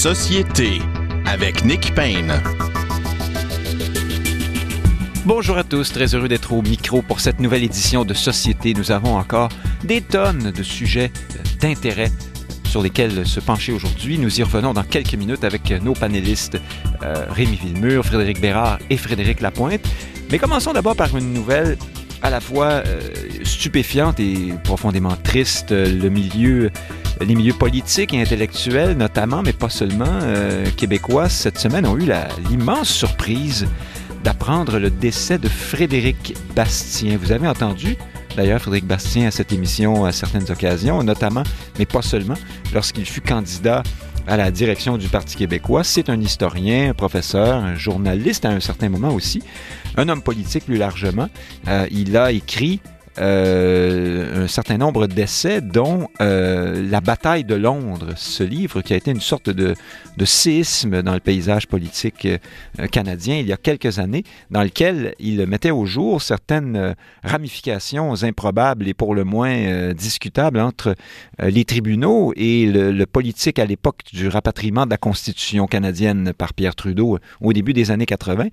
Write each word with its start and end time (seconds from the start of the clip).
Société 0.00 0.78
avec 1.26 1.62
Nick 1.62 1.94
Payne. 1.94 2.42
Bonjour 5.26 5.58
à 5.58 5.62
tous, 5.62 5.92
très 5.92 6.14
heureux 6.14 6.26
d'être 6.26 6.54
au 6.54 6.62
micro 6.62 7.02
pour 7.02 7.20
cette 7.20 7.38
nouvelle 7.38 7.64
édition 7.64 8.06
de 8.06 8.14
Société. 8.14 8.72
Nous 8.72 8.92
avons 8.92 9.18
encore 9.18 9.50
des 9.84 10.00
tonnes 10.00 10.52
de 10.52 10.62
sujets 10.62 11.12
d'intérêt 11.60 12.10
sur 12.64 12.80
lesquels 12.80 13.26
se 13.26 13.40
pencher 13.40 13.72
aujourd'hui. 13.72 14.16
Nous 14.16 14.40
y 14.40 14.42
revenons 14.42 14.72
dans 14.72 14.84
quelques 14.84 15.16
minutes 15.16 15.44
avec 15.44 15.70
nos 15.82 15.92
panélistes 15.92 16.58
euh, 17.02 17.26
Rémi 17.28 17.56
Villemur, 17.56 18.02
Frédéric 18.02 18.40
Bérard 18.40 18.78
et 18.88 18.96
Frédéric 18.96 19.42
Lapointe. 19.42 19.86
Mais 20.30 20.38
commençons 20.38 20.72
d'abord 20.72 20.96
par 20.96 21.14
une 21.14 21.34
nouvelle 21.34 21.76
à 22.22 22.30
la 22.30 22.40
fois 22.40 22.66
euh, 22.66 23.00
stupéfiante 23.44 24.20
et 24.20 24.54
profondément 24.64 25.16
triste. 25.22 25.72
Milieu, 25.72 26.70
les 27.20 27.34
milieux 27.34 27.54
politiques 27.54 28.14
et 28.14 28.20
intellectuels 28.20 28.96
notamment, 28.96 29.42
mais 29.42 29.52
pas 29.52 29.68
seulement, 29.68 30.18
euh, 30.22 30.66
québécois, 30.76 31.28
cette 31.28 31.58
semaine 31.58 31.86
ont 31.86 31.96
eu 31.96 32.10
l'immense 32.48 32.88
surprise 32.88 33.66
d'apprendre 34.24 34.78
le 34.78 34.90
décès 34.90 35.38
de 35.38 35.48
Frédéric 35.48 36.36
Bastien. 36.54 37.18
Vous 37.20 37.32
avez 37.32 37.48
entendu 37.48 37.96
d'ailleurs 38.36 38.60
Frédéric 38.60 38.86
Bastien 38.86 39.28
à 39.28 39.30
cette 39.30 39.52
émission 39.52 40.04
à 40.04 40.12
certaines 40.12 40.50
occasions, 40.50 41.02
notamment, 41.02 41.42
mais 41.78 41.86
pas 41.86 42.02
seulement, 42.02 42.34
lorsqu'il 42.74 43.06
fut 43.06 43.22
candidat 43.22 43.82
à 44.30 44.36
la 44.36 44.52
direction 44.52 44.96
du 44.96 45.08
Parti 45.08 45.36
québécois. 45.36 45.82
C'est 45.82 46.08
un 46.08 46.20
historien, 46.20 46.90
un 46.90 46.94
professeur, 46.94 47.56
un 47.56 47.74
journaliste 47.74 48.44
à 48.44 48.50
un 48.50 48.60
certain 48.60 48.88
moment 48.88 49.12
aussi, 49.12 49.42
un 49.96 50.08
homme 50.08 50.22
politique 50.22 50.66
plus 50.66 50.76
largement. 50.76 51.28
Euh, 51.66 51.88
il 51.90 52.16
a 52.16 52.30
écrit 52.30 52.80
euh, 53.20 54.44
un 54.44 54.46
certain 54.46 54.78
nombre 54.78 55.06
d'essais, 55.06 55.60
dont 55.60 56.08
euh, 56.20 56.82
La 56.88 57.00
bataille 57.00 57.44
de 57.44 57.54
Londres, 57.54 58.12
ce 58.16 58.42
livre 58.42 58.80
qui 58.80 58.94
a 58.94 58.96
été 58.96 59.10
une 59.10 59.20
sorte 59.20 59.50
de, 59.50 59.74
de 60.16 60.24
séisme 60.24 61.02
dans 61.02 61.12
le 61.12 61.20
paysage 61.20 61.66
politique 61.66 62.26
euh, 62.26 62.86
canadien 62.86 63.36
il 63.36 63.46
y 63.46 63.52
a 63.52 63.58
quelques 63.58 63.98
années, 63.98 64.24
dans 64.50 64.62
lequel 64.62 65.14
il 65.18 65.46
mettait 65.46 65.70
au 65.70 65.84
jour 65.84 66.22
certaines 66.22 66.94
ramifications 67.22 68.22
improbables 68.22 68.88
et 68.88 68.94
pour 68.94 69.14
le 69.14 69.24
moins 69.24 69.92
discutables 69.92 70.58
entre 70.58 70.94
les 71.38 71.64
tribunaux 71.64 72.32
et 72.36 72.66
le, 72.66 72.90
le 72.92 73.06
politique 73.06 73.58
à 73.58 73.66
l'époque 73.66 74.00
du 74.12 74.28
rapatriement 74.28 74.86
de 74.86 74.90
la 74.90 74.96
Constitution 74.96 75.66
canadienne 75.66 76.32
par 76.36 76.54
Pierre 76.54 76.74
Trudeau 76.74 77.18
au 77.40 77.52
début 77.52 77.72
des 77.72 77.90
années 77.90 78.06
80 78.06 78.48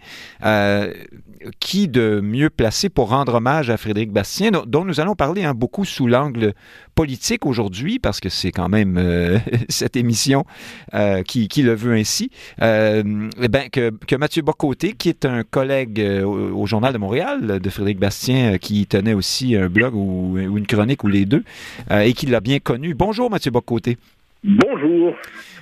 qui 1.59 1.87
de 1.87 2.19
mieux 2.21 2.49
placé 2.49 2.89
pour 2.89 3.09
rendre 3.09 3.35
hommage 3.35 3.69
à 3.69 3.77
Frédéric 3.77 4.11
Bastien, 4.11 4.51
dont 4.65 4.85
nous 4.85 4.99
allons 4.99 5.15
parler 5.15 5.43
hein, 5.43 5.53
beaucoup 5.53 5.85
sous 5.85 6.07
l'angle 6.07 6.53
politique 6.95 7.45
aujourd'hui, 7.45 7.99
parce 7.99 8.19
que 8.19 8.29
c'est 8.29 8.51
quand 8.51 8.69
même 8.69 8.97
euh, 8.97 9.37
cette 9.69 9.95
émission 9.95 10.45
euh, 10.93 11.21
qui, 11.23 11.47
le 11.61 11.75
veut 11.75 11.93
ainsi, 11.93 12.31
euh, 12.61 13.29
eh 13.41 13.47
ben, 13.47 13.69
que, 13.69 14.15
Mathieu 14.15 14.41
Bocoté, 14.41 14.93
qui 14.93 15.09
est 15.09 15.25
un 15.25 15.43
collègue 15.43 15.99
au, 16.23 16.65
Journal 16.65 16.91
de 16.91 16.97
Montréal 16.97 17.59
de 17.59 17.69
Frédéric 17.69 17.99
Bastien, 17.99 18.57
qui 18.57 18.85
tenait 18.87 19.13
aussi 19.13 19.55
un 19.55 19.69
blog 19.69 19.93
ou, 19.95 20.37
ou 20.37 20.57
une 20.57 20.67
chronique 20.67 21.03
ou 21.03 21.07
les 21.07 21.25
deux, 21.25 21.43
et 21.91 22.13
qui 22.13 22.25
l'a 22.25 22.41
bien 22.41 22.59
connu. 22.59 22.93
Bonjour 22.93 23.29
Mathieu 23.29 23.51
Bocoté. 23.51 23.97
Bonjour. 24.43 25.15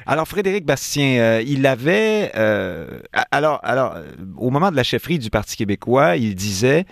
Alors, 0.05 0.27
Frédéric 0.27 0.65
Bastien, 0.65 1.17
euh, 1.19 1.43
il 1.45 1.65
avait. 1.65 2.31
Euh, 2.35 2.99
alors, 3.31 3.59
alors, 3.63 3.95
au 4.37 4.49
moment 4.49 4.69
de 4.69 4.75
la 4.75 4.83
chefferie 4.83 5.17
du 5.17 5.29
Parti 5.29 5.55
québécois, 5.55 6.17
il 6.17 6.35
disait 6.35 6.85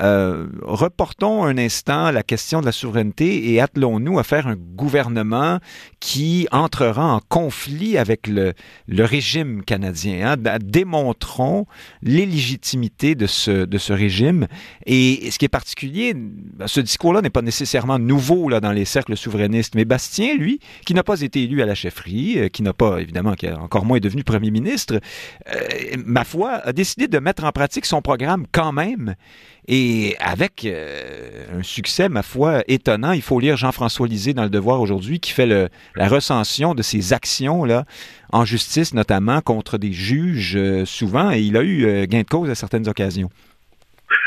euh, 0.00 0.46
reportons 0.62 1.44
un 1.44 1.58
instant 1.58 2.10
la 2.10 2.22
question 2.22 2.60
de 2.60 2.66
la 2.66 2.72
souveraineté 2.72 3.52
et 3.52 3.60
attelons-nous 3.60 4.18
à 4.18 4.22
faire 4.22 4.46
un 4.46 4.56
gouvernement 4.56 5.58
qui 5.98 6.46
entrera 6.52 7.14
en 7.14 7.20
conflit 7.28 7.98
avec 7.98 8.26
le, 8.26 8.54
le 8.88 9.04
régime 9.04 9.62
canadien. 9.62 10.32
Hein. 10.32 10.58
Démontrons 10.62 11.66
l'illégitimité 12.02 13.14
de 13.14 13.26
ce, 13.26 13.64
de 13.64 13.78
ce 13.78 13.92
régime. 13.92 14.46
Et 14.86 15.30
ce 15.30 15.38
qui 15.38 15.44
est 15.44 15.48
particulier, 15.48 16.14
ben, 16.14 16.66
ce 16.66 16.80
discours-là 16.80 17.20
n'est 17.20 17.30
pas 17.30 17.42
nécessairement 17.42 17.98
nouveau 17.98 18.48
là, 18.48 18.60
dans 18.60 18.72
les 18.72 18.84
cercles 18.84 19.16
souverainistes, 19.16 19.74
mais 19.74 19.84
Bastien, 19.84 20.36
lui, 20.36 20.60
qui 20.86 20.94
n'a 20.94 21.02
pas 21.02 21.20
été 21.20 21.29
élu 21.36 21.62
à 21.62 21.66
la 21.66 21.74
chefferie, 21.74 22.38
euh, 22.38 22.48
qui 22.48 22.62
n'a 22.62 22.72
pas, 22.72 23.00
évidemment, 23.00 23.34
qui 23.34 23.48
encore 23.48 23.84
moins 23.84 23.98
devenu 23.98 24.24
premier 24.24 24.50
ministre, 24.50 25.00
euh, 25.54 25.96
ma 26.04 26.24
foi, 26.24 26.52
a 26.64 26.72
décidé 26.72 27.08
de 27.08 27.18
mettre 27.18 27.44
en 27.44 27.52
pratique 27.52 27.86
son 27.86 28.02
programme 28.02 28.46
quand 28.52 28.72
même 28.72 29.14
et 29.68 30.16
avec 30.20 30.64
euh, 30.64 31.58
un 31.58 31.62
succès, 31.62 32.08
ma 32.08 32.22
foi, 32.22 32.62
étonnant, 32.66 33.12
il 33.12 33.22
faut 33.22 33.38
lire 33.38 33.56
Jean-François 33.56 34.08
Lisée 34.08 34.34
dans 34.34 34.44
Le 34.44 34.50
Devoir 34.50 34.80
aujourd'hui, 34.80 35.20
qui 35.20 35.32
fait 35.32 35.46
la 35.46 36.08
recension 36.08 36.74
de 36.74 36.82
ses 36.82 37.12
actions 37.12 37.64
là, 37.64 37.84
en 38.32 38.44
justice, 38.44 38.94
notamment 38.94 39.40
contre 39.40 39.78
des 39.78 39.92
juges 39.92 40.58
souvent, 40.84 41.30
et 41.30 41.40
il 41.40 41.56
a 41.56 41.62
eu 41.62 42.06
gain 42.08 42.22
de 42.22 42.26
cause 42.26 42.50
à 42.50 42.54
certaines 42.54 42.88
occasions. 42.88 43.30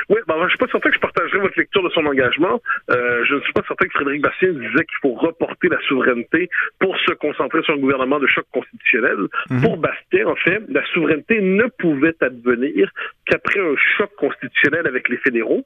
Oui, 0.10 0.20
ben, 0.28 0.36
je 0.40 0.44
ne 0.44 0.50
suis 0.50 0.58
pas 0.58 0.68
certain 0.68 0.90
que 0.90 0.96
je 0.96 1.02
partagerai 1.02 1.40
votre 1.40 1.58
lecture 1.58 1.84
de 1.84 1.90
son 1.90 2.06
engagement. 2.06 2.62
Euh, 2.92 3.24
je 3.26 3.36
ne 3.36 3.42
suis 3.42 3.54
pas 3.54 3.64
certain 3.68 3.86
que 3.86 3.94
Frédéric 3.94 4.22
Bastien 4.22 4.50
disait 4.50 4.86
qu'il 4.86 4.98
faut 5.02 5.14
reporter 5.14 5.70
la 5.70 5.80
souveraineté 5.88 6.50
pour 6.80 6.98
se 7.00 7.14
concentrer 7.14 7.62
sur 7.64 7.74
un 7.74 7.78
gouvernement 7.78 8.20
de 8.20 8.28
choc 8.28 8.46
constitutionnel. 8.52 9.18
Mhm. 9.50 9.62
Pour 9.62 9.78
Bastien, 9.78 10.28
en 10.28 10.36
fait, 10.36 10.62
la 10.70 10.86
souveraineté 10.94 11.42
ne 11.42 11.66
pouvait 11.80 12.16
advenir 12.22 12.90
qu'après 13.26 13.60
un 13.60 13.76
choc 13.98 14.12
constitutionnel 14.18 14.88
avec 14.88 15.10
les 15.10 15.18
fédéraux. 15.18 15.66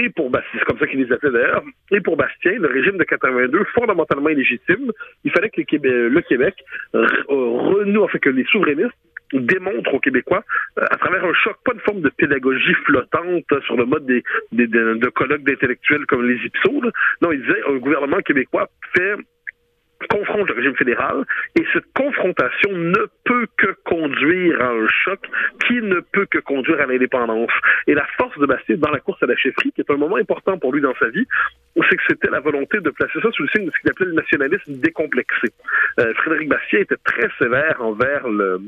Et 0.00 0.10
pour 0.10 0.30
Bastien, 0.30 0.60
c'est 0.60 0.64
comme 0.66 0.78
ça 0.78 0.86
qu'il 0.86 1.02
les 1.02 1.12
appelait 1.12 1.32
d'ailleurs, 1.32 1.64
et 1.90 2.00
pour 2.00 2.16
Bastien, 2.16 2.52
le 2.52 2.68
régime 2.68 2.98
de 2.98 3.04
82, 3.04 3.64
fondamentalement 3.74 4.28
illégitime, 4.28 4.92
il 5.24 5.32
fallait 5.32 5.48
que 5.48 5.60
le 5.60 6.20
Québec 6.20 6.54
renoue, 6.92 8.02
en 8.02 8.08
fait, 8.08 8.18
que 8.20 8.28
les 8.28 8.44
souverainistes 8.44 8.94
démontre 9.32 9.94
aux 9.94 10.00
Québécois, 10.00 10.44
euh, 10.78 10.84
à 10.90 10.96
travers 10.96 11.24
un 11.24 11.34
choc, 11.34 11.56
pas 11.64 11.72
une 11.74 11.80
forme 11.80 12.00
de 12.00 12.10
pédagogie 12.10 12.74
flottante 12.86 13.44
sur 13.64 13.76
le 13.76 13.84
mode 13.84 14.06
des, 14.06 14.22
des 14.52 14.66
de, 14.66 15.08
colloques 15.08 15.44
d'intellectuels 15.44 16.06
comme 16.06 16.26
les 16.26 16.36
Ipsos. 16.44 16.92
Non, 17.22 17.32
il 17.32 17.40
disait 17.40 17.62
un 17.68 17.76
gouvernement 17.76 18.18
québécois 18.18 18.68
fait 18.96 19.16
confronte 20.06 20.48
le 20.48 20.54
régime 20.54 20.76
fédéral 20.76 21.24
et 21.58 21.64
cette 21.72 21.92
confrontation 21.92 22.70
ne 22.72 23.06
peut 23.24 23.46
que 23.56 23.74
conduire 23.84 24.60
à 24.60 24.68
un 24.68 24.86
choc 24.86 25.20
qui 25.66 25.74
ne 25.74 26.00
peut 26.00 26.26
que 26.26 26.38
conduire 26.38 26.80
à 26.80 26.86
l'indépendance. 26.86 27.50
Et 27.86 27.94
la 27.94 28.06
force 28.16 28.38
de 28.38 28.46
Bastien 28.46 28.76
dans 28.76 28.90
la 28.90 29.00
course 29.00 29.22
à 29.22 29.26
la 29.26 29.36
chefferie, 29.36 29.72
qui 29.72 29.80
est 29.80 29.90
un 29.90 29.96
moment 29.96 30.16
important 30.16 30.58
pour 30.58 30.72
lui 30.72 30.80
dans 30.80 30.94
sa 31.00 31.08
vie, 31.08 31.26
c'est 31.76 31.96
que 31.96 32.02
c'était 32.08 32.30
la 32.30 32.40
volonté 32.40 32.80
de 32.80 32.90
placer 32.90 33.20
ça 33.20 33.30
sous 33.32 33.42
le 33.42 33.48
signe 33.48 33.66
de 33.66 33.70
ce 33.70 33.78
qu'il 33.80 33.90
appelait 33.90 34.06
le 34.06 34.12
nationalisme 34.12 34.74
décomplexé. 34.74 35.48
Euh, 36.00 36.14
Frédéric 36.14 36.48
Bastien 36.48 36.80
était 36.80 36.96
très 37.04 37.28
sévère 37.38 37.80
envers 37.80 38.28
le, 38.28 38.60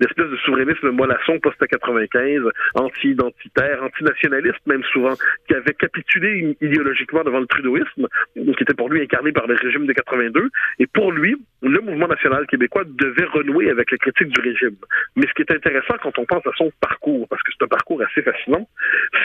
l'espèce 0.00 0.28
de 0.28 0.36
souverainisme 0.38 0.90
mollasson 0.90 1.38
post-95, 1.40 2.48
anti-identitaire, 2.74 3.82
anti-nationaliste 3.82 4.66
même 4.66 4.82
souvent, 4.92 5.14
qui 5.48 5.54
avait 5.54 5.74
capitulé 5.74 6.56
idéologiquement 6.60 7.24
devant 7.24 7.40
le 7.40 7.46
trudeauisme, 7.46 8.08
qui 8.34 8.62
était 8.62 8.74
pour 8.74 8.88
lui 8.88 9.02
incarné 9.02 9.32
par 9.32 9.46
le 9.46 9.54
régime 9.54 9.86
de 9.86 9.92
82. 9.92 10.48
Et 10.78 10.86
pour 10.86 11.12
lui, 11.12 11.36
le 11.62 11.80
mouvement 11.80 12.08
national 12.08 12.46
québécois 12.46 12.84
devait 12.86 13.24
renouer 13.24 13.70
avec 13.70 13.90
les 13.90 13.98
critiques 13.98 14.28
du 14.28 14.40
régime. 14.40 14.76
Mais 15.16 15.26
ce 15.26 15.32
qui 15.34 15.42
est 15.42 15.54
intéressant 15.54 15.94
quand 16.02 16.18
on 16.18 16.24
pense 16.24 16.46
à 16.46 16.52
son 16.56 16.72
parcours, 16.80 17.28
parce 17.28 17.42
que 17.42 17.52
c'est 17.56 17.64
un 17.64 17.68
parcours 17.68 18.02
assez 18.02 18.22
fascinant, 18.22 18.68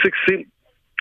c'est 0.02 0.10
que 0.10 0.16
c'est 0.26 0.46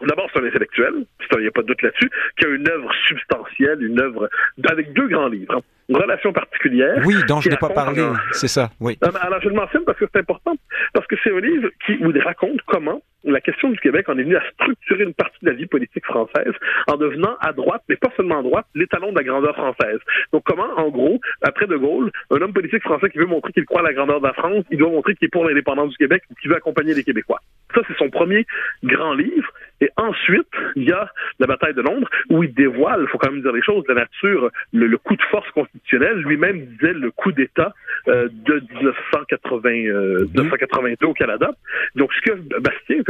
D'abord, 0.02 0.30
c'est 0.32 0.40
un 0.40 0.46
intellectuel, 0.46 0.94
il 1.32 1.40
n'y 1.40 1.48
a 1.48 1.52
pas 1.52 1.64
de 1.64 1.68
doute 1.68 1.82
là-dessus, 1.82 2.12
qui 2.38 2.46
a 2.46 2.50
une 2.50 2.70
œuvre 2.70 2.94
substantielle, 3.08 3.82
une 3.82 4.00
œuvre 4.00 4.30
avec 4.70 4.94
deux 4.94 5.08
grands 5.08 5.28
livres. 5.28 5.64
Une 5.90 5.98
relation 5.98 6.34
particulière. 6.34 7.02
Oui, 7.06 7.16
dont 7.28 7.40
je 7.40 7.50
n'ai 7.50 7.58
pas 7.58 7.70
parlé, 7.70 8.06
c'est 8.32 8.48
ça, 8.48 8.70
oui. 8.80 8.98
Alors, 9.02 9.42
je 9.42 9.50
le 9.50 9.56
mentionne 9.56 9.84
parce 9.86 9.98
que 9.98 10.06
c'est 10.12 10.20
important, 10.20 10.56
parce 10.94 11.08
que 11.08 11.16
c'est 11.24 11.32
un 11.32 11.40
livre 11.40 11.70
qui 11.86 11.94
il 11.94 12.22
raconte 12.22 12.62
comment 12.66 13.02
la 13.24 13.42
question 13.42 13.70
du 13.70 13.80
Québec 13.80 14.08
en 14.10 14.18
est 14.18 14.24
venue 14.24 14.38
à 14.38 14.44
structurer 14.54 15.04
une 15.04 15.14
partie 15.14 15.38
de 15.42 15.50
la 15.50 15.56
vie 15.56 15.66
politique 15.66 16.06
française 16.06 16.54
en 16.88 16.98
devenant 16.98 17.36
à 17.42 17.52
droite, 17.54 17.84
mais 17.90 17.96
pas 17.96 18.10
seulement 18.16 18.40
à 18.40 18.44
droite, 18.44 18.66
l'étalon 18.76 19.12
de 19.12 19.18
la 19.18 19.24
grandeur 19.24 19.56
française. 19.56 20.00
Donc 20.32 20.44
comment, 20.46 20.70
en 20.78 20.90
gros, 20.90 21.20
après 21.42 21.68
De 21.68 21.76
Gaulle, 21.76 22.12
un 22.32 22.42
homme 22.42 22.54
politique 22.54 22.84
français 22.84 23.10
qui 23.10 23.18
veut 23.18 23.26
montrer 23.26 23.52
qu'il 23.54 23.66
croit 23.66 23.82
à 23.82 23.84
la 23.84 23.94
grandeur 23.94 24.22
de 24.22 24.28
la 24.28 24.34
France, 24.34 24.64
il 24.72 24.78
doit 24.78 24.90
montrer 24.90 25.16
qu'il 25.16 25.26
est 25.26 25.32
pour 25.32 25.46
l'indépendance 25.46 25.92
du 25.92 25.98
Québec 25.98 26.24
ou 26.30 26.36
qu'il 26.36 26.50
veut 26.50 26.58
accompagner 26.58 26.94
les 26.94 27.04
Québécois. 27.04 27.42
Ça, 27.76 27.82
c'est 27.88 27.98
son 27.98 28.10
premier 28.10 28.46
grand 28.84 29.14
livre. 29.14 29.52
Et 29.82 29.90
ensuite, 29.98 30.48
il 30.76 30.86
y 30.86 30.92
a 30.92 31.12
la 31.40 31.48
bataille 31.48 31.74
de 31.74 31.82
Londres, 31.82 32.10
où 32.30 32.44
il 32.44 32.54
dévoile, 32.54 33.02
il 33.04 33.08
faut 33.10 33.18
quand 33.18 33.32
même 33.32 33.42
dire 33.42 33.52
les 33.52 33.62
choses, 33.62 33.84
la 33.88 33.96
nature, 33.96 34.50
le, 34.74 34.98
coup 34.98 35.16
de 35.16 35.22
force 35.30 35.50
constitutionnel. 35.52 35.77
Lui-même 35.92 36.66
disait 36.66 36.94
le 36.94 37.12
coup 37.12 37.32
d'État 37.32 37.74
euh, 38.08 38.30
de 38.32 38.62
1980, 38.82 39.70
euh, 39.70 40.20
1982 40.34 41.08
au 41.08 41.14
Canada. 41.14 41.52
Donc, 41.96 42.12
ce 42.14 42.22
que 42.22 42.60
Bastien 42.60 43.02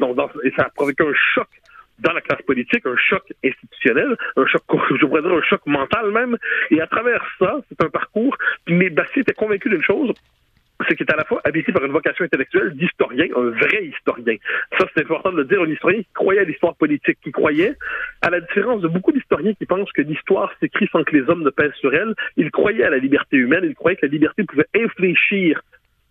dans, 0.00 0.30
et 0.44 0.52
ça 0.56 0.64
a 0.64 0.70
provoqué 0.70 1.04
un 1.04 1.14
choc 1.34 1.48
dans 2.00 2.12
la 2.12 2.20
classe 2.20 2.42
politique, 2.42 2.86
un 2.86 2.96
choc 2.96 3.22
institutionnel, 3.44 4.16
un 4.36 4.46
choc, 4.46 4.62
je 5.00 5.06
pourrais 5.06 5.22
dire 5.22 5.32
un 5.32 5.42
choc 5.42 5.60
mental 5.66 6.10
même. 6.10 6.36
Et 6.70 6.80
à 6.80 6.86
travers 6.86 7.22
ça, 7.38 7.60
c'est 7.68 7.84
un 7.84 7.90
parcours. 7.90 8.36
Mais 8.68 8.90
Bastien 8.90 9.22
était 9.22 9.34
convaincu 9.34 9.68
d'une 9.68 9.82
chose, 9.82 10.12
c'est 10.88 10.96
qu'il 10.96 11.06
est 11.06 11.12
à 11.12 11.16
la 11.16 11.24
fois 11.24 11.40
habité 11.44 11.72
par 11.72 11.84
une 11.84 11.92
vocation 11.92 12.24
intellectuelle 12.24 12.74
d'historien, 12.74 13.26
un 13.36 13.50
vrai 13.50 13.86
historien. 13.86 14.36
Ça, 14.78 14.86
c'est 14.94 15.02
important 15.02 15.32
de 15.32 15.38
le 15.38 15.44
dire, 15.44 15.60
un 15.62 15.68
historien 15.68 16.00
qui 16.00 16.12
croyait 16.14 16.40
à 16.40 16.44
l'histoire 16.44 16.74
politique, 16.76 17.18
qui 17.22 17.32
croyait, 17.32 17.76
à 18.22 18.30
la 18.30 18.40
différence 18.40 18.80
de 18.82 18.88
beaucoup 18.88 19.12
d'historiens 19.12 19.54
qui 19.54 19.66
pensent 19.66 19.92
que 19.92 20.02
l'histoire 20.02 20.52
s'écrit 20.60 20.88
sans 20.92 21.04
que 21.04 21.16
les 21.16 21.28
hommes 21.28 21.42
ne 21.42 21.50
pèsent 21.50 21.74
sur 21.74 21.94
elle, 21.94 22.14
il 22.36 22.50
croyait 22.50 22.84
à 22.84 22.90
la 22.90 22.98
liberté 22.98 23.36
humaine, 23.36 23.64
il 23.64 23.74
croyait 23.74 23.96
que 23.96 24.06
la 24.06 24.12
liberté 24.12 24.44
pouvait 24.44 24.68
infléchir 24.74 25.60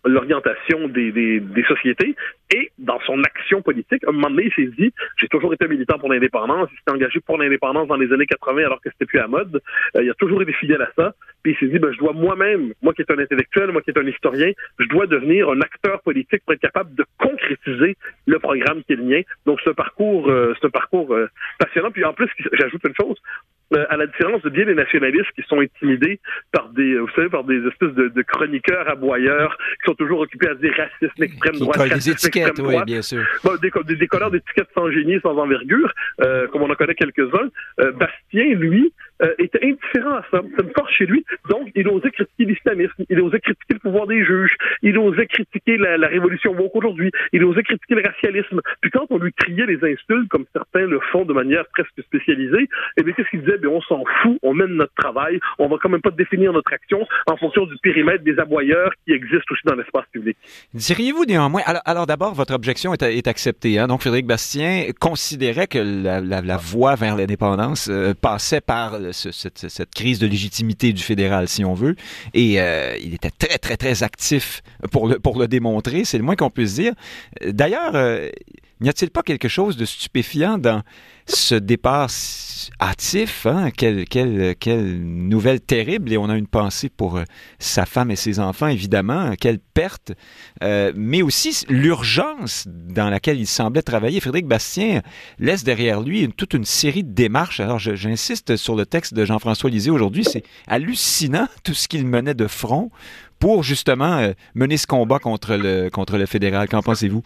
l'orientation 0.04 0.88
des, 0.88 1.12
des, 1.12 1.40
des, 1.40 1.64
sociétés 1.64 2.14
et 2.54 2.70
dans 2.78 3.00
son 3.00 3.22
action 3.22 3.62
politique, 3.62 4.02
à 4.04 4.10
un 4.10 4.12
moment 4.12 4.30
donné, 4.30 4.44
il 4.46 4.52
s'est 4.52 4.72
dit, 4.76 4.92
j'ai 5.18 5.28
toujours 5.28 5.52
été 5.52 5.68
militant 5.68 5.98
pour 5.98 6.12
l'indépendance, 6.12 6.68
il 6.72 6.76
s'est 6.76 6.94
engagé 6.94 7.20
pour 7.20 7.38
l'indépendance 7.38 7.88
dans 7.88 7.96
les 7.96 8.12
années 8.12 8.26
80 8.26 8.64
alors 8.64 8.80
que 8.80 8.90
c'était 8.90 9.06
plus 9.06 9.18
à 9.18 9.28
mode, 9.28 9.60
euh, 9.96 10.02
il 10.02 10.10
a 10.10 10.14
toujours 10.14 10.42
été 10.42 10.52
fidèle 10.52 10.82
à 10.82 10.90
ça, 10.96 11.14
puis 11.42 11.52
il 11.52 11.58
s'est 11.58 11.72
dit, 11.72 11.78
ben, 11.78 11.92
je 11.92 11.98
dois 11.98 12.12
moi-même, 12.12 12.72
moi 12.82 12.92
qui 12.92 13.02
est 13.02 13.10
un 13.10 13.18
intellectuel, 13.18 13.72
moi 13.72 13.82
qui 13.82 13.90
est 13.90 13.98
un 13.98 14.06
historien, 14.06 14.52
je 14.78 14.86
dois 14.86 15.06
devenir 15.06 15.48
un 15.50 15.60
acteur 15.60 16.00
politique 16.02 16.42
pour 16.44 16.54
être 16.54 16.60
capable 16.60 16.94
de 16.94 17.04
concrétiser 17.18 17.96
le 18.26 18.38
programme 18.38 18.82
qui 18.84 18.94
est 18.94 18.96
le 18.96 19.04
mien. 19.04 19.22
Donc 19.46 19.60
un 19.66 19.74
parcours, 19.74 20.28
euh, 20.28 20.54
un 20.62 20.70
parcours 20.70 21.14
euh, 21.14 21.28
passionnant. 21.58 21.90
Puis 21.90 22.04
en 22.04 22.12
plus, 22.12 22.28
j'ajoute 22.52 22.82
une 22.84 22.94
chose, 22.94 23.16
euh, 23.72 23.86
à 23.88 23.96
la 23.96 24.06
différence 24.06 24.42
de 24.42 24.50
bien 24.50 24.66
des 24.66 24.74
nationalistes 24.74 25.30
qui 25.34 25.42
sont 25.48 25.60
intimidés 25.60 26.20
par 26.52 26.68
des, 26.70 26.98
vous 26.98 27.10
savez, 27.14 27.28
par 27.28 27.44
des 27.44 27.64
espèces 27.66 27.94
de, 27.94 28.08
de 28.08 28.22
chroniqueurs 28.22 28.88
aboyeurs 28.88 29.56
qui 29.80 29.90
sont 29.90 29.94
toujours 29.94 30.20
occupés 30.20 30.48
à 30.48 30.54
dire 30.54 30.74
racisme, 30.76 31.22
extrême 31.22 31.56
droite, 31.58 31.76
racisme, 31.76 32.12
étiquettes, 32.12 32.58
oui, 32.58 32.76
bien 32.84 33.02
sûr. 33.02 33.24
Bon, 33.44 33.56
des, 33.56 33.70
des, 33.84 33.96
d'étiquettes 33.96 34.70
sans 34.74 34.90
génie, 34.90 35.20
sans 35.22 35.36
envergure, 35.36 35.92
euh, 36.20 36.46
comme 36.48 36.62
on 36.62 36.70
en 36.70 36.74
connaît 36.74 36.94
quelques-uns. 36.94 37.48
Euh, 37.80 37.92
Bastien, 37.92 38.54
lui, 38.54 38.92
euh, 39.22 39.34
était 39.38 39.62
indifférent 39.62 40.16
à 40.16 40.24
ça. 40.30 40.40
C'est 40.56 40.62
une 40.62 40.72
force 40.72 40.92
chez 40.92 41.06
lui. 41.06 41.24
Donc, 41.48 41.68
il 41.74 41.88
osait 41.88 42.10
critiquer 42.10 42.44
l'islamisme, 42.44 43.04
il 43.08 43.20
osait 43.20 43.40
critiquer 43.40 43.74
le 43.74 43.78
pouvoir 43.78 44.06
des 44.06 44.24
juges, 44.24 44.56
il 44.82 44.96
osait 44.98 45.26
critiquer 45.26 45.76
la, 45.76 45.96
la 45.98 46.08
révolution 46.08 46.52
woke 46.52 46.74
aujourd'hui, 46.76 47.10
il 47.32 47.44
osait 47.44 47.62
critiquer 47.62 47.94
le 47.96 48.02
racialisme. 48.02 48.60
Puis 48.80 48.90
quand 48.90 49.06
on 49.10 49.18
lui 49.18 49.32
criait 49.32 49.66
les 49.66 49.76
insultes, 49.76 50.28
comme 50.28 50.44
certains 50.52 50.86
le 50.86 51.00
font 51.12 51.24
de 51.24 51.32
manière 51.32 51.64
presque 51.72 52.00
spécialisée, 52.02 52.68
eh 52.96 53.02
bien, 53.02 53.12
qu'est-ce 53.14 53.28
qu'il 53.30 53.40
disait? 53.40 53.58
Bien, 53.58 53.70
on 53.70 53.82
s'en 53.82 54.04
fout, 54.22 54.38
on 54.42 54.54
mène 54.54 54.74
notre 54.74 54.94
travail, 54.94 55.38
on 55.58 55.68
va 55.68 55.76
quand 55.80 55.88
même 55.88 56.00
pas 56.00 56.10
définir 56.10 56.52
notre 56.52 56.72
action 56.72 57.06
en 57.26 57.36
fonction 57.36 57.66
du 57.66 57.76
périmètre 57.82 58.24
des 58.24 58.38
aboyeurs 58.38 58.90
qui 59.06 59.12
existent 59.12 59.52
aussi 59.52 59.62
dans 59.66 59.74
l'espace 59.74 60.06
public. 60.12 60.36
Diriez-vous 60.74 61.24
néanmoins, 61.24 61.62
alors, 61.84 62.06
d'abord, 62.06 62.34
votre 62.34 62.54
objection 62.54 62.94
est, 62.94 63.28
acceptée. 63.28 63.78
Hein? 63.78 63.86
Donc, 63.86 64.00
Frédéric 64.00 64.26
Bastien 64.26 64.86
considérait 64.98 65.66
que 65.66 65.78
la 65.78 66.56
voie 66.56 66.94
vers 66.94 67.16
l'indépendance 67.16 67.88
euh, 67.88 68.14
passait 68.20 68.60
par 68.60 68.98
ce, 69.12 69.30
cette, 69.30 69.68
cette, 69.68 69.94
crise 69.94 70.18
de 70.18 70.26
légitimité 70.26 70.92
du 70.92 71.02
fédéral, 71.02 71.48
si 71.48 71.64
on 71.64 71.74
veut. 71.74 71.96
Et 72.34 72.60
euh, 72.60 72.96
il 73.02 73.14
était 73.14 73.30
très, 73.30 73.58
très, 73.58 73.76
très 73.76 74.02
actif 74.02 74.62
pour 74.90 75.08
le, 75.08 75.18
pour 75.18 75.38
le 75.38 75.48
démontrer, 75.48 76.04
c'est 76.04 76.18
le 76.18 76.24
moins 76.24 76.36
qu'on 76.36 76.50
puisse 76.50 76.74
dire. 76.74 76.94
D'ailleurs, 77.46 77.94
euh, 77.94 78.30
n'y 78.80 78.88
a-t-il 78.88 79.10
pas 79.10 79.22
quelque 79.22 79.48
chose 79.48 79.76
de 79.76 79.84
stupéfiant 79.84 80.58
dans 80.58 80.82
ce 81.26 81.54
départ 81.54 82.08
hâtif? 82.80 83.46
Hein? 83.46 83.70
Quelle, 83.70 84.56
nouvelle 85.00 85.60
terrible! 85.60 86.12
Et 86.12 86.16
on 86.16 86.28
a 86.28 86.36
une 86.36 86.46
pensée 86.46 86.88
pour 86.88 87.18
euh, 87.18 87.24
sa 87.58 87.86
femme 87.86 88.10
et 88.10 88.16
ses 88.16 88.40
enfants, 88.40 88.68
évidemment. 88.68 89.34
Quelle 89.38 89.58
perte! 89.58 90.12
Euh, 90.62 90.92
mais 90.96 91.22
aussi 91.22 91.64
l'urgence 91.68 92.66
dans 92.66 93.10
laquelle 93.10 93.38
il 93.38 93.46
semblait 93.46 93.82
travailler. 93.82 94.20
Frédéric 94.20 94.46
Bastien 94.46 95.02
laisse 95.38 95.64
derrière 95.64 96.00
lui 96.00 96.28
toute 96.36 96.54
une 96.54 96.64
série 96.64 97.04
de 97.04 97.12
démarches. 97.12 97.60
Alors, 97.60 97.78
j'insiste 97.78 98.56
sur 98.56 98.76
le 98.76 98.86
texte 98.86 99.14
de 99.14 99.24
Jean-François 99.24 99.70
Lisée 99.70 99.90
aujourd'hui. 99.90 100.24
C'est 100.24 100.44
hallucinant 100.66 101.48
tout 101.64 101.74
ce 101.74 101.88
qu'il 101.88 102.06
menait 102.06 102.34
de 102.34 102.46
front 102.46 102.90
pour 103.38 103.62
justement 103.62 104.18
euh, 104.18 104.32
mener 104.54 104.76
ce 104.76 104.86
combat 104.86 105.18
contre 105.18 105.56
le, 105.56 105.88
contre 105.90 106.16
le 106.18 106.26
fédéral. 106.26 106.68
Qu'en 106.68 106.82
pensez-vous? 106.82 107.22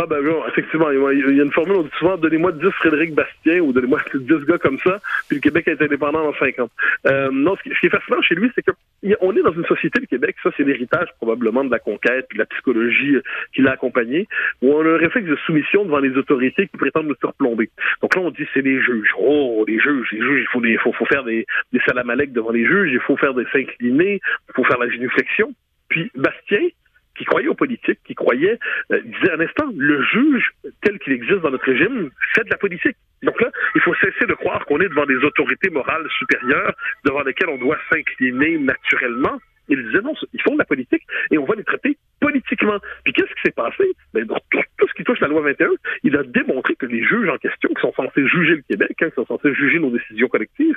Ah 0.00 0.06
ben 0.06 0.22
bon, 0.22 0.42
effectivement, 0.48 0.90
il 0.90 1.36
y 1.36 1.40
a 1.40 1.42
une 1.42 1.52
formule, 1.52 1.76
on 1.76 1.82
dit 1.82 1.90
souvent 1.98 2.16
donnez-moi 2.16 2.52
10 2.52 2.70
Frédéric 2.70 3.14
Bastien 3.14 3.60
ou 3.60 3.72
donnez-moi 3.74 4.00
10 4.14 4.26
gars 4.46 4.56
comme 4.56 4.78
ça, 4.78 5.00
puis 5.28 5.36
le 5.36 5.40
Québec 5.42 5.68
est 5.68 5.82
indépendant 5.82 6.26
en 6.26 6.34
5 6.34 6.60
ans. 6.60 6.70
Euh, 7.06 7.28
non, 7.30 7.56
ce 7.56 7.62
qui, 7.62 7.86
est 7.86 7.90
fascinant 7.90 8.22
chez 8.22 8.34
lui, 8.34 8.50
c'est 8.54 8.62
qu'on 8.62 9.36
est 9.36 9.42
dans 9.42 9.52
une 9.52 9.66
société, 9.66 10.00
le 10.00 10.06
Québec, 10.06 10.36
ça 10.42 10.50
c'est 10.56 10.64
l'héritage 10.64 11.08
probablement 11.18 11.62
de 11.62 11.70
la 11.70 11.78
conquête, 11.78 12.26
de 12.32 12.38
la 12.38 12.46
psychologie 12.46 13.16
qui 13.54 13.60
l'a 13.60 13.72
accompagné, 13.72 14.28
où 14.62 14.72
on 14.72 14.80
a 14.80 14.94
un 14.94 14.96
réflexe 14.96 15.28
de 15.28 15.36
soumission 15.44 15.84
devant 15.84 15.98
les 15.98 16.16
autorités 16.16 16.68
qui 16.68 16.78
prétendent 16.78 17.08
nous 17.08 17.16
surplomber. 17.20 17.68
Donc 18.00 18.16
là, 18.16 18.22
on 18.22 18.30
dit 18.30 18.46
c'est 18.54 18.62
les 18.62 18.80
juges. 18.80 19.12
Oh, 19.18 19.62
les 19.68 19.78
juges, 19.78 20.08
les 20.12 20.20
juges, 20.20 20.40
il 20.40 20.48
faut, 20.52 20.60
des, 20.62 20.78
faut, 20.78 20.92
faut 20.92 21.06
faire 21.06 21.24
des, 21.24 21.46
des 21.72 21.80
devant 22.28 22.50
les 22.50 22.64
juges, 22.64 22.90
il 22.92 23.00
faut 23.00 23.18
faire 23.18 23.34
des 23.34 23.44
s'incliner, 23.52 24.20
il 24.48 24.54
faut 24.54 24.64
faire 24.64 24.78
la 24.78 24.88
génuflexion. 24.88 25.52
Puis 25.88 26.10
Bastien, 26.14 26.68
qui 27.16 27.24
croyait 27.24 27.48
aux 27.48 27.54
politiques, 27.54 28.00
qui 28.04 28.14
croyait, 28.14 28.58
euh, 28.92 29.00
disait 29.02 29.32
un 29.32 29.40
instant, 29.40 29.66
le 29.76 30.02
juge 30.02 30.50
tel 30.82 30.98
qu'il 30.98 31.12
existe 31.12 31.40
dans 31.40 31.50
notre 31.50 31.64
régime 31.64 32.10
fait 32.34 32.44
de 32.44 32.50
la 32.50 32.56
politique. 32.56 32.96
Donc 33.22 33.40
là, 33.40 33.50
il 33.74 33.80
faut 33.82 33.94
cesser 33.96 34.26
de 34.26 34.34
croire 34.34 34.64
qu'on 34.66 34.80
est 34.80 34.88
devant 34.88 35.06
des 35.06 35.16
autorités 35.16 35.70
morales 35.70 36.06
supérieures 36.18 36.74
devant 37.04 37.22
lesquelles 37.22 37.50
on 37.50 37.58
doit 37.58 37.78
s'incliner 37.90 38.58
naturellement. 38.58 39.38
Il 39.68 39.82
disait 39.84 40.00
non, 40.02 40.14
ils 40.32 40.42
font 40.42 40.54
de 40.54 40.58
la 40.58 40.64
politique 40.64 41.02
et 41.30 41.38
on 41.38 41.44
va 41.44 41.54
les 41.54 41.64
traiter 41.64 41.96
politiquement. 42.20 42.78
Puis 43.04 43.12
qu'est-ce 43.12 43.32
qui 43.34 43.42
s'est 43.44 43.52
passé? 43.52 43.84
Ben, 44.12 44.24
dans 44.24 44.38
tout 44.50 44.88
ce 44.88 44.94
qui 44.94 45.04
touche 45.04 45.20
la 45.20 45.28
loi 45.28 45.40
21, 45.42 45.70
il 46.04 46.16
a 46.16 46.22
démontré 46.22 46.74
que 46.74 46.86
les 46.86 47.02
juges 47.04 47.28
en 47.28 47.38
question, 47.38 47.68
qui 47.68 47.80
sont 47.80 47.92
censés 47.94 48.26
juger 48.26 48.56
le 48.56 48.62
Québec, 48.68 48.96
hein, 49.00 49.08
qui 49.08 49.14
sont 49.14 49.26
censés 49.26 49.54
juger 49.54 49.78
nos 49.78 49.90
décisions 49.90 50.28
collectives, 50.28 50.76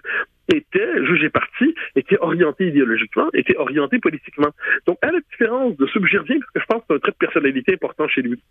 étaient 0.53 1.05
jugés 1.05 1.29
partis, 1.29 1.73
étaient 1.95 2.19
orientés 2.19 2.67
idéologiquement, 2.67 3.29
étaient 3.33 3.57
orientés 3.57 3.99
politiquement. 3.99 4.49
Donc, 4.85 4.97
à 5.01 5.11
la 5.11 5.19
différence 5.19 5.75
de 5.77 5.85
reviens, 6.17 6.39
parce 6.39 6.51
que 6.51 6.59
je 6.59 6.65
pense 6.65 6.81
que 6.81 6.85
c'est 6.89 6.95
un 6.95 6.99
trait 6.99 7.11
de 7.11 7.17
personnalité 7.17 7.73
important 7.73 8.07
chez 8.07 8.21
lui 8.21 8.41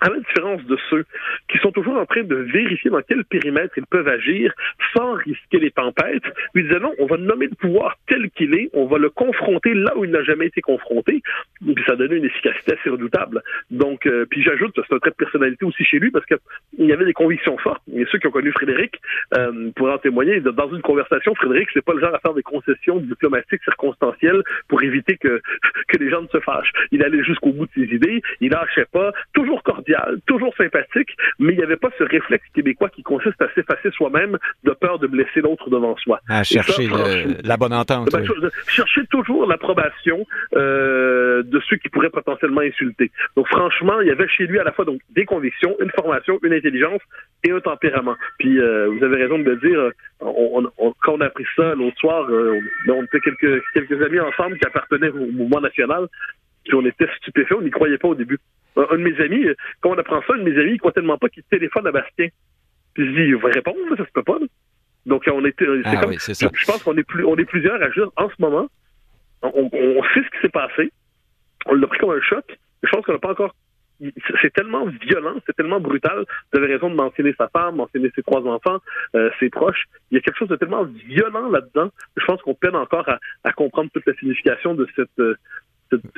à 0.00 0.08
la 0.08 0.18
différence 0.18 0.64
de 0.64 0.76
ceux 0.90 1.04
qui 1.48 1.58
sont 1.58 1.70
toujours 1.70 1.96
en 1.96 2.06
train 2.06 2.22
de 2.22 2.34
vérifier 2.34 2.90
dans 2.90 3.02
quel 3.02 3.24
périmètre 3.24 3.74
ils 3.76 3.86
peuvent 3.86 4.08
agir 4.08 4.52
sans 4.96 5.12
risquer 5.14 5.58
les 5.58 5.70
tempêtes, 5.70 6.24
lui 6.54 6.64
disait 6.64 6.80
non, 6.80 6.92
on 6.98 7.06
va 7.06 7.16
nommer 7.16 7.46
le 7.46 7.54
pouvoir 7.54 7.96
tel 8.08 8.30
qu'il 8.30 8.54
est, 8.54 8.70
on 8.72 8.86
va 8.86 8.98
le 8.98 9.10
confronter 9.10 9.74
là 9.74 9.96
où 9.96 10.04
il 10.04 10.10
n'a 10.10 10.22
jamais 10.22 10.46
été 10.46 10.60
confronté, 10.60 11.22
puis 11.60 11.84
ça 11.86 11.96
donne 11.96 12.12
une 12.12 12.24
efficacité 12.24 12.72
assez 12.72 12.90
redoutable. 12.90 13.42
Donc, 13.70 14.06
euh, 14.06 14.26
puis 14.28 14.42
j'ajoute, 14.42 14.74
c'est 14.74 14.94
un 14.94 14.98
trait 14.98 15.10
de 15.10 15.16
personnalité 15.16 15.64
aussi 15.64 15.84
chez 15.84 15.98
lui 15.98 16.10
parce 16.10 16.26
qu'il 16.26 16.38
y 16.78 16.92
avait 16.92 17.04
des 17.04 17.12
convictions 17.12 17.56
fortes, 17.58 17.82
et 17.94 18.04
ceux 18.10 18.18
qui 18.18 18.26
ont 18.26 18.32
connu 18.32 18.52
Frédéric 18.52 19.00
euh, 19.34 19.70
pourraient 19.76 19.94
en 19.94 19.98
témoigner. 19.98 20.40
Dans 20.40 20.70
une 20.72 20.82
conversation, 20.82 21.34
Frédéric, 21.34 21.68
c'est 21.72 21.84
pas 21.84 21.94
le 21.94 22.00
genre 22.00 22.14
à 22.14 22.18
faire 22.18 22.34
des 22.34 22.42
concessions 22.42 22.98
diplomatiques 22.98 23.62
circonstancielles 23.64 24.42
pour 24.68 24.82
éviter 24.82 25.16
que, 25.16 25.40
que 25.88 25.96
les 25.98 26.10
gens 26.10 26.22
ne 26.22 26.28
se 26.28 26.40
fâchent. 26.40 26.72
Il 26.90 27.02
allait 27.04 27.22
jusqu'au 27.22 27.52
bout 27.52 27.66
de 27.66 27.72
ses 27.74 27.94
idées, 27.94 28.22
il 28.40 28.50
lâchait 28.50 28.86
pas, 28.90 29.12
toujours 29.32 29.62
cordial 29.82 30.20
toujours 30.26 30.54
sympathique, 30.56 31.10
mais 31.38 31.52
il 31.52 31.58
n'y 31.58 31.64
avait 31.64 31.76
pas 31.76 31.90
ce 31.98 32.04
réflexe 32.04 32.44
québécois 32.54 32.88
qui 32.90 33.02
consiste 33.02 33.40
à 33.40 33.48
s'effacer 33.54 33.90
soi-même 33.92 34.38
de 34.64 34.70
peur 34.72 34.98
de 34.98 35.06
blesser 35.06 35.40
l'autre 35.40 35.70
devant 35.70 35.96
soi. 35.96 36.20
À 36.28 36.44
chercher 36.44 36.88
ça, 36.88 36.96
le, 36.96 37.46
la 37.46 37.56
bonne 37.56 37.72
entente. 37.72 38.10
Ben, 38.12 38.20
oui. 38.20 38.48
Chercher 38.68 39.06
toujours 39.06 39.46
l'approbation 39.46 40.24
euh, 40.54 41.42
de 41.42 41.60
ceux 41.68 41.76
qui 41.76 41.88
pourraient 41.88 42.10
potentiellement 42.10 42.60
insulter. 42.60 43.10
Donc 43.36 43.48
franchement, 43.48 44.00
il 44.00 44.08
y 44.08 44.10
avait 44.10 44.28
chez 44.28 44.46
lui 44.46 44.58
à 44.58 44.64
la 44.64 44.72
fois 44.72 44.84
donc 44.84 45.00
des 45.10 45.24
convictions, 45.24 45.76
une 45.80 45.90
formation, 45.90 46.38
une 46.42 46.52
intelligence 46.52 47.00
et 47.44 47.50
un 47.50 47.60
tempérament. 47.60 48.16
Puis 48.38 48.58
euh, 48.58 48.88
vous 48.88 49.04
avez 49.04 49.16
raison 49.16 49.38
de 49.38 49.44
le 49.44 49.56
dire, 49.56 49.90
on, 50.20 50.70
on, 50.78 50.94
quand 51.02 51.14
on 51.14 51.20
a 51.20 51.26
appris 51.26 51.46
ça 51.56 51.74
l'autre 51.74 51.98
soir, 51.98 52.26
euh, 52.30 52.60
on 52.88 53.02
était 53.04 53.20
quelques, 53.20 53.62
quelques 53.74 54.02
amis 54.02 54.20
ensemble 54.20 54.58
qui 54.58 54.66
appartenaient 54.66 55.10
au 55.10 55.26
mouvement 55.32 55.60
national, 55.60 56.06
puis 56.64 56.74
on 56.74 56.86
était 56.86 57.08
stupéfaits, 57.18 57.56
on 57.58 57.62
n'y 57.62 57.70
croyait 57.70 57.98
pas 57.98 58.08
au 58.08 58.14
début. 58.14 58.38
Un 58.76 58.96
de 58.96 59.02
mes 59.02 59.20
amis, 59.20 59.44
quand 59.80 59.90
on 59.90 59.98
apprend 59.98 60.22
ça, 60.26 60.34
un 60.34 60.38
de 60.38 60.42
mes 60.50 60.58
amis, 60.58 60.72
il 60.72 60.78
croit 60.78 60.92
tellement 60.92 61.18
pas 61.18 61.28
qu'il 61.28 61.42
téléphone 61.44 61.86
à 61.86 61.92
Bastien. 61.92 62.28
Puis 62.94 63.06
je 63.06 63.10
dis, 63.12 63.28
il 63.28 63.36
va 63.36 63.48
répondre, 63.48 63.78
ça 63.96 64.04
se 64.04 64.12
peut 64.12 64.22
pas. 64.22 64.38
Là. 64.38 64.46
Donc 65.06 65.24
on 65.30 65.44
était, 65.44 65.66
ah, 65.84 65.96
comme, 65.96 66.10
oui, 66.10 66.18
ça. 66.18 66.32
je, 66.32 66.58
je 66.58 66.66
pense 66.66 66.82
qu'on 66.82 66.96
est 66.96 67.02
plus, 67.02 67.24
on 67.24 67.36
est 67.36 67.44
plusieurs 67.44 67.82
à 67.82 67.90
juste 67.90 68.12
en 68.16 68.28
ce 68.28 68.34
moment. 68.38 68.68
On, 69.42 69.68
on 69.72 70.02
sait 70.14 70.22
ce 70.22 70.30
qui 70.30 70.40
s'est 70.42 70.48
passé. 70.48 70.92
On 71.66 71.74
l'a 71.74 71.86
pris 71.86 71.98
comme 71.98 72.10
un 72.10 72.20
choc. 72.20 72.44
Je 72.82 72.88
pense 72.90 73.04
qu'on 73.04 73.12
n'a 73.12 73.18
pas 73.18 73.32
encore 73.32 73.54
c'est 74.42 74.52
tellement 74.52 74.86
violent, 74.86 75.34
c'est 75.46 75.54
tellement 75.54 75.80
brutal. 75.80 76.24
Vous 76.52 76.58
avez 76.58 76.74
raison 76.74 76.90
de 76.90 76.94
mentionner 76.94 77.34
sa 77.38 77.48
femme, 77.48 77.76
mentionner 77.76 78.10
ses 78.14 78.22
trois 78.22 78.42
enfants, 78.42 78.78
euh, 79.14 79.30
ses 79.38 79.48
proches. 79.48 79.84
Il 80.10 80.16
y 80.16 80.18
a 80.18 80.20
quelque 80.20 80.38
chose 80.38 80.48
de 80.48 80.56
tellement 80.56 80.84
violent 80.84 81.48
là-dedans. 81.48 81.90
Je 82.16 82.24
pense 82.24 82.42
qu'on 82.42 82.54
peine 82.54 82.74
encore 82.74 83.08
à, 83.08 83.18
à, 83.44 83.52
comprendre 83.52 83.90
toute 83.92 84.06
la 84.06 84.14
signification 84.14 84.74
de 84.74 84.88
cette, 84.96 85.18
euh, 85.20 85.36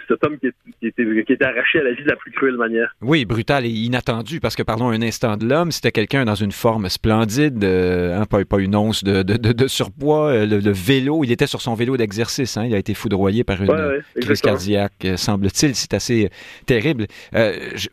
cet 0.09 0.25
homme 0.25 0.39
qui, 0.39 0.49
qui, 0.81 0.89
était, 0.89 1.05
qui, 1.25 1.33
était, 1.33 1.45
arraché 1.45 1.81
à 1.81 1.85
la 1.85 1.93
vie 1.93 2.03
de 2.03 2.09
la 2.09 2.17
plus 2.17 2.31
cruelle 2.33 2.57
manière. 2.57 2.95
Oui, 3.03 3.25
brutal 3.25 3.65
et 3.65 3.71
inattendu, 3.71 4.41
parce 4.41 4.57
que 4.57 4.63
parlons 4.63 4.91
un 4.91 5.03
instant 5.03 5.37
de 5.37 5.47
l'homme, 5.47 5.73
c'était 5.73 5.93
quelqu'un 5.93 6.25
dans 6.25 6.35
une 6.35 6.53
forme 6.53 6.89
splendide, 6.89 7.63
euh, 7.65 8.19
hein, 8.19 8.27
pas, 8.27 8.45
pas, 8.45 8.59
une 8.59 8.77
once 8.77 9.05
de, 9.05 9.23
de, 9.23 9.37
de, 9.37 9.53
de 9.53 9.67
surpoids, 9.67 10.29
euh, 10.29 10.47
le, 10.47 10.59
le, 10.59 10.73
vélo, 10.73 11.25
il 11.25 11.33
était 11.33 11.47
sur 11.47 11.61
son 11.61 11.75
vélo 11.75 11.97
d'exercice, 11.97 12.57
hein, 12.57 12.65
il 12.67 12.75
a 12.75 12.79
été 12.79 12.95
foudroyé 12.95 13.45
par 13.45 13.63
une 13.63 13.71
ouais, 13.71 13.77
ouais, 14.17 14.21
crise 14.21 14.41
cardiaque, 14.41 14.93
euh, 15.05 15.17
semble-t-il, 15.17 15.75
c'est 15.75 15.95
assez 15.95 16.31
terrible. 16.67 17.07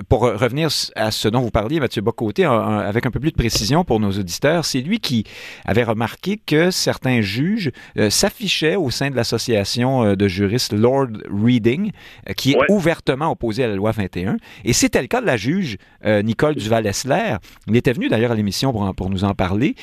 Pour 0.10 0.22
revenir 0.22 0.70
à 0.96 1.12
ce 1.12 1.28
dont 1.28 1.42
vous 1.42 1.52
parliez, 1.52 1.80
Mathieu 1.80 2.02
Bocoté, 2.02 2.46
avec 2.46 3.06
un 3.06 3.12
peu 3.12 3.20
plus 3.20 3.32
de 3.32 3.36
précision 3.36 3.84
pour 3.84 4.00
nos 4.00 4.12
auditeurs, 4.12 4.66
c'est 4.66 4.82
lui 4.82 5.00
qui 5.00 5.24
avait 5.66 5.84
remarqué 5.84 6.40
que 6.46 6.72
certains 6.72 7.22
juges 7.22 7.72
s'affichaient 8.10 8.76
au 8.76 8.90
sein 8.90 9.10
de 9.10 9.16
l'association 9.16 10.16
de 10.16 10.28
juristes 10.28 10.74
Lord 10.74 11.10
Reading 11.30 11.71
Reading, 11.72 11.92
qui 12.36 12.54
est 12.54 12.58
ouvertement 12.70 13.32
opposé 13.32 13.64
à 13.64 13.68
la 13.68 13.76
loi 13.76 13.92
21. 13.92 14.38
Et 14.66 14.74
c'était 14.74 15.02
le 15.02 15.08
cas 15.08 15.22
de 15.22 15.26
la 15.26 15.38
juge 15.38 15.78
Nicole 16.06 16.56
Duval-Essler. 16.56 17.36
Il 17.68 17.76
était 17.76 17.94
venu 17.94 18.10
d'ailleurs 18.10 18.32
à 18.32 18.36
l'émission 18.36 18.72
pour, 18.72 18.94
pour, 18.96 19.10
nous 19.10 19.24
en 19.24 19.34
parler, 19.34 19.76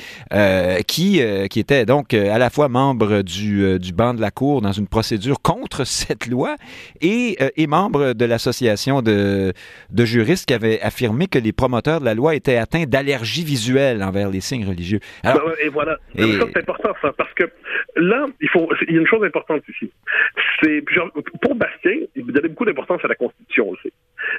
qui, 0.87 1.21
qui 1.51 1.61
était 1.61 1.87
donc 1.87 2.15
à 2.15 2.39
la 2.39 2.51
fois 2.51 2.69
membre 2.69 3.23
du, 3.23 3.79
du 3.79 3.93
banc 3.93 4.15
de 4.15 4.21
la 4.21 4.31
Cour 4.31 4.63
dans 4.63 4.73
une 4.73 4.89
procédure 4.89 5.41
contre 5.41 5.85
cette 5.85 6.27
loi 6.27 6.57
et, 7.01 7.39
et 7.57 7.67
membre 7.67 8.13
de 8.13 8.25
l'association 8.25 9.03
de, 9.03 9.53
de 9.91 10.05
juristes 10.05 10.47
qui 10.47 10.55
avait 10.55 10.81
affirmé 10.81 11.27
que 11.27 11.39
les 11.39 11.53
promoteurs 11.53 12.01
de 12.01 12.05
la 12.05 12.15
loi 12.15 12.35
étaient 12.35 12.57
atteints 12.57 12.85
d'allergie 12.85 13.45
visuelle 13.45 14.03
envers 14.03 14.31
les 14.31 14.41
signes 14.41 14.67
religieux. 14.67 15.01
Alors, 15.23 15.47
ben 15.47 15.55
et 15.61 15.69
voilà. 15.69 15.97
c'est 16.17 16.57
important, 16.59 16.95
ça, 17.03 17.13
parce 17.17 17.33
que 17.35 17.45
là, 17.97 18.27
il 18.41 18.49
faut, 18.49 18.69
il 18.89 18.95
y 18.95 18.99
a 18.99 19.01
une 19.01 19.07
chose 19.07 19.25
importante 19.25 19.63
ici. 19.69 19.91
C'est, 20.63 20.83
pour 21.43 21.55
Bastien, 21.69 22.07
il 22.15 22.27
donnait 22.27 22.49
beaucoup 22.49 22.65
d'importance 22.65 23.05
à 23.05 23.09
la 23.09 23.15
Constitution 23.15 23.69
aussi. 23.71 23.93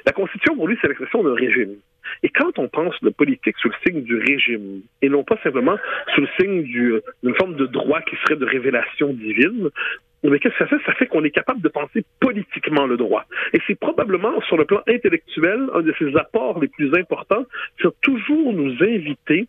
La 0.06 0.12
Constitution, 0.12 0.56
pour 0.56 0.68
lui, 0.68 0.76
c'est 0.80 0.88
l'expression 0.88 1.22
d'un 1.22 1.34
régime. 1.34 1.76
Et 2.22 2.28
quand 2.28 2.58
on 2.58 2.68
pense 2.68 2.94
de 3.02 3.10
politique 3.10 3.56
sous 3.58 3.68
le 3.68 3.74
signe 3.86 4.02
du 4.02 4.16
régime, 4.16 4.82
et 5.02 5.08
non 5.08 5.24
pas 5.24 5.38
simplement 5.42 5.76
sous 6.14 6.22
le 6.22 6.28
signe 6.38 6.62
d'une 6.62 7.34
forme 7.36 7.56
de 7.56 7.66
droit 7.66 8.00
qui 8.02 8.16
serait 8.24 8.36
de 8.36 8.44
révélation 8.44 9.12
divine, 9.12 9.70
mais 10.22 10.38
qu'est-ce 10.38 10.58
que 10.58 10.64
ça 10.64 10.66
fait? 10.66 10.84
Ça 10.84 10.92
fait 10.94 11.06
qu'on 11.06 11.24
est 11.24 11.30
capable 11.30 11.62
de 11.62 11.68
penser 11.68 12.04
politiquement 12.20 12.86
le 12.86 12.98
droit. 12.98 13.24
Et 13.54 13.58
c'est 13.66 13.78
probablement, 13.78 14.38
sur 14.42 14.58
le 14.58 14.66
plan 14.66 14.82
intellectuel, 14.86 15.68
un 15.72 15.80
de 15.80 15.94
ses 15.98 16.14
apports 16.16 16.60
les 16.60 16.68
plus 16.68 16.94
importants, 16.94 17.46
c'est 17.80 18.00
toujours 18.02 18.52
nous 18.52 18.74
inviter 18.82 19.46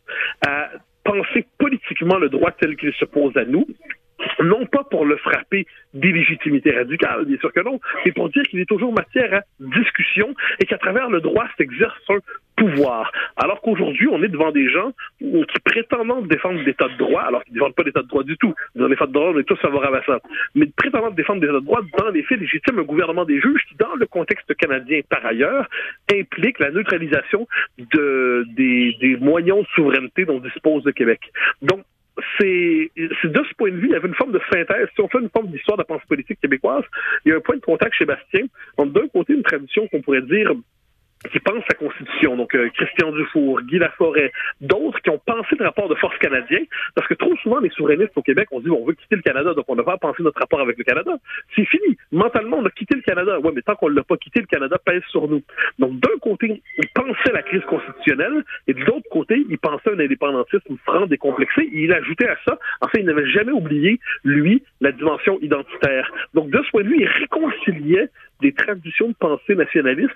à 0.48 0.70
penser 1.04 1.46
politiquement 1.58 2.20
le 2.20 2.30
droit 2.30 2.52
tel 2.52 2.78
qu'il 2.78 2.94
se 2.94 3.06
pose 3.06 3.36
à 3.36 3.44
nous, 3.44 3.68
non 4.44 4.66
pas 4.66 4.84
pour 4.84 5.06
le 5.06 5.18
frapper 5.18 5.66
d'illégitimité 5.94 6.72
radicale, 6.72 7.25
bien 7.25 7.38
sûr 7.38 7.51
que 7.54 7.62
non, 7.62 7.80
mais 8.06 8.12
pour 8.12 8.30
dire 8.30 8.44
qu'il 8.44 8.60
est 8.60 8.66
toujours 8.66 8.94
matière 8.94 9.34
à 9.34 9.42
discussion 9.60 10.34
et 10.60 10.66
qu'à 10.66 10.78
travers 10.78 11.10
le 11.10 11.22
droit 11.22 11.46
s'exerce 11.58 12.01
un 12.10 12.20
pouvoir. 12.56 13.12
Alors 13.38 13.62
qu'aujourd'hui, 13.62 14.08
on 14.08 14.22
est 14.22 14.28
devant 14.28 14.51
des 14.51 14.70
gens 14.70 14.92
qui 15.20 15.60
prétendent 15.63 16.28
défendre 16.28 16.62
l'état 16.62 16.88
de 16.88 16.98
droit, 16.98 17.22
alors 17.22 17.44
qu'ils 17.44 17.54
ne 17.54 17.60
défendent 17.60 17.75
pas 17.75 17.84
l'état 17.84 18.01
de 18.01 18.08
droit 18.08 18.24
du 18.24 18.38
tout. 18.38 18.54
Dans 18.75 18.88
l'état 18.88 19.08
de 19.08 19.12
droit, 19.12 19.32
on 19.34 19.40
est 19.40 19.44
tous 19.44 19.60
favorables 19.60 19.98
à 19.98 20.04
ça. 20.06 20.20
Mais 20.56 20.68
prétendant 20.75 21.10
défendre 21.12 21.42
l'état 21.42 21.54
de 21.54 21.60
droit, 21.60 21.82
dans 21.98 22.10
les 22.10 22.24
faits, 22.24 22.40
légitime 22.40 22.80
un 22.80 22.84
gouvernement 22.84 23.25
des 23.25 23.40
juges 23.40 23.63
qui, 23.68 23.75
dans 23.75 23.96
le 23.96 24.06
contexte 24.06 24.54
canadien 24.56 25.01
par 25.10 25.25
ailleurs, 25.25 25.68
implique 26.13 26.60
la 26.60 26.72
neutralisation 26.72 27.48
de, 27.78 28.46
des, 28.56 28.96
des 29.00 29.18
moyens 29.18 29.62
de 29.62 29.68
souveraineté 29.75 30.25
dont 30.25 30.40
dispose 30.40 30.86
le 30.86 30.92
Québec. 30.92 31.20
Donc, 31.62 31.84
c'est 32.40 32.92
de 32.98 33.44
ce 33.44 33.54
point 33.56 33.72
de 33.72 33.78
vue, 33.78 33.88
il 33.88 33.92
y 33.92 33.96
avait 33.96 34.08
une 34.08 34.16
forme 34.16 34.32
de 34.32 34.42
synthèse. 34.51 34.88
Si 34.96 35.01
on 35.01 35.08
fait 35.08 35.20
une 35.20 35.30
forme 35.30 35.48
d'histoire 35.48 35.78
de 35.78 35.82
la 35.82 35.86
pensée 35.86 36.06
politique 36.08 36.40
québécoise, 36.40 36.84
il 37.25 37.30
y 37.30 37.32
a 37.34 37.38
un 37.38 37.42
point 37.42 37.56
de 37.56 37.62
contact 37.62 37.94
chez 37.96 38.06
Bastien 38.06 38.46
entre 38.78 38.94
d'un 38.94 39.08
côté 39.08 39.34
une 39.34 39.44
tradition 39.44 39.88
qu'on 39.88 40.01
pourrait 40.01 40.22
dire 40.22 40.51
qui 41.30 41.40
pensent 41.40 41.63
la 41.70 41.75
Constitution, 41.75 42.36
donc 42.36 42.56
euh, 42.56 42.70
Christian 42.74 43.12
Dufour, 43.12 43.62
Guy 43.62 43.78
Laforêt, 43.78 44.32
d'autres 44.60 45.00
qui 45.01 45.10
ont 45.10 45.22
pensé 45.24 45.56
le 45.58 45.66
rapport 45.66 45.88
de 45.88 45.96
force 45.96 46.18
canadien, 46.18 46.60
parce 46.96 47.08
que 47.08 47.13
trop 47.13 47.36
souvent, 47.38 47.60
les 47.60 47.70
souverainistes 47.70 48.13
au 48.16 48.24
Québec, 48.24 48.48
on 48.51 48.60
dit 48.60 48.70
on 48.70 48.86
veut 48.86 48.94
quitter 48.94 49.18
le 49.18 49.22
Canada, 49.22 49.54
donc 49.54 49.66
on 49.68 49.75
ne 49.75 49.82
va 49.82 49.98
pas 49.98 49.98
penser 49.98 50.24
notre 50.24 50.40
rapport 50.40 50.62
avec 50.62 50.78
le 50.78 50.84
Canada. 50.84 51.12
C'est 51.56 51.66
fini. 51.66 51.98
Mentalement, 52.12 52.58
on 52.58 52.66
a 52.66 52.70
quitté 52.72 52.96
le 52.96 53.01
Canada. 53.01 53.40
Ouais, 53.40 53.51
mais 53.54 53.62
tant 53.62 53.75
qu'on 53.75 53.90
ne 53.90 53.96
l'a 53.96 54.04
pas 54.04 54.18
quitté, 54.18 54.40
le 54.40 54.48
Canada 54.48 54.78
pèse 54.84 55.04
sur 55.10 55.28
nous. 55.28 55.44
Donc, 55.80 56.00
d'un 56.00 56.18
côté, 56.22 56.62
ils 56.78 56.90
pensaient 56.94 57.34
la 57.34 57.44
crise 57.44 57.63
constitutionnelle, 57.66 58.44
et 58.68 58.74
de 58.74 58.84
l'autre 58.84 59.08
côté, 59.12 59.46
ils 59.50 59.60
pensaient 59.60 59.92
un 59.92 60.00
indépendantisme 60.00 60.78
franc, 60.86 61.06
décomplexé, 61.06 61.62
et 61.62 61.84
il 61.84 61.94
ajoutait 61.94 62.30
à 62.30 62.38
ça, 62.46 62.58
en 62.82 62.88
fait, 62.88 63.00
il 63.00 63.06
n'avait 63.06 63.30
jamais 63.30 63.51
oublié, 63.51 64.00
lui, 64.24 64.63
la 64.80 64.92
dimension 64.92 65.40
identitaire. 65.42 66.12
Donc, 66.34 66.50
de 66.50 66.62
ce 66.63 66.72
point 66.72 66.84
de 66.84 66.90
vue, 66.90 67.00
il 67.00 67.08
réconciliait 67.08 68.10
des 68.42 68.54
traditions 68.54 69.10
de 69.10 69.13
pensée 69.13 69.56
nationaliste 69.56 70.12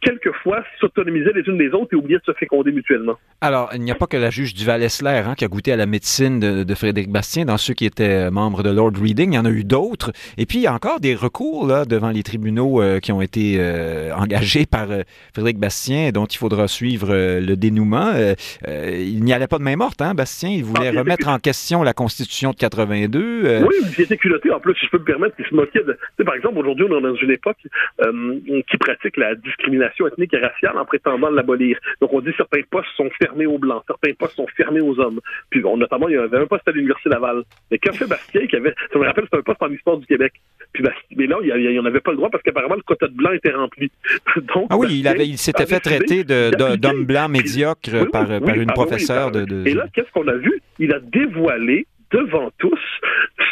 quelquefois, 0.00 0.64
s'autonomisaient 0.80 1.32
les 1.34 1.42
unes 1.42 1.58
des 1.58 1.70
autres 1.70 1.88
et 1.92 1.96
oubliaient 1.96 2.18
de 2.18 2.32
se 2.32 2.32
féconder 2.32 2.72
mutuellement. 2.72 3.18
Alors, 3.40 3.70
il 3.74 3.80
n'y 3.80 3.90
a 3.90 3.94
pas 3.94 4.06
que 4.06 4.16
la 4.16 4.30
juge 4.30 4.54
Duval-Essler 4.54 5.22
hein, 5.24 5.34
qui 5.36 5.44
a 5.44 5.48
goûté 5.48 5.72
à 5.72 5.76
la 5.76 5.86
médecine 5.86 6.40
de, 6.40 6.74
Frédéric 6.74 7.10
Bastien 7.10 7.44
dans 7.44 7.58
ceux 7.58 7.74
qui 7.74 7.84
étaient 7.84 8.30
membres 8.30 8.62
de 8.62 8.70
Lord 8.70 8.92
Reading. 9.00 9.32
Il 9.32 9.36
y 9.36 9.38
en 9.38 9.44
a 9.44 9.50
eu 9.50 9.64
d'autres. 9.64 10.12
Et 10.38 10.46
puis, 10.46 10.58
il 10.58 10.62
y 10.62 10.66
a 10.66 10.72
encore 10.72 11.00
des 11.00 11.14
recours 11.14 11.66
là, 11.66 11.84
devant 11.84 12.10
les 12.10 12.22
tribunaux 12.22 12.80
euh, 12.80 13.00
qui 13.00 13.12
ont 13.12 13.20
été 13.20 13.56
euh, 13.58 14.12
engagés 14.14 14.66
par 14.66 14.90
euh, 14.90 15.02
Frédéric 15.34 15.58
Bastien, 15.58 16.10
dont 16.10 16.26
il 16.26 16.38
faudra 16.38 16.68
suivre 16.68 17.08
le 17.10 17.54
dénouement. 17.56 18.12
il 18.66 19.24
n'y 19.24 19.32
allait 19.32 19.46
pas 19.46 19.58
de 19.58 19.62
main 19.62 19.76
morte, 19.76 20.00
hein, 20.00 20.14
Bastien. 20.14 20.50
Il 20.50 20.64
voulait 20.64 20.92
ah, 20.94 20.98
remettre 20.98 21.28
en 21.28 21.38
question 21.38 21.82
la 21.82 21.92
Constitution 21.92 22.50
de 22.50 22.56
82. 22.56 23.64
Oui, 23.66 23.74
il 23.98 24.04
était 24.04 24.16
culotté. 24.16 24.50
En 24.50 24.60
plus, 24.60 24.74
si 24.74 24.86
je 24.86 24.90
peux 24.90 24.98
me 24.98 25.04
permettre, 25.04 25.34
il 25.38 25.46
se 25.46 25.54
moquait 25.54 25.82
de... 25.82 26.24
par 26.24 26.34
exemple, 26.34 26.58
aujourd'hui, 26.58 26.86
on 26.88 26.98
est 26.98 27.02
dans 27.02 27.14
une 27.16 27.30
époque 27.30 27.58
euh, 28.02 28.40
qui 28.70 28.76
pratiquent 28.78 29.16
la 29.16 29.34
discrimination 29.34 29.89
ethnique 29.98 30.34
et 30.34 30.38
raciale 30.38 30.76
en 30.76 30.84
prétendant 30.84 31.30
l'abolir. 31.30 31.78
Donc 32.00 32.12
on 32.12 32.20
dit 32.20 32.32
certains 32.36 32.62
postes 32.70 32.88
sont 32.96 33.10
fermés 33.20 33.46
aux 33.46 33.58
blancs, 33.58 33.82
certains 33.86 34.12
postes 34.14 34.36
sont 34.36 34.46
fermés 34.56 34.80
aux 34.80 34.98
hommes. 34.98 35.20
Puis 35.50 35.60
bon, 35.60 35.76
notamment, 35.76 36.08
il 36.08 36.14
y 36.14 36.18
avait 36.18 36.38
un 36.38 36.46
poste 36.46 36.66
à 36.68 36.72
l'Université 36.72 37.10
Laval. 37.10 37.42
Mais 37.70 37.78
qu'a 37.78 37.92
fait 37.92 38.06
Bastien, 38.06 38.46
qui 38.46 38.56
avait, 38.56 38.74
ça 38.92 38.98
me 38.98 39.04
rappelle, 39.04 39.26
c'est 39.30 39.38
un 39.38 39.42
poste 39.42 39.62
en 39.62 39.70
histoire 39.70 39.96
du 39.98 40.06
Québec. 40.06 40.32
Puis 40.72 40.84
mais 41.16 41.26
là, 41.26 41.38
il 41.42 41.70
n'y 41.70 41.78
en 41.78 41.84
avait 41.84 42.00
pas 42.00 42.12
le 42.12 42.16
droit 42.16 42.30
parce 42.30 42.42
qu'apparemment, 42.42 42.76
le 42.76 42.82
quota 42.82 43.08
de 43.08 43.14
blanc 43.14 43.32
était 43.32 43.50
rempli. 43.52 43.90
Donc, 44.54 44.66
ah 44.70 44.76
oui, 44.76 45.00
il, 45.00 45.08
avait, 45.08 45.26
il 45.26 45.38
s'était 45.38 45.66
fait 45.66 45.80
traiter 45.80 46.24
d'homme 46.24 47.04
blanc 47.04 47.28
médiocre 47.28 48.10
par, 48.10 48.26
par 48.26 48.54
une 48.54 48.70
ah 48.70 48.74
professeure 48.74 49.30
de, 49.30 49.44
de... 49.44 49.66
Et 49.66 49.74
là, 49.74 49.86
qu'est-ce 49.92 50.10
qu'on 50.12 50.28
a 50.28 50.36
vu? 50.36 50.62
Il 50.78 50.92
a 50.94 51.00
dévoilé 51.00 51.86
devant 52.10 52.50
tous, 52.58 52.80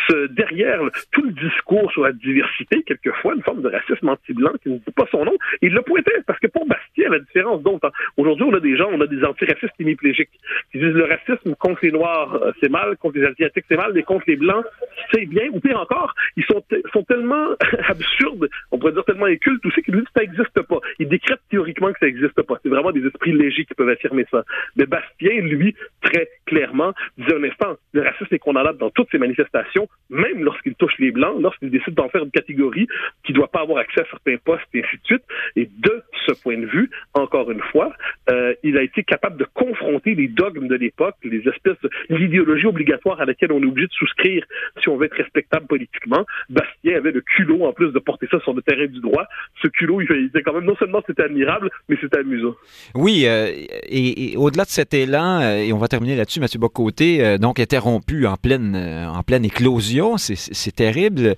ce, 0.09 0.27
derrière 0.29 0.81
tout 1.13 1.23
le 1.23 1.33
discours 1.33 1.91
sur 1.93 2.03
la 2.03 2.13
diversité, 2.13 2.83
quelquefois 2.83 3.35
une 3.35 3.43
forme 3.43 3.63
de 3.63 3.69
racisme 3.69 4.09
anti-blanc 4.09 4.53
qui 4.63 4.71
ne 4.71 4.77
dit 4.77 4.93
pas 4.95 5.07
son 5.11 5.25
nom, 5.25 5.35
il 5.63 5.73
le 5.73 5.83
pointait, 5.83 6.23
parce 6.27 6.39
que 6.39 6.47
pour 6.47 6.67
Bastien, 6.67 7.11
la 7.11 7.19
différence 7.19 7.63
d'autres, 7.63 7.89
hein, 7.89 7.93
aujourd'hui 8.17 8.45
on 8.45 8.55
a 8.55 8.61
des 8.61 8.77
gens, 8.77 8.89
on 8.93 9.01
a 9.01 9.07
des 9.07 9.25
antiracistes 9.25 9.75
hémiplégiques 9.79 10.31
qui 10.73 10.79
disent 10.79 10.95
le 10.95 11.05
racisme 11.05 11.55
contre 11.57 11.81
les 11.83 11.93
Noirs, 11.93 12.35
euh, 12.35 12.53
c'est 12.61 12.71
mal, 12.71 12.97
contre 12.97 13.19
les 13.19 13.27
Asiatiques, 13.27 13.65
c'est 13.69 13.77
mal, 13.77 13.93
mais 13.95 14.03
contre 14.03 14.25
les 14.27 14.37
Blancs, 14.37 14.65
c'est 15.13 15.27
bien, 15.27 15.49
ou 15.53 15.61
pire 15.61 15.79
encore, 15.79 16.15
ils 16.37 16.45
sont, 16.45 16.63
sont 16.93 17.03
tellement 17.05 17.49
absurdes, 17.89 18.49
on 18.71 18.79
pourrait 18.79 18.93
dire 18.93 19.05
tellement 19.05 19.27
incultes 19.27 19.65
aussi, 19.67 19.83
qu'ils 19.83 19.95
disent 19.95 20.05
que 20.05 20.21
ça 20.21 20.21
n'existe 20.21 20.63
pas. 20.63 20.79
Ils 20.99 21.09
décrètent 21.09 21.41
théoriquement 21.51 21.93
que 21.93 21.99
ça 21.99 22.07
n'existe 22.07 22.43
pas. 22.43 22.59
C'est 22.63 22.69
vraiment 22.69 22.93
des 22.93 23.05
esprits 23.07 23.33
légers 23.33 23.65
qui 23.65 23.75
peuvent 23.75 23.89
affirmer 23.89 24.27
ça. 24.31 24.45
Mais 24.77 24.87
Bastien, 24.87 25.41
lui, 25.41 25.75
très 26.03 26.29
clairement, 26.47 26.93
disait 27.17 27.37
un 27.37 27.45
instant, 27.45 27.77
le 27.93 28.03
racisme 28.03 28.35
est 28.35 28.39
condamnable 28.39 28.79
dans 28.79 28.91
toutes 28.91 29.11
ses 29.11 29.19
manifestations, 29.19 29.89
même 30.11 30.43
lorsqu'il 30.43 30.75
touche 30.75 30.95
les 30.99 31.11
Blancs, 31.11 31.37
lorsqu'il 31.41 31.71
décide 31.71 31.95
d'en 31.95 32.09
faire 32.09 32.25
une 32.25 32.31
catégorie 32.31 32.87
qui 33.25 33.33
ne 33.33 33.39
doit 33.39 33.49
pas 33.49 33.61
avoir 33.61 33.79
accès 33.79 34.01
à 34.01 34.05
certains 34.11 34.37
postes, 34.39 34.63
et 34.75 34.83
ainsi 34.85 34.97
de 34.97 35.05
suite. 35.05 35.23
Et 35.57 35.69
de 35.79 36.03
ce 36.27 36.33
point 36.43 36.59
de 36.59 36.67
vue, 36.67 36.91
encore 37.15 37.51
une 37.51 37.61
fois, 37.73 37.93
euh, 38.31 38.55
il 38.63 38.77
a 38.79 38.83
été 38.83 39.03
capable 39.03 39.39
de 39.39 39.47
confronter 39.55 40.15
les 40.15 40.29
dogmes 40.29 40.69
de 40.69 40.75
l'époque, 40.75 41.17
les 41.25 41.47
espèces 41.49 41.77
l'idéologie 42.09 42.67
obligatoire 42.67 43.21
à 43.21 43.25
laquelle 43.25 43.53
on 43.53 43.63
est 43.63 43.67
obligé 43.67 43.87
de 43.87 43.93
souscrire 43.93 44.45
si 44.83 44.89
on 44.89 44.97
veut 44.97 45.07
être 45.07 45.17
respectable 45.17 45.67
politiquement. 45.67 46.25
Bastien 46.49 46.97
avait 46.97 47.13
le 47.13 47.21
culot, 47.21 47.65
en 47.65 47.73
plus 47.73 47.93
de 47.93 47.99
porter 47.99 48.27
ça 48.31 48.41
sur 48.41 48.55
le 48.55 48.63
terrain 48.63 48.87
du 48.87 49.01
droit. 49.01 49.25
Ce 49.63 49.69
culot, 49.69 50.01
il 50.01 50.27
était 50.27 50.43
quand 50.43 50.55
même, 50.55 50.65
non 50.65 50.77
seulement 50.77 51.03
c'était 51.07 51.23
admirable, 51.23 51.71
mais 51.89 51.97
c'était 52.01 52.19
amusant. 52.19 52.55
Oui, 52.95 53.25
euh, 53.27 53.51
et, 53.89 54.35
au-delà 54.37 54.65
de 54.65 54.71
cet 54.71 54.95
élan, 54.95 55.41
euh, 55.41 55.57
et 55.59 55.73
on 55.73 55.79
va 55.79 55.89
terminer 55.89 56.17
là-dessus, 56.17 56.41
Mathieu 56.41 56.59
Bocoté, 56.59 57.39
donc 57.39 57.61
interrompu 57.61 58.27
en 58.27 58.37
pleine, 58.37 58.77
en 58.77 59.23
pleine 59.23 59.45
éclosion, 59.45 59.88
c'est 60.19 60.75
terrible. 60.75 61.35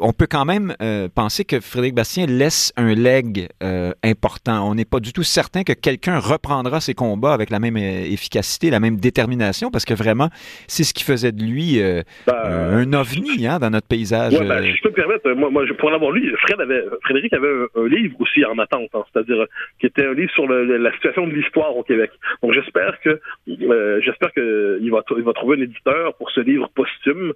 on 0.00 0.12
peut 0.12 0.26
quand 0.28 0.44
même 0.44 0.74
penser 1.14 1.44
que 1.44 1.60
Frédéric 1.60 1.94
Bastien 1.94 2.26
laisse 2.26 2.72
un 2.76 2.94
leg 2.94 3.48
important. 4.02 4.68
On 4.68 4.74
n'est 4.74 4.84
pas 4.84 5.00
du 5.00 5.12
tout 5.12 5.22
certain 5.22 5.62
que 5.62 5.72
quelqu'un 5.72 6.18
reprendra 6.18 6.80
ses 6.80 6.94
combats 6.94 7.32
avec 7.32 7.50
la 7.50 7.60
même 7.60 7.76
efficacité, 7.76 8.70
la 8.70 8.80
même 8.80 8.96
détermination, 8.96 9.70
parce 9.70 9.84
que 9.84 9.94
vraiment, 9.94 10.28
c'est 10.66 10.84
ce 10.84 10.94
qui 10.94 11.04
faisait 11.04 11.32
de 11.32 11.42
lui 11.42 11.80
euh, 11.80 12.02
ben, 12.26 12.34
euh, 12.44 12.82
un 12.82 12.92
ovni 12.92 13.46
hein, 13.46 13.58
dans 13.58 13.70
notre 13.70 13.88
paysage. 13.88 14.32
Ouais, 14.34 14.46
ben, 14.46 14.64
je 14.64 14.82
peux 14.82 14.90
me 14.90 14.94
permettre, 14.94 15.30
moi, 15.32 15.50
moi 15.50 15.64
pour 15.78 15.90
l'avoir 15.90 16.12
lu, 16.12 16.34
Fred 16.42 16.60
avait, 16.60 16.84
Frédéric 17.02 17.32
avait 17.32 17.48
un, 17.76 17.86
livre 17.86 18.16
aussi 18.20 18.44
en 18.44 18.58
attente, 18.58 18.88
hein, 18.94 19.04
c'est-à-dire 19.12 19.46
qui 19.78 19.86
était 19.86 20.06
un 20.06 20.14
livre 20.14 20.32
sur 20.32 20.46
le, 20.46 20.76
la 20.76 20.92
situation 20.92 21.26
de 21.26 21.32
l'histoire 21.32 21.76
au 21.76 21.82
Québec. 21.82 22.10
Donc 22.42 22.52
j'espère 22.54 22.98
que 23.00 23.20
euh, 23.48 24.00
j'espère 24.02 24.32
qu'il 24.32 24.90
va, 24.90 25.02
il 25.16 25.22
va 25.22 25.32
trouver 25.32 25.58
un 25.58 25.62
éditeur 25.62 26.14
pour 26.14 26.30
ce 26.30 26.40
livre 26.40 26.70
posthume. 26.74 27.32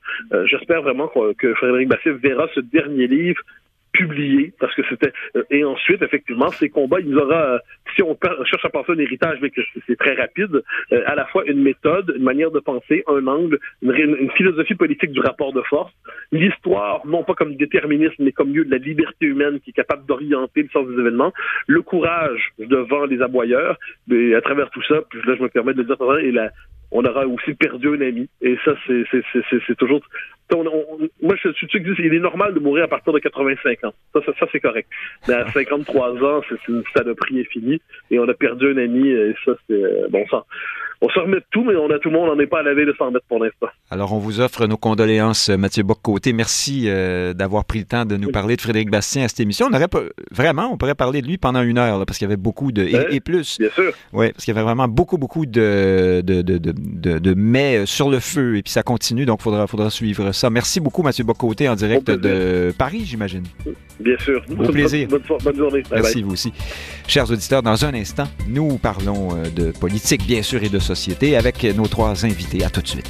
J'espère 0.46 0.82
vraiment 0.82 1.08
que, 1.08 1.54
Frédéric 1.54 1.88
Bastien 1.88 2.12
verra 2.12 2.48
ce 2.54 2.60
dernier 2.60 3.06
livre 3.06 3.42
publié 3.92 4.52
parce 4.60 4.74
que 4.74 4.82
c'était 4.88 5.12
euh, 5.36 5.42
et 5.50 5.64
ensuite 5.64 6.02
effectivement 6.02 6.50
ces 6.50 6.68
combats 6.68 7.00
il 7.00 7.10
nous 7.10 7.18
aura 7.18 7.54
euh, 7.54 7.58
si 7.96 8.02
on 8.02 8.16
cherche 8.44 8.64
à 8.64 8.68
penser 8.68 8.92
un 8.92 8.98
héritage 8.98 9.38
mais 9.40 9.50
que 9.50 9.60
c'est 9.86 9.96
très 9.96 10.14
rapide 10.14 10.62
euh, 10.92 11.02
à 11.06 11.14
la 11.14 11.26
fois 11.26 11.44
une 11.46 11.62
méthode 11.62 12.14
une 12.16 12.22
manière 12.22 12.50
de 12.50 12.60
penser 12.60 13.02
un 13.06 13.26
angle 13.26 13.58
une, 13.82 14.30
philosophie 14.36 14.74
politique 14.74 15.10
du 15.12 15.20
rapport 15.20 15.52
de 15.52 15.62
force. 15.62 15.92
L'histoire 16.32 17.06
non 17.06 17.24
pas 17.24 17.34
comme 17.34 17.56
déterminisme 17.56 18.22
mais 18.22 18.32
comme 18.32 18.54
lieu 18.54 18.64
de 18.64 18.70
la 18.70 18.78
liberté 18.78 19.26
humaine 19.26 19.58
qui 19.60 19.70
est 19.70 19.72
capable 19.72 20.06
d'orienter 20.06 20.62
le 20.62 20.68
sens 20.68 20.86
des 20.86 21.00
événements. 21.00 21.32
Le 21.66 21.82
courage 21.82 22.52
devant 22.58 23.04
les 23.06 23.20
aboyeurs 23.22 23.78
et 24.12 24.34
à 24.34 24.40
travers 24.42 24.70
tout 24.70 24.82
ça 24.82 25.00
puis 25.08 25.20
là 25.26 25.34
je 25.36 25.42
me 25.42 25.48
permets 25.48 25.72
de 25.72 25.82
le 25.82 25.84
dire 25.84 26.18
et 26.18 26.30
la 26.30 26.50
on 26.90 27.04
aura 27.04 27.26
aussi 27.26 27.54
perdu 27.54 27.88
un 27.88 28.00
ami. 28.00 28.28
Et 28.40 28.56
ça, 28.64 28.72
c'est 28.86 29.76
toujours... 29.76 30.00
moi, 31.22 31.36
je 31.42 31.52
suis 31.52 31.68
sûr 31.68 31.80
il 31.98 32.14
est 32.14 32.20
normal 32.20 32.54
de 32.54 32.60
mourir 32.60 32.84
à 32.84 32.88
partir 32.88 33.12
de 33.12 33.18
85 33.18 33.84
ans. 33.84 33.94
Ça, 34.14 34.20
ça, 34.38 34.46
c'est 34.50 34.60
correct. 34.60 34.88
Mais 35.26 35.34
à 35.34 35.46
53 35.52 36.22
ans, 36.24 36.42
c'est 36.48 36.68
une 36.68 36.82
saloperie 36.96 37.40
infinie. 37.40 37.80
Et 38.10 38.18
on 38.18 38.28
a 38.28 38.34
perdu 38.34 38.72
un 38.72 38.78
ami, 38.78 39.08
et 39.08 39.34
ça, 39.44 39.52
c'est 39.68 40.10
bon 40.10 40.26
sang 40.28 40.44
on 41.00 41.08
se 41.08 41.18
remet 41.18 41.36
de 41.36 41.44
tout, 41.50 41.62
mais 41.64 41.76
on 41.76 41.90
a 41.90 41.98
tout 41.98 42.10
le 42.10 42.18
monde, 42.18 42.28
on 42.30 42.36
n'est 42.36 42.46
pas 42.46 42.60
à 42.60 42.62
la 42.62 42.74
veille 42.74 42.86
de 42.86 42.94
s'en 42.98 43.06
remettre 43.06 43.26
pour 43.28 43.42
l'instant. 43.42 43.68
Alors, 43.90 44.12
on 44.12 44.18
vous 44.18 44.40
offre 44.40 44.66
nos 44.66 44.76
condoléances, 44.76 45.48
Mathieu 45.48 45.82
Bock-Côté. 45.82 46.32
Merci 46.32 46.84
euh, 46.86 47.34
d'avoir 47.34 47.64
pris 47.64 47.80
le 47.80 47.84
temps 47.84 48.04
de 48.04 48.16
nous 48.16 48.30
parler 48.30 48.56
de 48.56 48.60
Frédéric 48.60 48.90
Bastien 48.90 49.24
à 49.24 49.28
cette 49.28 49.40
émission. 49.40 49.68
On 49.70 49.74
aurait 49.74 49.86
vraiment, 50.32 50.72
on 50.72 50.76
pourrait 50.76 50.94
parler 50.94 51.22
de 51.22 51.26
lui 51.26 51.38
pendant 51.38 51.62
une 51.62 51.78
heure, 51.78 52.04
parce 52.04 52.18
qu'il 52.18 52.26
y 52.26 52.30
avait 52.30 52.36
beaucoup 52.36 52.72
de... 52.72 52.82
Et, 52.82 53.20
plus. 53.20 53.58
Bien 53.58 53.70
sûr. 53.74 53.92
Oui, 54.12 54.30
parce 54.32 54.44
qu'il 54.44 54.54
y 54.54 54.56
avait 54.56 54.64
vraiment 54.64 54.88
beaucoup, 54.88 55.18
beaucoup 55.18 55.44
de, 55.44 56.22
de, 56.24 56.42
de, 56.42 56.58
de, 56.58 57.18
de 57.18 57.34
mets 57.34 57.84
sur 57.86 58.10
le 58.10 58.20
feu, 58.20 58.56
et 58.56 58.62
puis 58.62 58.72
ça 58.72 58.82
continue, 58.82 59.24
donc 59.24 59.40
il 59.40 59.44
faudra, 59.44 59.66
faudra 59.66 59.90
suivre 59.90 60.32
ça. 60.32 60.50
Merci 60.50 60.80
beaucoup, 60.80 61.02
Mathieu 61.02 61.24
Bock-Côté, 61.24 61.68
en 61.68 61.74
direct 61.74 62.10
de 62.10 62.72
Paris, 62.76 63.02
j'imagine. 63.04 63.44
Bien 64.00 64.16
sûr. 64.18 64.42
Au 64.56 64.68
plaisir. 64.68 65.08
Bonne, 65.08 65.22
bonne, 65.42 65.56
journée. 65.56 65.82
Merci, 65.90 66.22
vous 66.22 66.32
aussi. 66.32 66.52
Chers 67.06 67.30
auditeurs, 67.30 67.62
dans 67.62 67.84
un 67.84 67.94
instant, 67.94 68.28
nous 68.48 68.78
parlons 68.78 69.30
euh, 69.34 69.50
de 69.50 69.72
politique, 69.72 70.24
bien 70.26 70.42
sûr, 70.42 70.62
et 70.62 70.68
de 70.68 70.78
avec 71.36 71.64
nos 71.64 71.86
trois 71.86 72.24
invités. 72.24 72.64
À 72.64 72.70
tout 72.70 72.82
de 72.82 72.88
suite. 72.88 73.08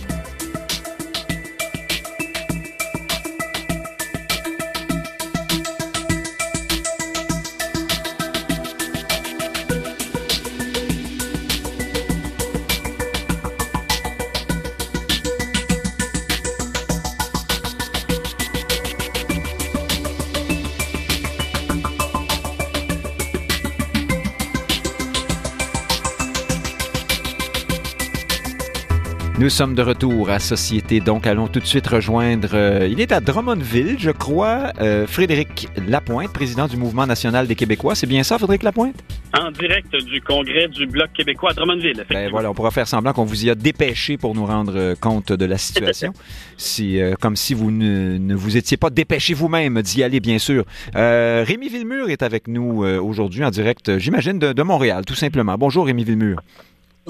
Nous 29.48 29.54
sommes 29.54 29.74
de 29.74 29.80
retour 29.80 30.28
à 30.28 30.40
Société, 30.40 31.00
donc 31.00 31.26
allons 31.26 31.48
tout 31.48 31.58
de 31.58 31.64
suite 31.64 31.86
rejoindre, 31.86 32.50
euh, 32.52 32.86
il 32.86 33.00
est 33.00 33.12
à 33.12 33.20
Drummondville, 33.20 33.96
je 33.98 34.10
crois, 34.10 34.74
euh, 34.78 35.06
Frédéric 35.06 35.68
Lapointe, 35.88 36.34
président 36.34 36.66
du 36.66 36.76
Mouvement 36.76 37.06
national 37.06 37.46
des 37.46 37.54
Québécois. 37.54 37.94
C'est 37.94 38.06
bien 38.06 38.22
ça, 38.24 38.36
Frédéric 38.36 38.62
Lapointe? 38.62 38.96
En 39.32 39.50
direct 39.50 39.96
du 40.04 40.20
congrès 40.20 40.68
du 40.68 40.84
Bloc 40.86 41.14
québécois 41.14 41.52
à 41.52 41.54
Drummondville. 41.54 42.04
Ben 42.10 42.28
voilà, 42.30 42.50
on 42.50 42.54
pourra 42.54 42.70
faire 42.70 42.86
semblant 42.86 43.14
qu'on 43.14 43.24
vous 43.24 43.46
y 43.46 43.48
a 43.48 43.54
dépêché 43.54 44.18
pour 44.18 44.34
nous 44.34 44.44
rendre 44.44 44.74
euh, 44.76 44.94
compte 44.94 45.32
de 45.32 45.44
la 45.46 45.56
situation. 45.56 46.12
si, 46.58 47.00
comme 47.18 47.34
si 47.34 47.54
vous 47.54 47.70
ne, 47.70 48.34
vous 48.34 48.58
étiez 48.58 48.76
pas 48.76 48.90
dépêché 48.90 49.32
vous-même 49.32 49.80
d'y 49.80 50.02
aller, 50.02 50.20
bien 50.20 50.38
sûr. 50.38 50.66
Rémi 50.94 51.70
Villemur 51.70 52.10
est 52.10 52.22
avec 52.22 52.48
nous 52.48 52.84
aujourd'hui 52.84 53.46
en 53.46 53.50
direct, 53.50 53.96
j'imagine, 53.96 54.38
de, 54.38 54.52
de 54.52 54.62
Montréal, 54.62 55.06
tout 55.06 55.14
simplement. 55.14 55.56
Bonjour, 55.56 55.86
Rémi 55.86 56.04
Villemur. 56.04 56.38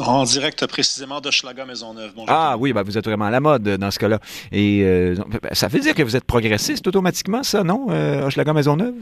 En 0.01 0.25
direct 0.25 0.67
précisément 0.67 1.21
de 1.21 1.31
Schlaga 1.31 1.65
Maisonneuve. 1.65 2.13
Bonjour. 2.15 2.31
Ah 2.31 2.57
oui, 2.59 2.73
ben 2.73 2.83
vous 2.83 2.97
êtes 2.97 3.05
vraiment 3.05 3.25
à 3.25 3.31
la 3.31 3.41
mode 3.41 3.63
dans 3.63 3.91
ce 3.91 3.99
cas-là. 3.99 4.21
Et 4.53 4.83
euh, 4.83 5.17
ça 5.53 5.69
veut 5.69 5.81
dire 5.81 5.95
que 5.95 6.03
vous 6.03 6.17
êtes 6.17 6.25
progressiste 6.25 6.87
automatiquement, 6.87 7.43
ça, 7.43 7.65
non, 7.65 7.87
euh, 7.91 8.31
Schlaga 8.31 8.53
Maisonneuve? 8.53 8.95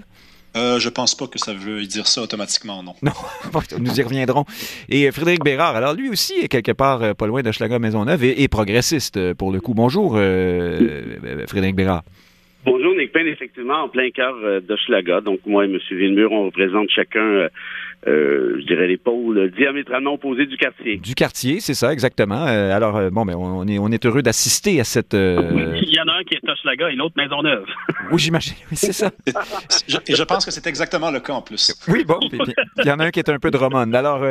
Euh, 0.57 0.79
je 0.79 0.89
pense 0.89 1.15
pas 1.15 1.27
que 1.27 1.39
ça 1.39 1.53
veut 1.53 1.85
dire 1.85 2.07
ça 2.07 2.23
automatiquement, 2.23 2.83
non. 2.83 2.95
Non, 3.03 3.13
nous 3.79 4.01
y 4.01 4.03
reviendrons. 4.03 4.47
Et 4.89 5.11
Frédéric 5.11 5.45
Bérard, 5.45 5.77
alors 5.77 5.93
lui 5.93 6.09
aussi 6.09 6.33
est 6.41 6.49
quelque 6.49 6.73
part 6.73 7.03
euh, 7.03 7.13
pas 7.13 7.27
loin 7.27 7.43
de 7.43 7.53
Schlaga 7.53 7.79
Maisonneuve 7.79 8.25
et, 8.25 8.43
et 8.43 8.49
progressiste 8.49 9.35
pour 9.35 9.53
le 9.53 9.61
coup. 9.61 9.75
Bonjour, 9.75 10.13
Frédéric 10.13 11.77
Bérard. 11.77 12.05
Bonjour, 12.65 12.95
Nick 12.97 13.13
Payne, 13.13 13.29
effectivement, 13.29 13.83
en 13.85 13.89
plein 13.89 14.11
cœur 14.11 14.35
de 14.43 14.77
Schlaga. 14.77 15.21
Donc, 15.21 15.41
moi 15.47 15.67
et 15.67 15.69
M. 15.69 15.79
Villemur, 15.91 16.33
on 16.33 16.47
représente 16.47 16.89
chacun 16.89 17.49
euh, 18.07 18.59
je 18.61 18.67
dirais 18.67 18.87
les 18.87 18.99
pôles 18.99 19.51
diamétralement 19.57 20.15
opposés 20.15 20.47
du 20.47 20.57
quartier. 20.57 20.97
Du 20.99 21.15
quartier, 21.15 21.61
c'est 21.61 21.75
ça, 21.75 21.93
exactement. 21.93 22.47
Euh, 22.47 22.71
alors, 22.71 22.97
euh, 22.97 23.11
bon, 23.11 23.25
mais 23.25 23.35
on 23.35 23.67
est, 23.67 23.79
on 23.79 23.89
est 23.89 24.07
heureux 24.07 24.23
d'assister 24.23 24.79
à 24.81 24.85
cette. 24.85 25.15
Il 25.15 25.91
y 25.91 26.01
en 26.01 26.09
a 26.09 26.16
un 26.19 26.25
qui 26.25 26.35
est 26.35 26.41
Toshlaga 26.41 26.91
et 26.91 26.97
l'autre 26.97 27.15
Maisonneuve. 27.17 27.65
oui, 28.11 28.19
j'imagine. 28.19 28.55
Oui, 28.71 28.77
c'est 28.77 28.93
ça. 28.93 29.11
et 29.27 30.15
je 30.15 30.23
pense 30.23 30.45
que 30.45 30.51
c'est 30.51 30.67
exactement 30.67 31.11
le 31.11 31.21
cas 31.21 31.35
en 31.35 31.43
plus. 31.43 31.75
Oui, 31.89 32.05
bon. 32.05 32.19
Il 32.23 32.87
y 32.87 32.91
en 32.91 32.99
a 32.99 33.07
un 33.07 33.11
qui 33.11 33.21
est 33.21 33.29
un 33.29 33.39
peu 33.39 33.51
Drummond. 33.51 33.93
Alors, 33.93 34.25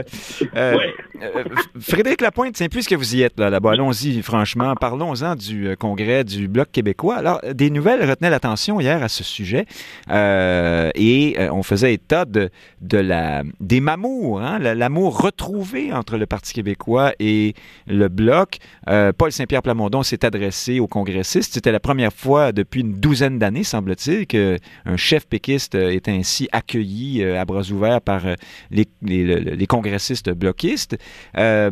Frédéric 1.79 2.21
Lapointe, 2.21 2.57
c'est 2.57 2.69
plus 2.69 2.87
que 2.87 2.95
vous 2.95 3.15
y 3.15 3.21
êtes 3.21 3.39
là-bas. 3.39 3.71
Allons-y, 3.71 4.21
franchement. 4.21 4.75
Parlons-en 4.75 5.35
du 5.35 5.75
congrès 5.77 6.23
du 6.23 6.47
Bloc 6.47 6.71
québécois. 6.71 7.15
Alors, 7.15 7.41
des 7.53 7.69
nouvelles 7.69 8.07
retenaient 8.07 8.29
l'attention 8.29 8.79
hier 8.79 9.01
à 9.03 9.09
ce 9.09 9.23
sujet 9.23 9.65
et 10.09 11.35
on 11.51 11.63
faisait 11.63 11.93
état 11.93 12.25
de, 12.25 12.49
de 12.81 12.97
la 12.97 13.43
des 13.59 13.79
mamours, 13.79 14.41
hein, 14.41 14.59
l'amour 14.59 15.21
retrouvé 15.21 15.91
entre 15.93 16.17
le 16.17 16.25
Parti 16.25 16.53
québécois 16.53 17.13
et 17.19 17.53
le 17.87 18.07
Bloc. 18.07 18.57
Euh, 18.89 19.11
Paul 19.11 19.31
Saint-Pierre 19.31 19.61
Plamondon 19.61 20.03
s'est 20.03 20.25
adressé 20.25 20.79
aux 20.79 20.87
congressistes. 20.87 21.53
C'était 21.53 21.71
la 21.75 21.81
première 21.81 22.13
fois 22.13 22.53
depuis 22.53 22.79
une 22.79 23.01
douzaine 23.01 23.37
d'années, 23.37 23.65
semble-t-il, 23.65 24.27
qu'un 24.27 24.95
chef 24.95 25.27
péquiste 25.27 25.75
est 25.75 26.07
ainsi 26.07 26.47
accueilli 26.53 27.21
euh, 27.21 27.37
à 27.37 27.43
bras 27.43 27.69
ouverts 27.69 27.99
par 27.99 28.25
euh, 28.25 28.35
les, 28.71 29.67
congressistes 29.67 30.29
bloquistes. 30.29 30.97
Euh, 31.37 31.71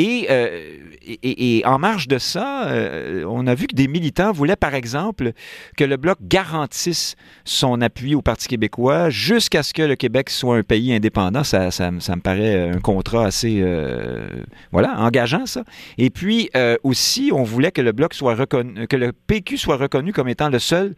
et, 0.00 1.58
et, 1.58 1.66
en 1.66 1.78
marge 1.78 2.08
de 2.08 2.18
ça, 2.18 2.68
euh, 2.68 3.24
on 3.28 3.46
a 3.46 3.54
vu 3.54 3.66
que 3.66 3.74
des 3.74 3.88
militants 3.88 4.32
voulaient, 4.32 4.56
par 4.56 4.74
exemple, 4.74 5.32
que 5.76 5.84
le 5.84 5.96
Bloc 5.96 6.18
garantisse 6.22 7.16
son 7.44 7.80
appui 7.80 8.14
au 8.14 8.22
Parti 8.22 8.48
québécois 8.48 9.10
jusqu'à 9.10 9.62
ce 9.62 9.74
que 9.74 9.82
le 9.82 9.96
Québec 9.96 10.30
soit 10.30 10.56
un 10.56 10.62
pays 10.62 10.92
indépendant. 10.92 11.44
Ça, 11.44 11.70
ça, 11.70 11.90
ça 11.98 12.16
me 12.16 12.20
paraît 12.20 12.70
un 12.70 12.80
contrat 12.80 13.26
assez, 13.26 13.60
euh, 13.60 14.26
voilà, 14.72 14.98
engageant, 14.98 15.46
ça. 15.46 15.64
Et 15.98 16.10
puis 16.10 16.50
aussi, 16.82 17.30
on 17.32 17.42
voulait 17.42 17.72
que 17.72 17.82
le 17.82 17.92
Bloc 17.92 18.14
soit 18.14 18.34
reconnu, 18.34 18.86
que 18.86 18.96
le 18.96 19.12
PQ 19.12 19.56
soit 19.56 19.76
reconnu 19.76 20.12
comme 20.12 20.28
étant 20.28 20.48
le 20.48 20.58
seul 20.58 20.94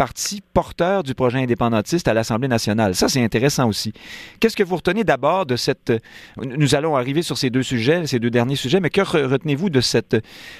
parti 0.00 0.40
porteur 0.54 1.02
du 1.02 1.14
projet 1.14 1.40
indépendantiste 1.40 2.08
à 2.08 2.14
l'Assemblée 2.14 2.48
nationale. 2.48 2.94
Ça, 2.94 3.10
c'est 3.10 3.22
intéressant 3.22 3.68
aussi. 3.68 3.92
Qu'est-ce 4.40 4.56
que 4.56 4.62
vous 4.62 4.76
retenez 4.76 5.04
d'abord 5.04 5.44
de 5.44 5.56
cette... 5.56 5.92
Nous 6.38 6.74
allons 6.74 6.96
arriver 6.96 7.20
sur 7.20 7.36
ces 7.36 7.50
deux 7.50 7.62
sujets, 7.62 8.06
ces 8.06 8.18
deux 8.18 8.30
derniers 8.30 8.56
sujets, 8.56 8.80
mais 8.80 8.88
que 8.88 9.02
retenez-vous 9.02 9.68
de 9.68 9.82
cette, 9.82 10.16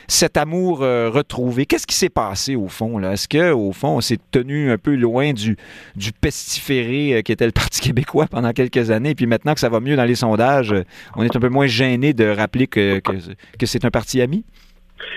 cet 0.08 0.36
amour 0.36 0.82
euh, 0.82 1.08
retrouvé? 1.08 1.64
Qu'est-ce 1.64 1.86
qui 1.86 1.94
s'est 1.94 2.10
passé 2.10 2.54
au 2.54 2.68
fond? 2.68 3.00
Est-ce 3.00 3.28
qu'au 3.30 3.72
fond, 3.72 3.96
on 3.96 4.00
s'est 4.02 4.18
tenu 4.30 4.70
un 4.70 4.76
peu 4.76 4.94
loin 4.94 5.32
du, 5.32 5.56
du 5.96 6.12
pestiféré 6.12 7.14
euh, 7.14 7.22
qui 7.22 7.32
était 7.32 7.46
le 7.46 7.52
Parti 7.52 7.80
québécois 7.88 8.26
pendant 8.26 8.52
quelques 8.52 8.90
années, 8.90 9.14
puis 9.14 9.24
maintenant 9.24 9.54
que 9.54 9.60
ça 9.60 9.70
va 9.70 9.80
mieux 9.80 9.96
dans 9.96 10.04
les 10.04 10.16
sondages, 10.16 10.74
euh, 10.74 10.84
on 11.16 11.22
est 11.22 11.34
un 11.34 11.40
peu 11.40 11.48
moins 11.48 11.66
gêné 11.66 12.12
de 12.12 12.26
rappeler 12.26 12.66
que, 12.66 12.98
que, 12.98 13.12
que 13.58 13.64
c'est 13.64 13.86
un 13.86 13.90
parti 13.90 14.20
ami? 14.20 14.44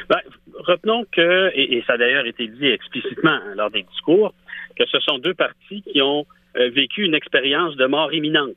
Ben, 0.10 0.20
retenons 0.65 1.06
que, 1.12 1.52
et, 1.56 1.84
ça 1.86 1.93
a 1.93 1.97
d'ailleurs 1.97 2.26
été 2.26 2.47
dit 2.47 2.67
explicitement 2.67 3.32
hein, 3.32 3.54
lors 3.56 3.69
des 3.69 3.84
discours, 3.84 4.34
que 4.76 4.86
ce 4.86 4.99
sont 4.99 5.17
deux 5.19 5.34
partis 5.34 5.84
qui 5.84 6.02
ont 6.02 6.26
euh, 6.58 6.69
vécu 6.69 7.04
une 7.04 7.15
expérience 7.15 7.76
de 7.76 7.86
mort 7.86 8.13
imminente. 8.13 8.56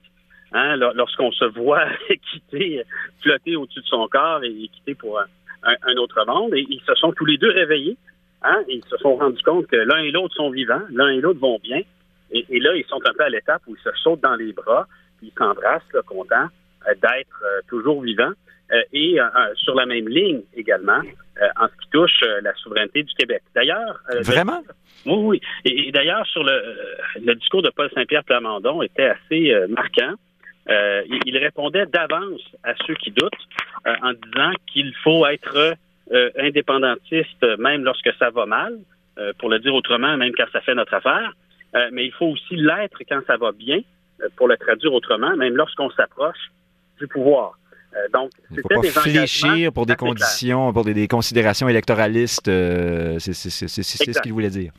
Hein, 0.53 0.77
lorsqu'on 0.77 1.33
se 1.33 1.45
voit 1.45 1.87
quitter, 2.31 2.83
flotter 3.21 3.57
au-dessus 3.57 3.81
de 3.81 3.87
son 3.87 4.07
corps 4.09 4.43
et, 4.45 4.69
quitter 4.69 4.95
pour 4.95 5.21
un, 5.21 5.97
autre 5.97 6.25
monde, 6.25 6.53
ils 6.55 6.81
se 6.87 6.95
sont 6.95 7.13
tous 7.13 7.25
les 7.25 7.37
deux 7.37 7.51
réveillés, 7.51 7.97
hein, 8.43 8.63
ils 8.69 8.85
se 8.85 8.97
sont 8.99 9.17
rendus 9.17 9.43
compte 9.43 9.67
que 9.67 9.77
l'un 9.77 9.99
et 9.99 10.13
l'autre 10.13 10.35
sont 10.35 10.51
vivants, 10.51 10.83
l'un 10.91 11.09
et 11.09 11.21
l'autre 11.21 11.41
vont 11.41 11.59
bien, 11.63 11.83
et, 12.31 12.59
là, 12.61 12.75
ils 12.75 12.85
sont 12.87 13.01
un 13.05 13.13
peu 13.13 13.25
à 13.25 13.29
l'étape 13.29 13.63
où 13.67 13.77
ils 13.77 13.83
se 13.83 13.97
sautent 14.03 14.21
dans 14.21 14.35
les 14.35 14.53
bras, 14.53 14.87
puis 15.19 15.29
ils 15.29 15.39
s'embrassent, 15.39 15.83
contents 16.07 16.49
euh, 16.89 16.95
d'être 16.95 17.43
euh, 17.45 17.61
toujours 17.69 18.03
vivants. 18.03 18.33
Euh, 18.73 18.83
et 18.93 19.21
euh, 19.21 19.25
sur 19.55 19.77
la 19.77 19.87
même 19.87 20.09
ligne 20.09 20.43
également 20.57 21.01
euh, 21.41 21.47
en 21.57 21.69
ce 21.69 21.73
qui 21.85 21.91
touche 21.91 22.25
la 22.43 22.53
souveraineté 22.55 23.05
du 23.05 23.15
Québec. 23.15 23.43
D'ailleurs, 23.55 24.01
vraiment? 24.23 24.61
oui, 25.05 25.15
oui. 25.15 25.41
Et, 25.65 25.93
d'ailleurs, 25.93 26.27
sur 26.27 26.43
le, 26.43 26.61
le, 27.25 27.35
discours 27.37 27.63
de 27.63 27.71
Paul 27.71 27.89
Saint-Pierre 27.95 28.25
Plamondon 28.25 28.83
était 28.83 29.11
assez 29.11 29.55
marquant. 29.69 30.15
il, 30.69 31.39
répondait 31.39 31.87
d'avance 31.87 32.43
à 32.65 32.75
ceux 32.87 32.95
qui 32.95 33.13
doutent 33.13 33.33
en 33.85 34.13
disant 34.13 34.53
qu'il 34.67 34.93
faut 35.05 35.25
être 35.27 35.77
indépendantiste 36.37 37.45
même 37.59 37.85
lorsque 37.85 38.11
ça 38.19 38.31
va 38.31 38.47
mal, 38.47 38.79
pour 39.39 39.49
le 39.49 39.61
dire 39.61 39.75
autrement, 39.75 40.17
même 40.17 40.33
quand 40.37 40.47
ça 40.53 40.61
fait 40.61 40.75
notre 40.75 40.95
affaire. 40.95 41.33
mais 41.93 42.07
il 42.07 42.13
faut 42.13 42.27
aussi 42.27 42.57
l'être 42.57 42.99
quand 43.09 43.21
ça 43.27 43.37
va 43.37 43.53
bien, 43.53 43.81
pour 44.37 44.49
le 44.49 44.57
traduire 44.57 44.93
autrement, 44.93 45.37
même 45.37 45.57
lorsqu'on 45.57 45.91
s'approche 45.91 46.51
du 46.99 47.07
pouvoir. 47.07 47.57
Euh, 47.97 48.09
donc, 48.13 48.31
Il 48.51 48.57
ne 48.57 48.63
faut 48.63 48.69
pas 48.69 49.01
fléchir 49.01 49.73
pour 49.73 49.87
des 49.87 49.97
conditions, 49.97 50.73
pour 50.73 50.85
des, 50.85 51.09
considérations 51.09 51.69
électoralistes. 51.69 52.49
Euh, 52.49 53.19
c'est 53.19 53.33
ce 53.33 54.21
qu'il 54.21 54.33
voulait 54.33 54.51
dire. 54.51 54.73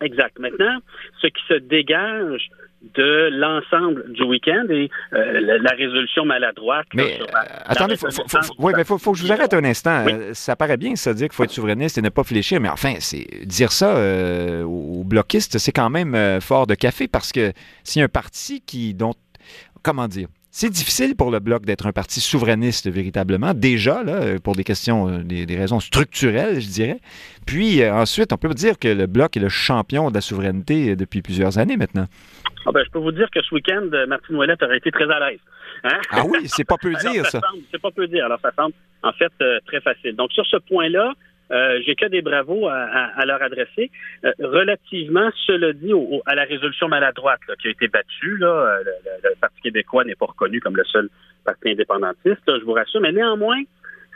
Exact. 0.00 0.38
Maintenant, 0.38 0.78
ce 1.20 1.26
qui 1.26 1.42
se 1.48 1.54
dégage 1.54 2.50
de 2.94 3.28
l'ensemble 3.30 4.10
du 4.10 4.22
week-end 4.22 4.64
et 4.70 4.88
euh, 5.12 5.58
la, 5.60 5.70
résolution 5.72 6.24
maladroite. 6.24 6.86
Mais 6.94 7.18
attendez, 7.66 7.96
faut, 7.96 8.08
oui, 8.58 8.72
mais 8.74 8.84
faut, 8.84 8.96
faut 8.96 9.12
que 9.12 9.18
je 9.18 9.24
vous 9.24 9.32
arrête 9.32 9.52
un 9.52 9.64
instant. 9.64 10.06
ça 10.32 10.56
paraît 10.56 10.78
bien, 10.78 10.96
ça 10.96 11.12
dire 11.12 11.28
qu'il 11.28 11.34
faut 11.34 11.44
être 11.44 11.50
souverainiste 11.50 11.98
et 11.98 12.02
ne 12.02 12.08
pas 12.08 12.24
fléchir, 12.24 12.58
mais 12.58 12.70
enfin, 12.70 12.94
c'est 13.00 13.26
dire 13.44 13.70
ça 13.70 13.94
aux 14.64 15.04
bloquistes, 15.04 15.58
c'est 15.58 15.72
quand 15.72 15.90
même 15.90 16.40
fort 16.40 16.66
de 16.66 16.74
café 16.74 17.06
parce 17.06 17.32
que 17.32 17.52
s'il 17.84 18.00
y 18.00 18.02
a 18.02 18.06
un 18.06 18.08
parti 18.08 18.62
qui 18.62 18.94
dont 18.94 19.12
comment 19.82 20.08
dire 20.08 20.28
c'est 20.52 20.68
difficile 20.70 21.14
pour 21.14 21.30
le 21.30 21.38
Bloc 21.38 21.64
d'être 21.64 21.86
un 21.86 21.92
parti 21.92 22.20
souverainiste 22.20 22.90
véritablement, 22.90 23.54
déjà, 23.54 24.02
là, 24.02 24.38
pour 24.42 24.56
des 24.56 24.64
questions, 24.64 25.08
euh, 25.08 25.22
des, 25.22 25.56
raisons 25.56 25.78
structurelles, 25.78 26.60
je 26.60 26.68
dirais. 26.68 26.98
Puis 27.46 27.82
euh, 27.82 27.94
ensuite, 27.94 28.32
on 28.32 28.36
peut 28.36 28.48
dire 28.48 28.76
que 28.78 28.88
le 28.88 29.06
Bloc 29.06 29.36
est 29.36 29.40
le 29.40 29.48
champion 29.48 30.10
de 30.10 30.14
la 30.14 30.20
souveraineté 30.20 30.90
euh, 30.90 30.96
depuis 30.96 31.22
plusieurs 31.22 31.58
années 31.58 31.76
maintenant. 31.76 32.06
Ah 32.66 32.72
ben, 32.72 32.82
je 32.84 32.90
peux 32.90 32.98
vous 32.98 33.12
dire 33.12 33.28
que 33.30 33.40
ce 33.40 33.54
week-end, 33.54 33.88
Martine 34.08 34.36
Ouellette 34.36 34.62
aurait 34.64 34.78
été 34.78 34.90
très 34.90 35.08
à 35.08 35.30
l'aise. 35.30 35.38
Hein? 35.84 36.00
Ah 36.10 36.24
oui, 36.26 36.40
c'est 36.46 36.64
pas 36.64 36.76
peu 36.76 36.92
dire, 37.00 37.24
ça. 37.26 37.40
C'est 37.70 37.80
pas 37.80 37.92
peu 37.92 38.08
dire. 38.08 38.24
Alors, 38.24 38.40
ça 38.40 38.50
semble, 38.56 38.74
en 39.04 39.12
fait, 39.12 39.32
très 39.66 39.80
facile. 39.80 40.16
Donc, 40.16 40.32
sur 40.32 40.44
ce 40.46 40.56
point-là, 40.56 41.14
euh, 41.50 41.80
j'ai 41.84 41.96
que 41.96 42.06
des 42.06 42.22
bravos 42.22 42.68
à, 42.68 43.24
leur 43.26 43.42
adresser. 43.42 43.90
Euh, 44.24 44.30
relativement, 44.40 45.30
cela 45.46 45.72
dit, 45.72 45.92
à 46.26 46.34
la 46.34 46.44
résolution 46.44 46.88
maladroite 46.88 47.40
qui 47.60 47.68
a 47.68 47.70
été 47.70 47.88
battue, 47.88 48.36
là, 48.38 48.46
euh, 48.46 48.84
le, 49.24 49.30
Parti 49.40 49.60
québécois 49.62 50.04
n'est 50.04 50.14
pas 50.14 50.26
reconnu 50.26 50.60
comme 50.60 50.76
le 50.76 50.84
seul 50.84 51.08
parti 51.44 51.70
indépendantiste, 51.70 52.42
je 52.46 52.64
vous 52.64 52.72
rassure, 52.72 53.00
mais 53.00 53.12
néanmoins, 53.12 53.60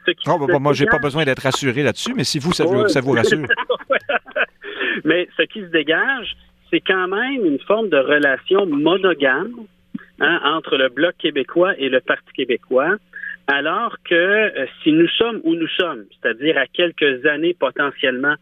ce 0.07 0.11
qui 0.12 0.29
oh, 0.29 0.47
bah, 0.47 0.59
moi, 0.59 0.75
j'ai 0.75 0.87
pas 0.87 0.99
besoin 0.99 1.25
d'être 1.25 1.42
rassuré 1.42 1.83
là-dessus, 1.83 2.12
mais 2.14 2.25
si 2.25 2.38
vous, 2.38 2.53
ça, 2.53 2.64
vous, 2.64 2.88
ça 2.88 3.01
vous 3.01 3.12
rassure. 3.12 3.38
mais 5.05 5.29
ce 5.37 5.42
qui 5.44 5.61
se 5.61 5.66
dégage, 5.66 6.37
c'est 6.70 6.81
quand 6.81 7.09
même 7.09 7.44
une 7.44 7.59
forme 7.61 7.88
de 7.88 7.97
relation 7.97 8.66
monogame 8.66 9.53
hein, 10.20 10.40
entre 10.44 10.77
le 10.77 10.88
Bloc 10.88 11.16
québécois 11.18 11.75
et 11.79 11.88
le 11.88 12.01
Parti 12.01 12.33
québécois 12.35 12.97
alors 13.46 13.96
que 14.04 14.14
euh, 14.14 14.66
si 14.83 14.92
nous 14.92 15.09
sommes 15.09 15.40
où 15.44 15.54
nous 15.54 15.68
sommes, 15.68 16.04
c'est-à-dire 16.11 16.57
à 16.57 16.66
quelques 16.66 17.26
années 17.26 17.54
potentiellement 17.54 18.35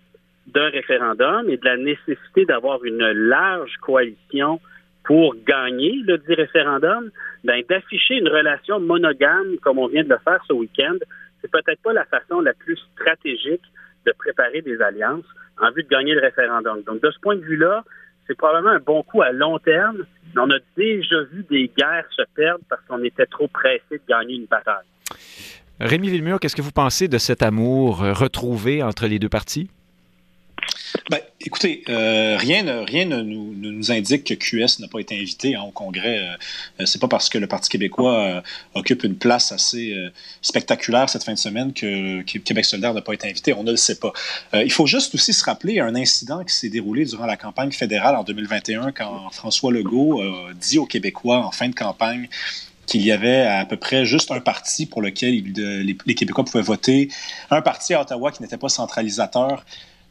d'un 0.47 0.71
référendum 0.71 1.49
et 1.49 1.57
de 1.57 1.65
la 1.65 1.77
nécessité 1.77 2.45
d'avoir 2.45 2.85
une 2.85 3.05
large 3.11 3.77
coalition 3.81 4.61
pour 5.05 5.35
gagner 5.47 6.01
le 6.05 6.19
dit 6.19 6.35
référendum, 6.35 7.11
ben, 7.45 7.62
d'afficher 7.69 8.19
une 8.19 8.29
relation 8.29 8.79
monogame 8.79 9.57
comme 9.62 9.79
on 9.79 9.88
vient 9.88 10.05
de 10.05 10.09
le 10.09 10.19
faire 10.19 10.41
ce 10.47 10.53
week-end, 10.53 10.97
c'est 11.41 11.51
peut-être 11.51 11.83
pas 11.83 11.93
la 11.93 12.05
façon 12.05 12.41
la 12.41 12.55
plus 12.55 12.79
stratégique 12.93 13.62
de 14.07 14.12
préparer 14.12 14.62
des 14.62 14.81
alliances 14.81 15.27
en 15.61 15.71
vue 15.73 15.83
de 15.83 15.88
gagner 15.88 16.15
le 16.15 16.21
référendum. 16.21 16.83
Donc, 16.83 17.03
de 17.03 17.11
ce 17.11 17.19
point 17.21 17.37
de 17.37 17.43
vue-là, 17.43 17.85
c'est 18.27 18.37
probablement 18.37 18.75
un 18.75 18.81
bon 18.81 19.03
coup 19.03 19.23
à 19.23 19.33
long 19.33 19.59
terme, 19.59 20.05
mais 20.35 20.41
on 20.41 20.51
a 20.51 20.59
déjà 20.77 21.23
vu 21.33 21.45
des 21.51 21.71
guerres 21.77 22.07
se 22.17 22.23
perdre 22.35 22.65
parce 22.69 22.83
qu'on 22.89 23.03
était 23.03 23.27
trop 23.27 23.49
pressé 23.49 23.83
de 23.91 24.01
gagner 24.09 24.37
une 24.37 24.47
bataille. 24.47 24.87
Rémi 25.81 26.11
Villemur, 26.11 26.39
qu'est-ce 26.39 26.57
que 26.57 26.63
vous 26.63 26.73
pensez 26.73 27.09
de 27.09 27.19
cet 27.19 27.43
amour 27.43 28.03
euh, 28.03 28.13
retrouvé 28.13 28.83
entre 28.83 29.07
les 29.07 29.19
deux 29.19 29.29
partis? 29.29 29.69
Ben, 31.11 31.20
écoutez, 31.40 31.83
euh, 31.88 32.37
rien, 32.38 32.85
rien 32.85 33.05
ne, 33.07 33.22
nous, 33.22 33.90
indique 33.90 34.25
que 34.25 34.35
QS 34.35 34.81
n'a 34.81 34.88
pas 34.88 35.01
été 35.01 35.18
invité 35.18 35.57
hein, 35.57 35.62
au 35.62 35.70
Congrès. 35.70 36.20
Euh, 36.81 36.87
c'est 36.87 37.01
pas 37.01 37.09
parce 37.09 37.29
que 37.29 37.38
le 37.38 37.46
Parti 37.46 37.70
québécois 37.70 38.42
occupe 38.75 39.05
une 39.05 39.16
place 39.16 39.53
assez 39.53 39.94
spectaculaire 40.40 41.09
cette 41.09 41.25
fin 41.25 41.33
de 41.33 41.38
semaine 41.38 41.72
que, 41.72 42.22
Québec 42.22 42.64
solidaire 42.64 42.94
n'a 42.94 43.03
pas 43.03 43.14
été 43.14 43.29
invité. 43.29 43.53
On 43.53 43.64
ne 43.64 43.72
le 43.72 43.77
sait 43.77 43.98
pas. 43.98 44.12
il 44.55 44.72
faut 44.72 44.87
juste 44.87 45.14
aussi 45.14 45.33
se 45.33 45.44
rappeler 45.44 45.81
un 45.81 45.94
incident 45.94 46.44
qui 46.44 46.55
s'est 46.55 46.68
déroulé 46.68 47.05
durant 47.05 47.27
la 47.27 47.37
campagne 47.37 47.72
fédérale 47.72 48.16
en 48.16 48.25
2021 48.25 48.92
quand 48.92 49.31
François 49.31 49.72
Legault 49.72 50.22
dit 50.61 50.79
aux 50.79 50.87
Québécois 50.87 51.44
en 51.44 51.51
fin 51.51 51.68
de 51.68 51.75
campagne 51.75 52.29
qu'il 52.87 53.03
y 53.03 53.12
avait 53.12 53.42
à 53.42 53.64
peu 53.64 53.77
près 53.77 54.05
juste 54.05 54.31
un 54.31 54.40
parti 54.40 54.87
pour 54.87 55.03
lequel 55.03 55.35
les, 55.35 56.14
Québécois 56.14 56.44
pouvaient 56.44 56.62
voter, 56.62 57.09
un 57.51 57.62
parti 57.62 57.94
à 57.94 58.01
Ottawa 58.03 58.31
qui 58.33 58.42
n'était 58.42 58.57
pas 58.57 58.68
centralisateur. 58.68 59.64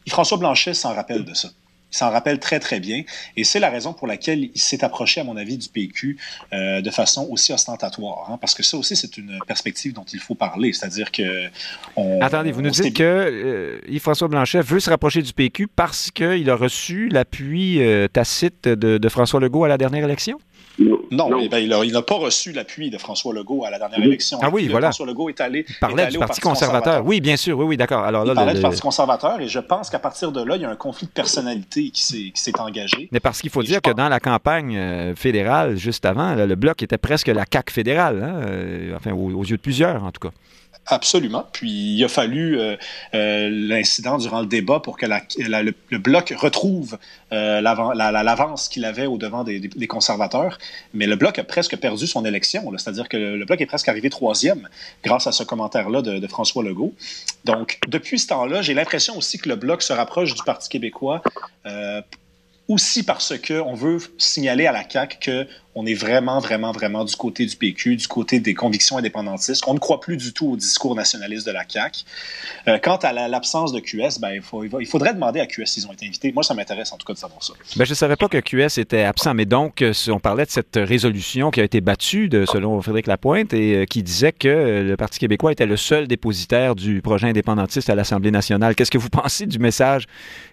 François 0.10 0.38
Blanchet 0.38 0.74
s'en 0.74 0.94
rappelle 0.94 1.26
de 1.26 1.34
ça. 1.34 1.50
Il 1.92 1.98
s'en 1.98 2.10
rappelle 2.10 2.40
très, 2.40 2.60
très 2.60 2.80
bien. 2.80 3.04
Et 3.36 3.44
c'est 3.44 3.60
la 3.60 3.70
raison 3.70 3.92
pour 3.92 4.08
laquelle 4.08 4.50
il 4.56 4.62
s'est 4.62 4.84
approché, 4.84 5.20
à 5.20 5.26
mon 5.26 5.36
avis, 5.36 5.58
du 5.58 5.68
PQ 5.68 6.18
euh, 6.54 6.82
de 6.82 6.90
façon 6.90 7.28
aussi 7.30 7.52
ostentatoire. 7.52 8.30
Hein, 8.30 8.38
parce 8.40 8.56
que 8.56 8.64
ça 8.64 8.78
aussi, 8.78 8.96
c'est 8.96 9.18
une 9.18 9.38
perspective 9.46 9.92
dont 9.94 10.06
il 10.14 10.20
faut 10.20 10.36
parler. 10.36 10.72
C'est-à-dire 10.72 11.12
que. 11.12 11.50
Attendez, 12.22 12.54
vous 12.54 12.62
nous 12.62 12.70
dites 12.70 12.96
que 12.96 13.04
euh, 13.04 13.80
Yves-François 13.90 14.30
Blanchet 14.30 14.62
veut 14.62 14.80
se 14.80 14.90
rapprocher 14.90 15.22
du 15.22 15.34
PQ 15.34 15.68
parce 15.68 16.12
qu'il 16.12 16.50
a 16.50 16.56
reçu 16.56 17.10
l'appui 17.10 17.82
euh, 17.82 18.08
tacite 18.08 18.70
de 18.70 19.10
François 19.10 19.42
Legault 19.42 19.66
à 19.66 19.68
la 19.68 19.78
dernière 19.78 20.06
élection? 20.06 20.40
Non, 21.12 21.30
eh 21.40 21.50
ben, 21.50 21.60
il 21.60 21.92
n'a 21.92 22.02
pas 22.02 22.16
reçu 22.16 22.52
l'appui 22.52 22.90
de 22.90 22.98
François 22.98 23.34
Legault 23.34 23.66
à 23.66 23.70
la 23.70 23.80
dernière 23.80 24.00
élection. 24.00 24.40
Ah 24.42 24.50
oui, 24.52 24.68
voilà. 24.68 24.88
François 24.88 25.06
Legault 25.06 25.30
est 25.30 25.42
allé. 25.42 25.66
Il 25.68 25.76
parlait 25.80 26.08
du 26.08 26.18
Parti, 26.18 26.40
conservateur. 26.40 27.06
Oui, 27.06 27.20
bien 27.20 27.38
sûr. 27.38 27.58
Oui, 27.58 27.66
oui, 27.66 27.78
d'accord. 27.78 28.04
Alors, 28.04 28.26
il 28.26 28.34
parlait 28.34 28.54
du 28.54 28.62
Parti 28.62 28.82
conservateur 28.82 29.40
et 29.42 29.48
je 29.48 29.60
pense 29.60 29.90
qu'à 29.90 30.00
partir 30.00 30.32
de 30.32 30.42
là, 30.44 30.56
il 30.56 30.62
y 30.62 30.66
a 30.66 30.70
un 30.70 30.76
conflit 30.76 31.08
de 31.08 31.12
personnalité 31.12 31.90
qui 31.90 32.32
s'est 32.34 32.60
engagé. 32.60 33.10
Mais 33.12 33.20
parce 33.20 33.42
qu'il 33.42 33.50
faut 33.50 33.64
dire 33.64 33.82
que 33.82 33.92
dans 33.92 34.10
la 34.10 34.20
campagne 34.20 34.78
euh, 34.78 35.16
fédérale, 35.16 35.76
juste 35.76 36.06
avant, 36.06 36.36
le 36.36 36.56
Bloc 36.56 36.82
était 36.84 36.98
presque 36.98 37.28
la 37.28 37.46
CAQ 37.52 37.74
fédérale, 37.74 38.24
hein, 38.24 38.42
euh, 38.46 38.96
enfin, 38.96 39.12
aux 39.12 39.44
yeux 39.44 39.58
de 39.58 39.62
plusieurs, 39.62 40.04
en 40.04 40.12
tout 40.12 40.28
cas. 40.28 40.34
Absolument. 40.88 41.46
Puis 41.54 41.70
il 41.70 42.04
a 42.04 42.10
fallu 42.10 42.60
euh, 42.60 42.76
euh, 43.14 43.50
l'incident 43.50 44.18
durant 44.18 44.42
le 44.42 44.48
débat 44.48 44.80
pour 44.80 44.98
que 44.98 45.06
le, 45.06 45.98
bloc 45.98 46.34
retrouve 46.36 46.98
euh, 47.32 47.62
l'avance 47.62 48.68
qu'il 48.68 48.84
avait 48.84 49.06
au 49.06 49.18
devant 49.18 49.44
des, 49.44 49.88
conservateurs. 49.88 50.58
Mais 50.94 51.06
le 51.06 51.16
bloc 51.16 51.38
a 51.38 51.44
presque 51.44 51.78
perdu 51.78 52.08
son 52.08 52.26
élection. 52.26 52.70
C'est-à-dire 52.78 53.10
que 53.10 53.16
le, 53.16 53.46
bloc 53.46 53.62
est 53.62 53.68
presque 53.68 53.90
arrivé 53.90 54.10
troisième 54.10 54.68
grâce 55.04 55.28
à 55.28 55.32
ce 55.32 55.44
commentaire-là 55.44 56.02
de, 56.02 56.18
de, 56.18 56.28
François 56.28 56.64
Legault. 56.64 56.94
Donc 57.46 57.78
depuis 57.88 58.18
ce 58.18 58.28
temps-là, 58.28 58.62
j'ai 58.62 58.74
l'impression 58.74 59.16
aussi 59.18 59.38
que 59.38 59.50
le 59.50 59.56
bloc 59.56 59.84
se 59.84 59.94
rapproche 59.94 60.34
du 60.34 60.44
Parti 60.44 60.68
québécois 60.68 61.22
aussi 62.68 63.04
parce 63.04 63.34
qu'on 63.38 63.74
veut 63.74 63.98
signaler 64.18 64.66
à 64.66 64.72
la 64.72 64.88
CAQ 64.90 65.18
que 65.20 65.48
on 65.74 65.86
est 65.86 65.94
vraiment, 65.94 66.40
vraiment, 66.40 66.72
vraiment 66.72 67.06
du 67.06 67.16
côté 67.16 67.46
du 67.46 67.56
PQ, 67.56 67.96
du 67.96 68.08
côté 68.08 68.40
des 68.40 68.54
convictions 68.54 68.98
indépendantistes. 68.98 69.64
On 69.68 69.74
ne 69.74 69.80
croit 69.80 70.02
plus 70.02 70.18
du 70.18 70.34
tout 70.34 70.52
au 70.52 70.58
discours 70.58 70.96
nationaliste 70.96 71.48
de 71.48 71.52
la 71.52 71.64
CAQ. 71.68 72.04
Euh, 72.68 72.78
quant 72.78 72.98
à 72.98 73.14
l'absence 73.14 73.72
de 73.72 73.80
QS, 73.80 74.20
ben, 74.20 74.42
il, 74.80 74.86
faudrait 74.86 75.14
demander 75.14 75.40
à 75.40 75.46
QS 75.46 75.66
s'ils 75.66 75.88
ont 75.88 75.94
été 75.94 76.06
invités. 76.06 76.34
Moi, 76.34 76.44
ça 76.44 76.54
m'intéresse 76.54 76.92
en 76.92 76.98
tout 76.98 77.06
cas 77.06 77.14
de 77.14 77.18
savoir 77.18 77.42
ça. 77.42 77.54
Ben, 77.78 77.86
je 77.86 77.92
ne 77.92 77.96
savais 77.96 78.18
pas 78.18 78.28
que 78.28 78.38
QS 78.38 78.80
était 78.80 79.04
absent, 79.04 79.34
mais 79.34 79.46
donc, 79.46 79.82
euh, 79.82 79.94
on 80.10 80.20
parlait 80.20 80.46
de 80.46 80.52
cette 80.52 80.76
résolution 80.76 81.52
qui 81.52 81.62
a 81.62 81.64
été 81.64 81.80
battue, 81.80 82.30
selon 82.32 82.82
Frédéric 82.82 83.08
Lapointe, 83.08 83.54
et 83.54 83.76
euh, 83.76 83.86
qui 83.86 84.04
disait 84.04 84.34
que 84.34 84.84
le 84.86 84.98
Parti 84.98 85.20
québécois 85.20 85.54
était 85.54 85.66
le 85.66 85.78
seul 85.78 86.08
dépositaire 86.08 86.76
du 86.76 87.02
projet 87.02 87.30
indépendantiste 87.30 87.90
à 87.90 87.96
l'Assemblée 87.96 88.32
nationale. 88.32 88.76
Qu'est-ce 88.76 88.92
que 88.92 88.98
vous 88.98 89.10
pensez 89.22 89.46
du 89.46 89.60
message 89.60 90.06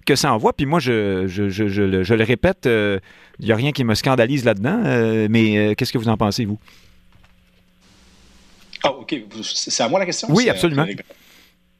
que 0.06 0.14
ça 0.14 0.32
envoie? 0.32 0.52
Puis 0.52 0.66
moi, 0.66 0.78
je, 0.78 1.26
le, 1.26 2.24
répète, 2.24 2.66
il 2.66 3.46
n'y 3.46 3.52
a 3.52 3.56
rien 3.56 3.72
qui 3.72 3.82
me 3.84 3.94
scandalise 3.94 4.44
là-dedans, 4.44 4.82
mais 5.28 5.56
euh, 5.56 5.74
qu'est-ce 5.74 5.92
que 5.92 5.98
vous 5.98 6.08
en 6.08 6.16
pensez, 6.16 6.44
vous? 6.44 6.58
Ah, 8.82 8.92
OK. 8.92 9.14
C'est 9.42 9.82
à 9.82 9.88
moi 9.88 9.98
la 9.98 10.06
question? 10.06 10.28
Oui, 10.30 10.48
absolument. 10.48 10.86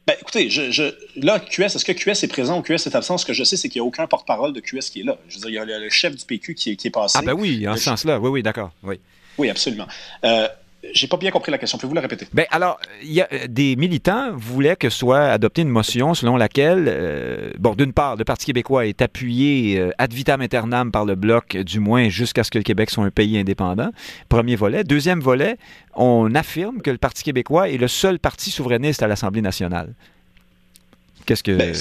Ben, 0.07 0.17
écoutez, 0.21 0.49
je, 0.49 0.95
là, 1.17 1.39
QS, 1.39 1.65
est-ce 1.65 1.85
que 1.85 1.93
QS 1.93 2.25
est 2.25 2.29
présent 2.29 2.59
ou 2.59 2.63
QS 2.63 2.87
est 2.87 2.95
absent? 2.95 3.19
Ce 3.19 3.27
que 3.27 3.35
je 3.35 3.45
sais, 3.45 3.59
c'est 3.59 3.69
qu'il 3.69 3.83
n'y 3.83 3.85
a 3.85 3.89
aucun 3.89 4.07
porte-parole 4.07 4.55
de 4.55 4.61
QS 4.61 4.91
qui 4.91 5.01
est 5.01 5.05
là. 5.05 5.19
Je 5.29 5.35
veux 5.35 5.51
dire, 5.51 5.65
il 5.65 5.69
y 5.69 5.73
a 5.73 5.79
le, 5.79 5.91
chef 5.91 6.17
du 6.17 6.25
PQ 6.25 6.55
qui 6.55 6.71
est, 6.71 6.77
qui 6.77 6.87
est 6.87 6.91
passé. 6.91 7.19
Ah, 7.21 7.23
ben 7.23 7.35
oui, 7.35 7.69
en 7.69 7.77
ce 7.77 7.83
sens-là. 7.83 8.19
Oui, 8.19 8.31
oui, 8.31 8.43
d'accord. 8.43 8.73
Oui. 8.83 8.99
Oui, 9.37 9.51
absolument. 9.51 9.87
Euh, 10.25 10.49
j'ai 10.95 11.09
pas 11.09 11.17
bien 11.17 11.31
compris 11.31 11.51
la 11.51 11.59
question. 11.59 11.77
Pouvez-vous 11.79 11.95
la 11.95 12.01
répéter? 12.01 12.27
Ben 12.33 12.47
alors, 12.51 12.79
y 13.03 13.21
a 13.21 13.29
euh, 13.33 13.47
des 13.49 13.77
militants 13.77 14.31
voulaient 14.35 14.77
que 14.77 14.91
soit 14.91 15.25
adoptée 15.25 15.63
une 15.63 15.69
motion 15.69 16.15
selon 16.15 16.37
laquelle, 16.37 16.85
euh, 16.89 17.51
bon, 17.59 17.75
d'une 17.75 17.93
part, 17.93 18.17
le 18.17 18.25
Parti 18.25 18.47
québécois 18.47 18.87
est 18.87 19.03
appuyé 19.03 19.79
euh, 19.79 19.91
ad 19.99 20.13
vitam 20.13 20.41
aeternam 20.41 20.93
par 20.93 21.05
le 21.05 21.15
Bloc, 21.15 21.57
du 21.57 21.81
moins 21.81 22.09
jusqu'à 22.09 22.45
ce 22.45 22.51
que 22.51 22.59
le 22.59 22.65
Québec 22.65 22.91
soit 22.91 23.05
un 23.05 23.11
pays 23.11 23.39
indépendant. 23.39 23.91
Premier 24.29 24.57
volet. 24.57 24.85
Deuxième 24.85 25.21
volet, 25.21 25.57
on 25.95 26.35
affirme 26.35 26.81
que 26.81 26.91
le 26.91 26.99
Parti 26.99 27.25
québécois 27.25 27.69
est 27.69 27.79
le 27.79 27.89
seul 27.89 28.19
parti 28.19 28.51
souverainiste 28.51 29.03
à 29.03 29.09
l'Assemblée 29.09 29.43
nationale. 29.43 29.95
Qu'est-ce 31.29 31.43
que. 31.43 31.53
Ben, 31.53 31.75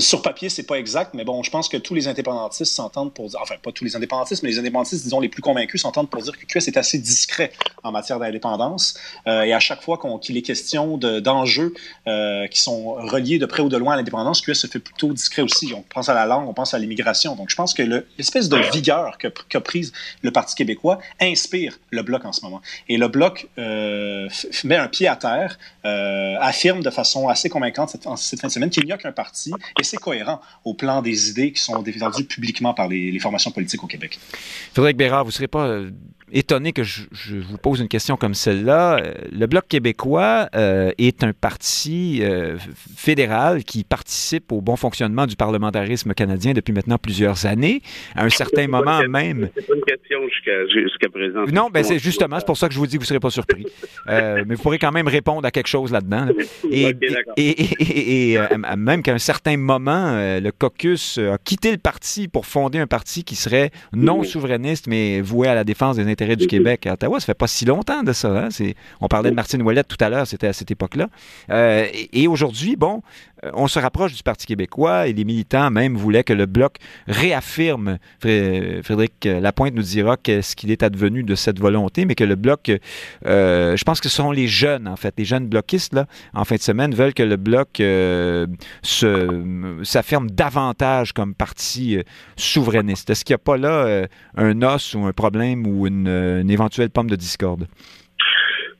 sur 0.00 0.22
papier, 0.22 0.48
c'est 0.48 0.62
pas 0.62 0.78
exact, 0.78 1.12
mais 1.12 1.24
bon, 1.24 1.42
je 1.42 1.50
pense 1.50 1.68
que 1.68 1.76
tous 1.76 1.92
les 1.92 2.06
indépendantistes 2.06 2.72
s'entendent 2.72 3.12
pour 3.12 3.28
dire. 3.28 3.40
Enfin, 3.42 3.56
pas 3.60 3.72
tous 3.72 3.84
les 3.84 3.96
indépendantistes, 3.96 4.44
mais 4.44 4.50
les 4.50 4.60
indépendantistes, 4.60 5.02
disons, 5.02 5.18
les 5.18 5.28
plus 5.28 5.42
convaincus 5.42 5.82
s'entendent 5.82 6.08
pour 6.08 6.22
dire 6.22 6.38
que 6.38 6.46
QS 6.46 6.68
est 6.68 6.76
assez 6.76 6.98
discret 6.98 7.50
en 7.82 7.90
matière 7.90 8.20
d'indépendance. 8.20 8.94
Euh, 9.26 9.42
et 9.42 9.52
à 9.52 9.58
chaque 9.58 9.82
fois 9.82 9.98
qu'il 10.22 10.36
est 10.36 10.42
question 10.42 10.98
d'enjeux 10.98 11.74
euh, 12.06 12.46
qui 12.46 12.60
sont 12.60 12.92
reliés 12.92 13.40
de 13.40 13.46
près 13.46 13.60
ou 13.60 13.68
de 13.68 13.76
loin 13.76 13.94
à 13.94 13.96
l'indépendance, 13.96 14.40
QS 14.40 14.54
se 14.54 14.66
fait 14.68 14.78
plutôt 14.78 15.12
discret 15.12 15.42
aussi. 15.42 15.72
On 15.74 15.82
pense 15.82 16.08
à 16.08 16.14
la 16.14 16.26
langue, 16.26 16.48
on 16.48 16.54
pense 16.54 16.74
à 16.74 16.78
l'immigration. 16.78 17.34
Donc, 17.34 17.50
je 17.50 17.56
pense 17.56 17.74
que 17.74 17.82
l'espèce 17.82 18.48
de 18.48 18.56
vigueur 18.72 19.18
qu'a 19.18 19.60
prise 19.60 19.92
le 20.22 20.30
Parti 20.30 20.54
québécois 20.54 21.00
inspire 21.20 21.80
le 21.90 22.02
Bloc 22.02 22.24
en 22.24 22.32
ce 22.32 22.42
moment. 22.42 22.62
Et 22.88 22.98
le 22.98 23.08
Bloc 23.08 23.48
euh, 23.58 24.28
met 24.62 24.76
un 24.76 24.86
pied 24.86 25.08
à 25.08 25.16
terre, 25.16 25.58
affirme 25.82 26.84
de 26.84 26.90
façon 26.90 27.28
assez 27.28 27.48
convaincante 27.48 27.79
cette 27.86 28.40
fin 28.40 28.48
de 28.48 28.52
semaine 28.52 28.70
qu'il 28.70 28.84
n'y 28.84 28.92
a 28.92 28.98
qu'un 28.98 29.12
parti, 29.12 29.52
et 29.78 29.84
c'est 29.84 29.96
cohérent 29.96 30.40
au 30.64 30.74
plan 30.74 31.02
des 31.02 31.30
idées 31.30 31.52
qui 31.52 31.62
sont 31.62 31.82
défendues 31.82 32.24
publiquement 32.24 32.74
par 32.74 32.88
les, 32.88 33.10
les 33.10 33.18
formations 33.18 33.50
politiques 33.50 33.82
au 33.82 33.86
Québec. 33.86 34.18
Frédéric 34.72 34.96
Bérard, 34.96 35.24
vous 35.24 35.30
ne 35.30 35.34
serez 35.34 35.48
pas 35.48 35.66
euh, 35.66 35.90
étonné 36.32 36.72
que 36.72 36.82
je, 36.82 37.02
je, 37.12 37.36
vous 37.36 37.58
pose 37.58 37.80
une 37.80 37.88
question 37.88 38.16
comme 38.16 38.34
celle-là. 38.34 38.98
Euh, 38.98 39.14
le 39.32 39.46
Bloc 39.46 39.66
québécois 39.68 40.48
euh, 40.54 40.92
est 40.98 41.24
un 41.24 41.32
parti 41.32 42.20
euh, 42.22 42.56
fédéral 42.96 43.64
qui 43.64 43.84
participe 43.84 44.52
au 44.52 44.60
bon 44.60 44.76
fonctionnement 44.76 45.26
du 45.26 45.36
parlementarisme 45.36 46.14
canadien 46.14 46.52
depuis 46.52 46.72
maintenant 46.72 46.98
plusieurs 46.98 47.46
années. 47.46 47.82
À 48.14 48.24
un 48.24 48.28
certain 48.28 48.66
moment 48.66 49.00
même. 49.08 49.50
C'est 49.54 49.66
pas 49.66 49.74
une 49.74 49.82
question 49.82 50.18
jusqu'à 50.28 51.08
présent. 51.08 51.44
Non, 51.52 51.68
ben 51.72 51.82
c'est 51.82 51.98
justement, 51.98 52.38
c'est 52.38 52.46
pour 52.46 52.56
ça 52.56 52.68
que 52.68 52.74
je 52.74 52.78
vous 52.78 52.86
dis 52.86 52.96
que 52.96 53.00
vous 53.00 53.04
ne 53.04 53.08
serez 53.08 53.20
pas 53.20 53.30
surpris. 53.30 53.66
mais 54.06 54.54
vous 54.54 54.62
pourrez 54.62 54.78
quand 54.78 54.92
même 54.92 55.08
répondre 55.08 55.46
à 55.46 55.50
quelque 55.50 55.68
chose 55.68 55.92
là-dedans. 55.92 56.28
Et, 56.70 56.86
okay, 56.86 57.16
et, 57.36 57.50
et, 57.60 58.32
et 58.34 58.38
même 58.76 59.02
qu'à 59.02 59.14
un 59.14 59.18
certain 59.18 59.56
moment, 59.56 60.12
le 60.16 60.50
caucus 60.50 61.18
a 61.18 61.38
quitté 61.38 61.72
le 61.72 61.78
parti 61.78 62.28
pour 62.28 62.46
fonder 62.46 62.78
un 62.78 62.86
parti 62.86 63.24
qui 63.24 63.34
serait 63.34 63.70
non 63.92 64.22
souverainiste, 64.22 64.86
mais 64.86 65.20
voué 65.20 65.48
à 65.48 65.54
la 65.54 65.64
défense 65.64 65.96
des 65.96 66.06
intérêts 66.06 66.19
du 66.36 66.46
Québec 66.46 66.86
à 66.86 66.94
Ottawa. 66.94 67.20
Ça 67.20 67.26
fait 67.26 67.34
pas 67.34 67.46
si 67.46 67.64
longtemps 67.64 68.02
de 68.02 68.12
ça. 68.12 68.28
Hein? 68.28 68.48
On 69.00 69.08
parlait 69.08 69.30
de 69.30 69.34
Martine 69.34 69.62
Ouellette 69.62 69.88
tout 69.88 70.02
à 70.02 70.08
l'heure, 70.08 70.26
c'était 70.26 70.48
à 70.48 70.52
cette 70.52 70.70
époque-là. 70.70 71.08
Euh, 71.50 71.86
et 72.12 72.28
aujourd'hui, 72.28 72.76
bon, 72.76 73.02
on 73.52 73.68
se 73.68 73.78
rapproche 73.78 74.14
du 74.14 74.22
Parti 74.22 74.46
québécois 74.46 75.06
et 75.06 75.12
les 75.12 75.24
militants 75.24 75.70
même 75.70 75.96
voulaient 75.96 76.24
que 76.24 76.32
le 76.32 76.46
Bloc 76.46 76.76
réaffirme, 77.06 77.98
Frédéric 78.20 79.24
Lapointe 79.24 79.74
nous 79.74 79.82
dira 79.82 80.16
ce 80.24 80.54
qu'il 80.54 80.70
est 80.70 80.82
advenu 80.82 81.22
de 81.22 81.34
cette 81.34 81.58
volonté, 81.58 82.04
mais 82.04 82.14
que 82.14 82.24
le 82.24 82.36
Bloc, 82.36 82.70
euh, 83.26 83.76
je 83.76 83.84
pense 83.84 84.00
que 84.00 84.08
ce 84.08 84.16
sont 84.16 84.32
les 84.32 84.48
jeunes, 84.48 84.88
en 84.88 84.96
fait, 84.96 85.14
les 85.18 85.24
jeunes 85.24 85.46
bloquistes, 85.46 85.94
là, 85.94 86.06
en 86.34 86.44
fin 86.44 86.56
de 86.56 86.60
semaine, 86.60 86.94
veulent 86.94 87.14
que 87.14 87.22
le 87.22 87.36
Bloc 87.36 87.80
euh, 87.80 88.46
s'affirme 89.82 90.30
davantage 90.30 91.12
comme 91.12 91.34
parti 91.34 91.96
euh, 91.96 92.02
souverainiste. 92.36 93.10
Est-ce 93.10 93.24
qu'il 93.24 93.34
n'y 93.34 93.40
a 93.40 93.44
pas 93.44 93.56
là 93.56 93.86
euh, 93.86 94.06
un 94.36 94.62
os 94.62 94.94
ou 94.94 95.04
un 95.04 95.12
problème 95.12 95.66
ou 95.66 95.86
une 95.86 96.50
éventuelle 96.50 96.90
pomme 96.90 97.10
de 97.10 97.16
discorde? 97.16 97.66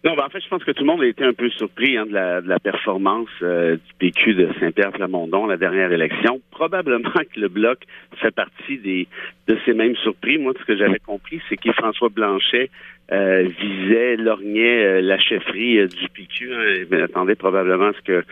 Non, 0.03 0.15
ben 0.15 0.25
en 0.25 0.31
fait, 0.31 0.41
je 0.41 0.49
pense 0.49 0.65
que 0.65 0.71
tout 0.71 0.83
le 0.83 0.87
monde 0.87 1.03
a 1.03 1.07
été 1.07 1.25
un 1.25 1.35
peu 1.35 1.51
surpris 1.51 1.99
hein, 1.99 2.07
de, 2.07 2.15
la, 2.15 2.41
de, 2.41 2.49
la, 2.49 2.59
performance 2.59 3.29
euh, 3.43 3.77
du 3.77 3.93
PQ 3.99 4.33
de 4.33 4.49
Saint-Pierre-Plamondon 4.59 5.45
la 5.45 5.59
dernière 5.59 5.93
élection. 5.93 6.41
Probablement 6.51 7.11
que 7.11 7.39
le 7.39 7.49
Bloc 7.49 7.81
fait 8.17 8.31
partie 8.31 8.79
des 8.79 9.09
de 9.47 9.59
ces 9.67 9.75
mêmes 9.75 9.97
surpris. 9.97 10.39
Moi, 10.39 10.55
ce 10.59 10.65
que 10.65 10.75
j'avais 10.75 11.01
compris, 11.01 11.43
c'est 11.51 11.59
que 11.59 11.71
François 11.73 12.09
Blanchet 12.09 12.71
euh, 13.13 13.47
visait, 13.61 14.17
lorgnait 14.17 14.85
euh, 14.87 15.01
la 15.03 15.19
chefferie 15.19 15.87
du 15.87 16.09
PQ. 16.09 16.51
Hein, 16.55 16.85
mais 16.91 17.03
attendait 17.03 17.35
probablement 17.35 17.89
à 17.89 17.93
ce 17.93 18.01
que 18.01 18.25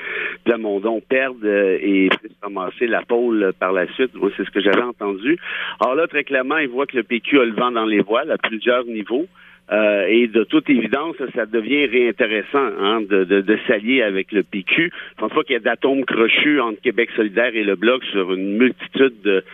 Plamondon 0.45 1.03
perde 1.07 1.45
et 1.45 2.09
puisse 2.09 2.33
ramasser 2.41 2.87
la 2.87 3.03
pôle 3.03 3.53
par 3.61 3.73
la 3.73 3.87
suite. 3.93 4.15
Moi, 4.15 4.31
c'est 4.39 4.45
ce 4.45 4.51
que 4.51 4.63
j'avais 4.63 4.81
entendu. 4.81 5.37
Alors 5.81 5.97
là, 5.97 6.07
très 6.07 6.25
clairement, 6.25 6.57
il 6.57 6.69
voit 6.69 6.87
que 6.87 6.97
le 6.97 7.03
PQ 7.03 7.41
a 7.41 7.45
le 7.45 7.53
vent 7.53 7.73
dans 7.73 7.85
les 7.85 8.01
voiles 8.01 8.31
à 8.31 8.39
plusieurs 8.39 8.87
niveaux. 8.87 9.27
Euh, 9.71 10.07
et 10.09 10.29
de 10.29 10.45
toute 10.45 10.71
évidence, 10.71 11.17
ça 11.35 11.45
devient 11.45 11.87
réintéressant 11.87 12.71
hein, 12.81 13.03
de, 13.03 13.25
de, 13.25 13.41
de 13.43 13.59
s'allier 13.67 14.03
avec 14.03 14.33
le 14.33 14.43
PQ. 14.43 14.91
Je 14.93 15.21
pense 15.21 15.33
pas 15.33 15.43
qu'il 15.43 15.53
y 15.53 15.57
ait 15.57 15.61
d'atomes 15.61 16.05
crochus 16.05 16.61
entre 16.61 16.81
Québec 16.81 17.11
solidaire 17.15 17.55
et 17.55 17.65
le 17.65 17.77
Bloc 17.77 18.03
sur 18.05 18.33
une 18.33 18.57
multitude 18.57 19.21
de, 19.23 19.45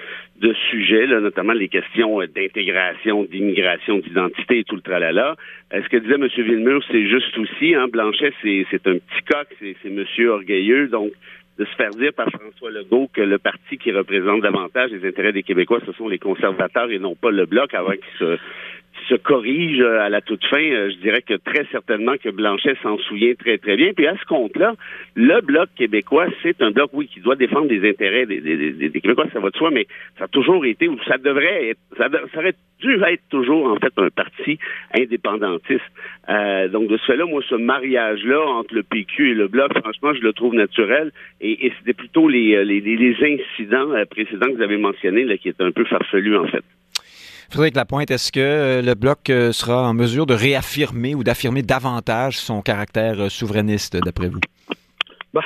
de 0.41 0.55
sujets, 0.71 1.07
là, 1.07 1.21
notamment 1.21 1.53
les 1.53 1.69
questions 1.69 2.21
d'intégration, 2.21 3.25
d'immigration, 3.25 3.99
d'identité 3.99 4.61
et 4.61 4.65
tout 4.65 4.77
le 4.77 4.83
tralala. 4.83 5.37
Ce 5.73 5.89
que 5.89 5.97
disait 5.97 6.15
M. 6.15 6.29
Villemur, 6.37 6.85
c'est 6.91 7.09
juste 7.09 7.37
aussi, 7.39 7.75
hein, 7.75 7.89
Blanchet, 7.89 8.33
c'est 8.43 8.87
un 8.87 8.99
petit 8.99 9.25
coq, 9.29 9.49
c'est 9.61 9.91
monsieur 9.91 10.31
orgueilleux, 10.31 10.89
donc 10.89 11.11
de 11.59 11.65
se 11.65 11.75
faire 11.77 11.91
dire 11.91 12.13
par 12.13 12.29
François 12.31 12.71
Legault 12.71 13.09
que 13.13 13.21
le 13.21 13.39
parti 13.39 13.79
qui 13.79 13.93
représente 13.93 14.43
davantage 14.43 14.91
les 14.91 15.07
intérêts 15.07 15.33
des 15.33 15.45
Québécois, 15.45 15.81
ce 15.87 15.93
sont 15.93 16.09
les 16.09 16.19
conservateurs 16.19 16.91
et 16.91 16.99
non 16.99 17.15
pas 17.15 17.31
le 17.31 17.47
Bloc, 17.47 17.75
avant 17.75 17.93
qu'il 17.93 18.19
se 18.19 18.39
se 19.09 19.15
corrige 19.15 19.81
euh, 19.81 20.01
à 20.01 20.09
la 20.09 20.21
toute 20.21 20.45
fin, 20.47 20.63
euh, 20.63 20.91
je 20.91 20.97
dirais 20.97 21.23
que 21.23 21.35
très 21.35 21.67
certainement 21.71 22.15
que 22.23 22.31
Blanchet 22.31 22.77
s'en 22.83 22.99
souvient 22.99 23.35
très, 23.35 23.59
très 23.59 23.77
bien. 23.77 23.93
Puis 23.95 24.07
à 24.07 24.17
ce 24.17 24.25
compte-là, 24.27 24.75
le 25.15 25.41
Bloc 25.41 25.69
québécois, 25.77 26.27
c'est 26.43 26.61
un 26.63 26.71
bloc, 26.71 26.91
oui, 26.93 27.09
qui 27.09 27.21
doit 27.21 27.37
défendre 27.37 27.69
les 27.69 27.89
intérêts 27.89 28.27
des, 28.27 28.41
des, 28.41 28.57
des, 28.73 28.89
des, 28.89 29.01
Québécois, 29.01 29.27
ça 29.33 29.41
va 29.41 29.51
de 29.51 29.57
soi, 29.57 29.71
mais 29.71 29.87
ça 30.19 30.25
a 30.25 30.29
toujours 30.29 30.65
été, 30.65 30.89
ou 30.89 30.99
ça 31.07 31.19
devrait 31.19 31.71
être, 31.71 31.81
ça, 31.97 32.09
ça 32.33 32.39
aurait 32.39 32.55
dû 32.81 32.95
être 33.03 33.23
toujours, 33.31 33.67
en 33.67 33.77
fait, 33.77 33.93
un 33.97 34.11
parti 34.11 34.59
indépendantiste. 34.97 35.81
Euh, 36.29 36.69
donc, 36.69 36.89
de 36.89 36.97
ce 36.97 37.05
fait-là, 37.05 37.27
moi, 37.27 37.43
ce 37.49 37.55
mariage-là 37.55 38.41
entre 38.41 38.75
le 38.75 38.83
PQ 38.83 39.31
et 39.31 39.35
le 39.35 39.49
Bloc, 39.49 39.73
franchement, 39.79 40.15
je 40.15 40.21
le 40.21 40.33
trouve 40.33 40.55
naturel. 40.55 41.13
Et, 41.41 41.67
et 41.67 41.73
c'était 41.79 41.95
plutôt 41.95 42.29
les, 42.29 42.65
les, 42.65 42.81
les 42.81 43.17
incidents 43.21 43.93
précédents 44.11 44.47
que 44.47 44.57
vous 44.57 44.63
avez 44.63 44.79
mentionnés, 44.79 45.25
là, 45.25 45.37
qui 45.37 45.49
étaient 45.49 45.65
un 45.65 45.73
peu 45.73 45.85
farfelus, 45.85 46.37
en 46.37 46.47
fait. 46.47 46.65
Frédéric 47.51 47.77
Lapointe, 47.77 48.11
est-ce 48.11 48.33
que 48.33 48.83
le 48.85 48.95
Bloc 48.95 49.21
sera 49.27 49.89
en 49.89 49.95
mesure 49.95 50.27
de 50.27 50.35
réaffirmer 50.35 51.15
ou 51.15 51.25
d'affirmer 51.25 51.63
davantage 51.63 52.39
son 52.39 52.63
caractère 52.63 53.31
souverainiste, 53.31 53.97
d'après 53.97 54.29
vous? 54.29 54.41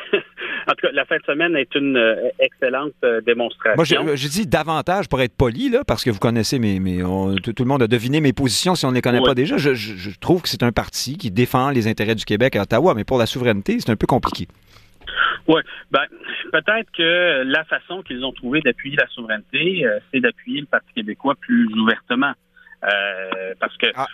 En 0.69 0.73
tout 0.73 0.87
cas, 0.87 0.93
la 0.93 1.07
fin 1.07 1.17
de 1.17 1.23
semaine 1.23 1.57
est 1.57 1.75
une 1.75 1.97
euh, 1.97 2.29
excellente 2.39 2.93
euh, 3.03 3.23
démonstration. 3.23 4.05
Moi, 4.05 4.17
je, 4.17 4.29
dis 4.29 4.47
davantage 4.47 5.09
pour 5.09 5.23
être 5.23 5.35
poli, 5.35 5.71
là, 5.71 5.83
parce 5.83 6.05
que 6.05 6.11
vous 6.11 6.19
connaissez 6.19 6.59
mes. 6.59 6.79
mes 6.79 7.03
on, 7.03 7.37
tout, 7.37 7.55
le 7.59 7.65
monde 7.65 7.83
a 7.83 7.87
deviné 7.87 8.21
mes 8.21 8.35
positions 8.35 8.75
si 8.75 8.85
on 8.85 8.91
ne 8.91 8.95
les 8.95 9.01
connaît 9.01 9.21
oui. 9.21 9.25
pas 9.25 9.35
déjà. 9.35 9.57
Je, 9.57 9.73
je, 9.73 10.11
trouve 10.19 10.43
que 10.43 10.49
c'est 10.51 10.63
un 10.63 10.73
parti 10.73 11.17
qui 11.17 11.31
défend 11.31 11.71
les 11.71 11.89
intérêts 11.89 12.15
du 12.15 12.27
Québec 12.27 12.55
à 12.55 12.63
Ottawa, 12.63 12.93
mais 12.95 13.05
pour 13.05 13.17
la 13.17 13.25
souveraineté, 13.25 13.79
c'est 13.81 13.91
un 13.91 13.97
peu 13.97 14.07
compliqué. 14.07 14.47
Oui, 15.49 15.63
ben, 15.91 16.05
peut-être 16.53 16.91
que 16.93 17.43
la 17.45 17.65
façon 17.65 18.03
qu'ils 18.03 18.23
ont 18.25 18.33
trouvé 18.33 18.61
d'appuyer 18.61 18.97
la 18.97 19.07
souveraineté, 19.09 19.87
euh, 19.87 19.99
c'est 20.13 20.21
d'appuyer 20.21 20.61
le 20.61 20.67
Parti 20.67 20.93
québécois 20.95 21.37
plus 21.41 21.67
ouvertement. 21.75 22.35
Euh, 22.85 23.55
parce 23.59 23.77
que 23.79 23.87
ah. 23.97 24.07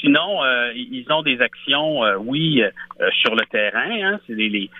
sinon, 0.00 0.42
euh, 0.42 0.72
ils 0.74 1.06
ont 1.10 1.22
des 1.22 1.40
actions, 1.40 2.00
oui, 2.18 2.62
sur 3.20 3.34
le 3.36 3.46
terrain. 3.46 3.90
Hein, 3.90 4.20
c'est 4.26 4.34
les, 4.34 4.48
les 4.48 4.70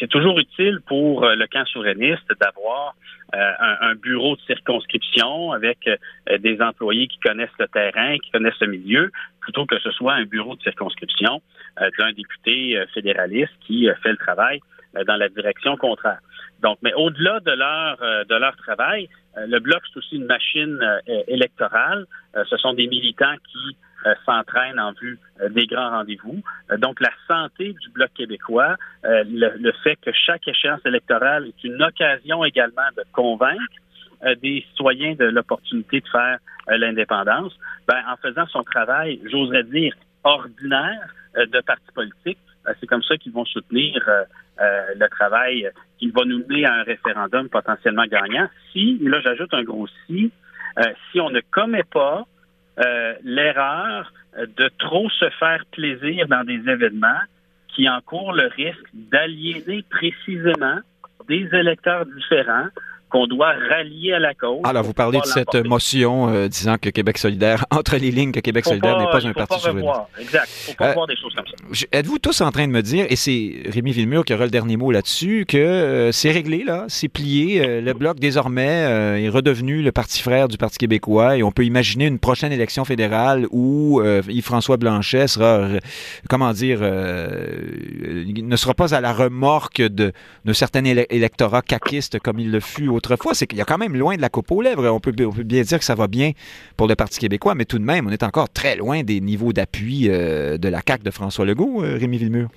c'est 0.00 0.08
toujours 0.08 0.38
utile 0.38 0.80
pour 0.86 1.24
le 1.24 1.46
camp 1.46 1.64
souverainiste 1.66 2.26
d'avoir 2.40 2.96
un, 3.32 3.76
un, 3.80 3.94
bureau 3.94 4.34
de 4.34 4.40
circonscription 4.40 5.52
avec 5.52 5.88
des 6.40 6.60
employés 6.60 7.06
qui 7.06 7.20
connaissent 7.20 7.58
le 7.60 7.68
terrain, 7.68 8.18
qui 8.18 8.32
connaissent 8.32 8.58
le 8.60 8.66
milieu, 8.66 9.12
plutôt 9.40 9.64
que 9.64 9.78
ce 9.78 9.92
soit 9.92 10.14
un 10.14 10.24
bureau 10.24 10.56
de 10.56 10.62
circonscription 10.62 11.40
d'un 11.76 12.12
député 12.12 12.82
fédéraliste 12.92 13.52
qui 13.60 13.88
fait 14.02 14.10
le 14.10 14.16
travail 14.16 14.60
dans 15.06 15.16
la 15.16 15.28
direction 15.28 15.76
contraire. 15.76 16.20
Donc, 16.62 16.78
mais 16.82 16.92
au-delà 16.94 17.40
de 17.40 17.50
leur 17.50 17.98
de 18.26 18.34
leur 18.34 18.56
travail, 18.56 19.08
le 19.36 19.58
bloc 19.58 19.82
c'est 19.92 19.98
aussi 19.98 20.16
une 20.16 20.26
machine 20.26 20.78
électorale. 21.28 22.06
ce 22.34 22.56
sont 22.56 22.74
des 22.74 22.86
militants 22.86 23.34
qui 23.50 23.76
s'entraînent 24.26 24.80
en 24.80 24.92
vue 24.92 25.18
des 25.50 25.66
grands 25.66 25.90
rendez-vous. 25.90 26.42
donc, 26.78 27.00
la 27.00 27.10
santé 27.28 27.74
du 27.80 27.88
bloc 27.90 28.10
québécois, 28.14 28.76
le, 29.04 29.72
fait 29.82 29.96
que 29.96 30.10
chaque 30.12 30.46
échéance 30.46 30.84
électorale 30.84 31.46
est 31.46 31.64
une 31.64 31.82
occasion 31.82 32.44
également 32.44 32.88
de 32.96 33.02
convaincre 33.12 33.74
des 34.40 34.64
citoyens 34.70 35.14
de 35.14 35.24
l'opportunité 35.24 36.00
de 36.00 36.08
faire 36.08 36.38
l'indépendance, 36.68 37.52
ben, 37.88 38.02
en 38.08 38.16
faisant 38.16 38.46
son 38.46 38.62
travail, 38.62 39.20
j'oserais 39.24 39.64
dire, 39.64 39.94
ordinaire 40.22 41.12
de 41.36 41.60
parti 41.60 41.90
politique, 41.94 42.38
c'est 42.80 42.86
comme 42.86 43.02
ça 43.02 43.16
qu'ils 43.16 43.32
vont 43.32 43.44
soutenir 43.44 44.02
euh, 44.08 44.24
le 44.94 45.08
travail 45.08 45.70
qui 45.98 46.10
va 46.10 46.24
nous 46.24 46.38
mener 46.38 46.64
à 46.64 46.74
un 46.74 46.82
référendum 46.82 47.48
potentiellement 47.48 48.06
gagnant. 48.06 48.48
Si, 48.72 48.98
là 49.02 49.20
j'ajoute 49.20 49.52
un 49.54 49.62
gros 49.62 49.86
si, 50.06 50.32
euh, 50.78 50.82
si 51.10 51.20
on 51.20 51.30
ne 51.30 51.40
commet 51.50 51.84
pas 51.84 52.26
euh, 52.78 53.14
l'erreur 53.22 54.12
de 54.36 54.70
trop 54.78 55.10
se 55.10 55.28
faire 55.38 55.64
plaisir 55.72 56.26
dans 56.28 56.44
des 56.44 56.60
événements 56.68 57.20
qui 57.68 57.88
encourent 57.88 58.32
le 58.32 58.46
risque 58.48 58.88
d'aliéner 58.94 59.84
précisément 59.90 60.78
des 61.28 61.48
électeurs 61.52 62.06
différents 62.06 62.68
qu'on 63.12 63.26
doit 63.26 63.52
rallier 63.68 64.14
à 64.14 64.18
la 64.18 64.34
cause. 64.34 64.60
Alors, 64.64 64.82
vous 64.82 64.94
parlez 64.94 65.20
de 65.20 65.26
cette 65.26 65.54
motion 65.66 66.28
euh, 66.28 66.48
disant 66.48 66.78
que 66.78 66.88
Québec 66.88 67.18
solidaire, 67.18 67.66
entre 67.70 67.96
les 67.96 68.10
lignes, 68.10 68.32
que 68.32 68.40
Québec 68.40 68.64
solidaire 68.64 68.98
n'est 68.98 69.04
pas 69.06 69.26
un 69.26 69.32
parti 69.32 69.60
souverainiste. 69.60 70.00
Exact. 70.18 70.48
Il 70.48 70.70
faut 70.70 70.76
pas 70.76 70.90
euh, 70.90 70.94
voir 70.94 71.06
des 71.06 71.16
choses 71.16 71.34
comme 71.34 71.44
ça. 71.46 71.86
Êtes-vous 71.92 72.18
tous 72.18 72.40
en 72.40 72.50
train 72.50 72.66
de 72.66 72.72
me 72.72 72.80
dire, 72.80 73.06
et 73.10 73.16
c'est 73.16 73.62
Rémi 73.68 73.92
Villemur 73.92 74.24
qui 74.24 74.32
aura 74.32 74.44
le 74.44 74.50
dernier 74.50 74.78
mot 74.78 74.90
là-dessus, 74.90 75.44
que 75.46 75.58
euh, 75.58 76.12
c'est 76.12 76.30
réglé, 76.30 76.64
là, 76.64 76.86
c'est 76.88 77.08
plié, 77.08 77.80
le 77.82 77.92
Bloc 77.92 78.18
désormais 78.18 79.20
est 79.22 79.28
redevenu 79.28 79.82
le 79.82 79.92
parti 79.92 80.22
frère 80.22 80.48
du 80.48 80.56
Parti 80.56 80.78
québécois 80.78 81.36
et 81.36 81.42
on 81.42 81.52
peut 81.52 81.64
imaginer 81.64 82.06
une 82.06 82.18
prochaine 82.18 82.52
élection 82.52 82.86
fédérale 82.86 83.46
où 83.50 84.00
Yves-François 84.02 84.78
Blanchet 84.78 85.26
sera, 85.26 85.68
comment 86.28 86.52
dire, 86.52 86.80
ne 86.80 88.56
sera 88.56 88.74
pas 88.74 88.94
à 88.94 89.00
la 89.00 89.12
remorque 89.12 89.82
de, 89.82 90.12
de 90.44 90.52
certains 90.52 90.84
électorats 90.84 91.62
caquistes 91.62 92.18
comme 92.18 92.38
il 92.38 92.50
le 92.50 92.60
fut 92.60 92.88
au 92.88 93.00
autrefois, 93.02 93.34
c'est 93.34 93.46
qu'il 93.46 93.58
y 93.58 93.62
a 93.62 93.64
quand 93.64 93.78
même 93.78 93.96
loin 93.96 94.16
de 94.16 94.20
la 94.20 94.28
coupe 94.28 94.50
aux 94.52 94.62
lèvres. 94.62 94.88
On 94.88 95.00
peut, 95.00 95.12
bien 95.12 95.62
dire 95.62 95.78
que 95.78 95.84
ça 95.84 95.94
va 95.94 96.06
bien 96.06 96.32
pour 96.76 96.86
le 96.86 96.94
Parti 96.94 97.18
québécois, 97.18 97.54
mais 97.54 97.64
tout 97.64 97.78
de 97.78 97.84
même, 97.84 98.06
on 98.06 98.10
est 98.10 98.22
encore 98.22 98.48
très 98.48 98.76
loin 98.76 99.02
des 99.02 99.20
niveaux 99.20 99.52
d'appui 99.52 100.08
euh, 100.08 100.56
de 100.56 100.68
la 100.68 100.80
CAQ 100.86 101.02
de 101.04 101.10
François 101.10 101.44
Legault, 101.44 101.82
euh, 101.82 101.96
Rémi 101.98 102.18
Villemur. 102.18 102.48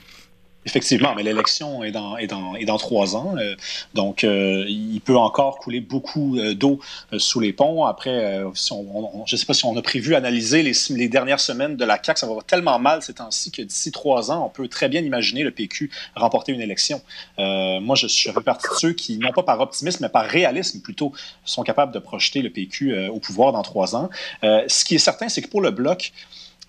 Effectivement, 0.65 1.13
mais 1.15 1.21
l'élection 1.21 1.84
est 1.84 1.91
dans, 1.91 2.17
est, 2.17 2.25
dans, 2.25 2.56
est 2.56 2.65
dans 2.65 2.78
trois 2.78 3.15
ans. 3.15 3.36
Euh, 3.38 3.56
donc, 3.93 4.23
euh, 4.23 4.65
il 4.67 4.99
peut 4.99 5.15
encore 5.15 5.60
couler 5.60 5.80
beaucoup 5.80 6.38
euh, 6.38 6.56
d'eau 6.56 6.80
sous 7.19 7.39
les 7.39 7.54
ponts. 7.54 7.86
Après, 7.86 8.41
si 8.56 8.73
on, 8.73 9.25
je 9.28 9.36
ne 9.36 9.39
sais 9.39 9.45
pas 9.45 9.54
si 9.54 9.63
on 9.65 9.78
a 9.78 9.82
prévu 9.84 10.15
analyser 10.15 10.63
les, 10.63 10.73
les 10.89 11.08
dernières 11.08 11.39
semaines 11.39 11.75
de 11.78 11.86
la 11.86 12.01
CAQ. 12.04 12.19
Ça 12.19 12.28
va 12.28 12.41
tellement 12.41 12.80
mal 12.80 13.04
ces 13.04 13.13
temps-ci 13.13 13.51
que 13.51 13.62
d'ici 13.62 13.91
trois 13.91 14.32
ans, 14.32 14.43
on 14.45 14.49
peut 14.49 14.67
très 14.67 14.89
bien 14.89 15.01
imaginer 15.01 15.43
le 15.43 15.51
PQ 15.51 15.91
remporter 16.15 16.51
une 16.51 16.62
élection. 16.62 17.01
moi, 17.38 17.95
je, 17.95 18.08
je 18.08 18.32
fais 18.32 18.41
partie 18.41 18.67
de 18.67 18.73
ceux 18.73 18.93
qui, 18.93 19.19
non 19.19 19.32
pas 19.32 19.43
par 19.43 19.60
optimisme, 19.60 19.99
mais 20.01 20.10
par 20.10 20.25
réalisme 20.25 20.82
plutôt, 20.82 21.13
sont 21.43 21.63
capables 21.63 21.93
de 21.93 21.99
projeter 21.99 22.41
le 22.41 22.49
PQ 22.49 23.08
au 23.10 23.19
pouvoir 23.19 23.51
dans 23.51 23.62
trois 23.62 23.95
ans. 23.95 24.10
ce 24.41 24.84
qui 24.84 24.95
est 24.95 24.99
certain, 24.99 25.30
c'est 25.30 25.43
que 25.43 25.49
pour 25.49 25.62
le 25.62 25.69
Bloc, 25.69 26.12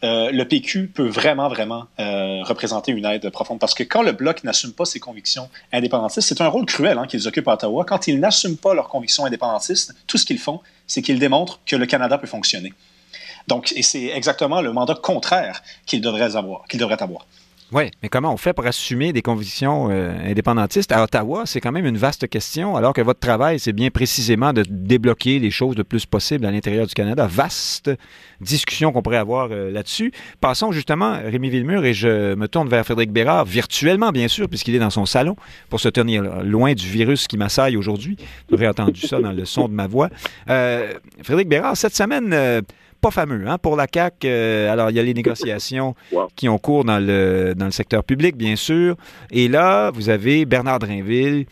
euh, 0.04 0.30
le 0.30 0.46
PQ 0.46 0.88
peut 0.88 1.08
vraiment, 1.08 1.48
vraiment 1.48 1.86
euh, 1.98 2.42
représenter 2.42 2.92
une 2.92 3.06
aide 3.06 3.30
profonde. 3.30 3.58
Parce 3.58 3.74
que 3.74 3.82
quand 3.82 4.02
le 4.02 4.12
Bloc 4.12 4.44
n'assume 4.44 4.72
pas 4.72 4.84
ses 4.84 5.00
convictions 5.00 5.48
indépendantistes, 5.72 6.28
c'est 6.28 6.40
un 6.40 6.48
rôle 6.48 6.66
cruel 6.66 6.98
hein, 6.98 7.06
qu'ils 7.06 7.26
occupent 7.26 7.48
à 7.48 7.54
Ottawa. 7.54 7.84
Quand 7.84 8.06
ils 8.06 8.20
n'assument 8.20 8.58
pas 8.58 8.74
leurs 8.74 8.88
convictions 8.88 9.24
indépendantistes, 9.24 9.94
tout 10.06 10.18
ce 10.18 10.26
qu'ils 10.26 10.38
font, 10.38 10.60
c'est 10.86 11.02
qu'ils 11.02 11.18
démontrent 11.18 11.60
que 11.64 11.76
le 11.76 11.86
Canada 11.86 12.18
peut 12.18 12.26
fonctionner. 12.26 12.72
Donc, 13.48 13.72
et 13.76 13.82
c'est 13.82 14.06
exactement 14.06 14.60
le 14.60 14.72
mandat 14.72 14.96
contraire 14.96 15.62
qu'ils 15.86 16.00
devraient 16.00 16.36
avoir. 16.36 16.66
Qu'ils 16.68 16.80
devraient 16.80 17.02
avoir. 17.02 17.26
Oui, 17.72 17.90
mais 18.00 18.08
comment 18.08 18.32
on 18.32 18.36
fait 18.36 18.52
pour 18.52 18.64
assumer 18.64 19.12
des 19.12 19.22
convictions 19.22 19.88
euh, 19.90 20.14
indépendantistes? 20.24 20.92
À 20.92 21.02
Ottawa? 21.02 21.42
C'est 21.46 21.60
quand 21.60 21.72
même 21.72 21.84
une 21.84 21.96
vaste 21.96 22.28
question, 22.28 22.76
alors 22.76 22.92
que 22.92 23.00
votre 23.00 23.18
travail, 23.18 23.58
c'est 23.58 23.72
bien 23.72 23.90
précisément 23.90 24.52
de 24.52 24.64
débloquer 24.68 25.40
les 25.40 25.50
choses 25.50 25.76
le 25.76 25.82
plus 25.82 26.06
possible 26.06 26.46
à 26.46 26.52
l'intérieur 26.52 26.86
du 26.86 26.94
Canada. 26.94 27.26
Vaste 27.26 27.90
discussion 28.40 28.92
qu'on 28.92 29.02
pourrait 29.02 29.16
avoir 29.16 29.48
euh, 29.50 29.72
là-dessus. 29.72 30.12
Passons 30.40 30.70
justement, 30.70 31.18
Rémi 31.24 31.50
Villemur, 31.50 31.84
et 31.84 31.92
je 31.92 32.36
me 32.36 32.46
tourne 32.46 32.68
vers 32.68 32.84
Frédéric 32.84 33.10
Bérard, 33.10 33.44
virtuellement 33.44 34.12
bien 34.12 34.28
sûr, 34.28 34.48
puisqu'il 34.48 34.76
est 34.76 34.80
dans 34.80 34.90
son 34.90 35.04
salon, 35.04 35.34
pour 35.68 35.80
se 35.80 35.88
tenir 35.88 36.44
loin 36.44 36.72
du 36.72 36.86
virus 36.86 37.26
qui 37.26 37.36
m'assaille 37.36 37.76
aujourd'hui. 37.76 38.16
Vous 38.48 38.54
aurez 38.54 38.68
entendu 38.68 39.00
ça 39.00 39.18
dans 39.20 39.32
le 39.32 39.44
son 39.44 39.66
de 39.66 39.74
ma 39.74 39.88
voix. 39.88 40.08
Euh, 40.48 40.94
Frédéric 41.20 41.48
Bérard, 41.48 41.76
cette 41.76 41.96
semaine 41.96 42.62
pas 43.06 43.10
fameux 43.10 43.46
hein, 43.46 43.58
pour 43.58 43.76
la 43.76 43.86
CAC. 43.86 44.24
Euh, 44.24 44.72
alors, 44.72 44.90
il 44.90 44.96
y 44.96 45.00
a 45.00 45.02
les 45.02 45.14
négociations 45.14 45.94
qui 46.36 46.48
ont 46.48 46.58
cours 46.58 46.84
dans 46.84 46.98
le, 46.98 47.54
dans 47.56 47.66
le 47.66 47.70
secteur 47.70 48.04
public, 48.04 48.36
bien 48.36 48.56
sûr. 48.56 48.96
Et 49.30 49.48
là, 49.48 49.90
vous 49.92 50.08
avez 50.08 50.44
Bernard 50.44 50.80
Drinville 50.80 51.46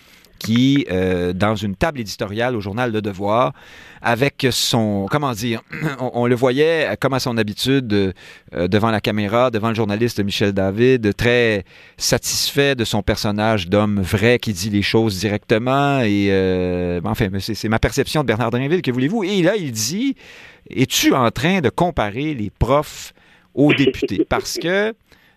qui, 0.44 0.86
euh, 0.90 1.32
dans 1.32 1.56
une 1.56 1.74
table 1.74 2.00
éditoriale 2.00 2.54
au 2.54 2.60
journal 2.60 2.92
Le 2.92 3.00
Devoir, 3.00 3.54
avec 4.02 4.46
son, 4.50 5.06
comment 5.10 5.32
dire, 5.32 5.62
on, 5.98 6.26
le 6.26 6.34
voyait 6.34 6.94
comme 7.00 7.14
à 7.14 7.20
son 7.20 7.38
habitude 7.38 7.92
euh, 7.92 8.68
devant 8.68 8.90
la 8.90 9.00
caméra, 9.00 9.50
devant 9.50 9.70
le 9.70 9.74
journaliste 9.74 10.22
Michel 10.22 10.52
David, 10.52 11.16
très 11.16 11.64
satisfait 11.96 12.74
de 12.74 12.84
son 12.84 13.02
personnage 13.02 13.68
d'homme 13.68 14.02
vrai 14.02 14.38
qui 14.38 14.52
dit 14.52 14.68
les 14.68 14.82
choses 14.82 15.18
directement. 15.18 16.00
Et 16.00 16.28
euh, 16.30 17.00
enfin, 17.04 17.28
c'est 17.38 17.68
ma 17.68 17.78
perception 17.78 18.20
de 18.20 18.26
Bernard 18.26 18.50
Drinville, 18.50 18.82
que 18.82 18.90
voulez-vous? 18.90 19.24
Et 19.24 19.40
là, 19.42 19.56
il 19.56 19.72
dit, 19.72 20.14
es-tu 20.68 21.14
en 21.14 21.30
train 21.30 21.62
de 21.62 21.70
comparer 21.70 22.34
les 22.34 22.50
profs 22.50 23.14
aux 23.54 23.72
députés? 23.72 24.26
Parce 24.28 24.58
que 24.58 24.94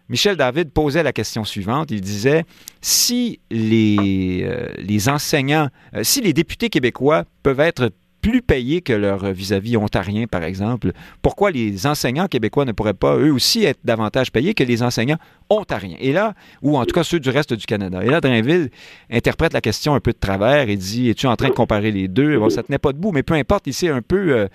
Michel 0.09 0.37
David 0.37 0.71
posait 0.71 1.03
la 1.03 1.13
question 1.13 1.43
suivante. 1.43 1.91
Il 1.91 2.01
disait 2.01 2.45
si 2.81 3.39
les, 3.51 4.43
euh, 4.43 5.11
enseignants, 5.11 5.67
euh, 5.95 6.03
si 6.03 6.21
les 6.21 6.33
députés 6.33 6.69
québécois 6.69 7.25
peuvent 7.43 7.59
être 7.59 7.91
plus 8.21 8.41
payés 8.41 8.81
que 8.81 8.93
leurs 8.93 9.31
vis-à-vis 9.31 9.77
ontariens, 9.77 10.25
par 10.27 10.43
exemple, 10.43 10.91
pourquoi 11.21 11.51
les 11.51 11.85
enseignants 11.87 12.27
québécois 12.27 12.65
ne 12.65 12.71
pourraient 12.71 12.93
pas, 12.93 13.15
eux 13.15 13.31
aussi, 13.31 13.63
être 13.63 13.79
davantage 13.83 14.31
payés 14.31 14.53
que 14.53 14.63
les 14.63 14.81
enseignants 14.83 15.19
ontariens? 15.49 15.97
Et 15.99 16.11
là, 16.11 16.33
ou 16.61 16.77
en 16.77 16.85
tout 16.85 16.93
cas 16.93 17.03
ceux 17.03 17.19
du 17.19 17.29
reste 17.29 17.53
du 17.53 17.65
Canada. 17.65 18.03
Et 18.03 18.09
là, 18.09 18.19
Drainville 18.19 18.69
interprète 19.09 19.53
la 19.53 19.61
question 19.61 19.93
un 19.93 19.99
peu 19.99 20.11
de 20.11 20.17
travers 20.17 20.67
et 20.67 20.75
dit 20.75 21.09
Es-tu 21.09 21.27
en 21.27 21.35
train 21.35 21.49
de 21.49 21.53
comparer 21.53 21.91
les 21.91 22.07
deux? 22.07 22.37
Bon, 22.37 22.49
ça 22.49 22.63
tenait 22.63 22.79
pas 22.79 22.91
debout, 22.91 23.11
mais 23.11 23.23
peu 23.23 23.35
importe, 23.35 23.67
il 23.67 23.73
s'est 23.73 23.89
un 23.89 24.01
peu. 24.01 24.35
Euh, 24.35 24.47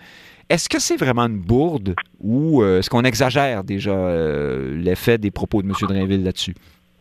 est-ce 0.48 0.68
que 0.68 0.78
c'est 0.78 0.96
vraiment 0.96 1.22
une 1.22 1.38
bourde 1.38 1.94
ou 2.20 2.62
euh, 2.62 2.78
est-ce 2.78 2.90
qu'on 2.90 3.02
exagère 3.02 3.64
déjà 3.64 3.92
euh, 3.92 4.76
l'effet 4.76 5.18
des 5.18 5.30
propos 5.30 5.62
de 5.62 5.68
M. 5.68 5.74
Drainville 5.82 6.24
là-dessus? 6.24 6.54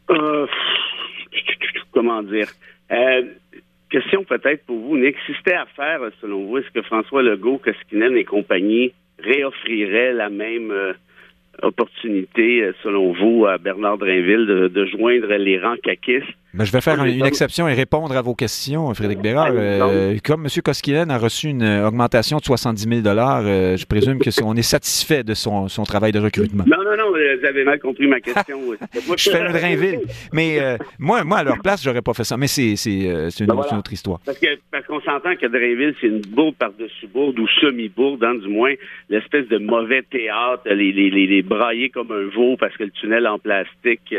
Euh, 0.09 0.47
comment 1.91 2.23
dire? 2.23 2.47
question 3.89 4.23
peut-être 4.23 4.65
pour 4.65 4.77
vous. 4.79 4.97
N'existait 4.97 5.53
à 5.53 5.65
faire, 5.75 5.99
selon 6.21 6.45
vous, 6.45 6.57
est-ce 6.57 6.69
que 6.71 6.81
François 6.81 7.23
Legault, 7.23 7.57
Koskinen 7.57 8.15
et 8.15 8.23
compagnie 8.23 8.93
réoffriraient 9.19 10.13
la 10.13 10.29
même 10.29 10.73
opportunité, 11.61 12.71
selon 12.83 13.13
vous, 13.13 13.45
à 13.45 13.57
Bernard 13.57 13.97
Drainville 13.97 14.45
de, 14.45 14.85
joindre 14.85 15.33
les 15.35 15.59
rangs 15.59 15.77
caquistes 15.83 16.27
ben, 16.53 16.65
je 16.65 16.71
vais 16.73 16.81
faire 16.81 17.01
une 17.03 17.25
exception 17.25 17.67
et 17.69 17.73
répondre 17.73 18.15
à 18.15 18.21
vos 18.21 18.35
questions, 18.35 18.93
Frédéric 18.93 19.21
Bérard. 19.21 19.51
Euh, 19.53 20.17
comme 20.23 20.45
M. 20.45 20.61
Koskinen 20.61 21.09
a 21.09 21.17
reçu 21.17 21.47
une 21.47 21.63
augmentation 21.63 22.37
de 22.37 22.43
70 22.43 23.03
000 23.03 23.17
euh, 23.17 23.77
je 23.77 23.85
présume 23.85 24.19
qu'on 24.19 24.55
est 24.55 24.61
satisfait 24.61 25.23
de 25.23 25.33
son, 25.33 25.69
son, 25.69 25.83
travail 25.83 26.11
de 26.11 26.19
recrutement. 26.19 26.65
Non, 26.67 26.83
non, 26.83 26.97
non, 26.97 27.11
vous 27.11 27.45
avez 27.45 27.63
mal 27.63 27.79
compris 27.79 28.07
ma 28.07 28.19
question. 28.19 28.59
je 29.17 29.29
fais 29.29 29.43
le 29.43 29.53
Drainville. 29.53 30.01
Mais 30.33 30.59
euh, 30.59 30.77
moi, 30.99 31.23
moi, 31.23 31.37
à 31.37 31.43
leur 31.43 31.59
place, 31.59 31.83
j'aurais 31.83 32.01
pas 32.01 32.13
fait 32.13 32.25
ça. 32.25 32.35
Mais 32.35 32.47
c'est 32.47 32.73
une, 32.85 33.47
ben 33.47 33.55
autre 33.55 33.93
histoire. 33.93 34.19
Parce 34.25 34.37
qu'on 34.39 34.47
parce 34.71 35.05
s'entend 35.05 35.35
que 35.37 35.45
Drainville, 35.47 35.95
c'est 36.01 36.07
une 36.07 36.21
bourde 36.21 36.55
par-dessus 36.55 37.07
bourde 37.07 37.39
ou 37.39 37.47
semi-bourde, 37.61 38.23
hein, 38.25 38.35
du 38.35 38.49
moins, 38.49 38.73
l'espèce 39.09 39.47
de 39.47 39.57
mauvais 39.57 40.03
théâtre, 40.03 40.63
les, 40.65 40.91
les, 40.91 41.09
les, 41.09 41.27
les, 41.27 41.41
brailler 41.41 41.89
comme 41.89 42.11
un 42.11 42.27
veau 42.35 42.57
parce 42.57 42.75
que 42.75 42.83
le 42.83 42.91
tunnel 42.91 43.25
en 43.27 43.39
plastique 43.39 44.13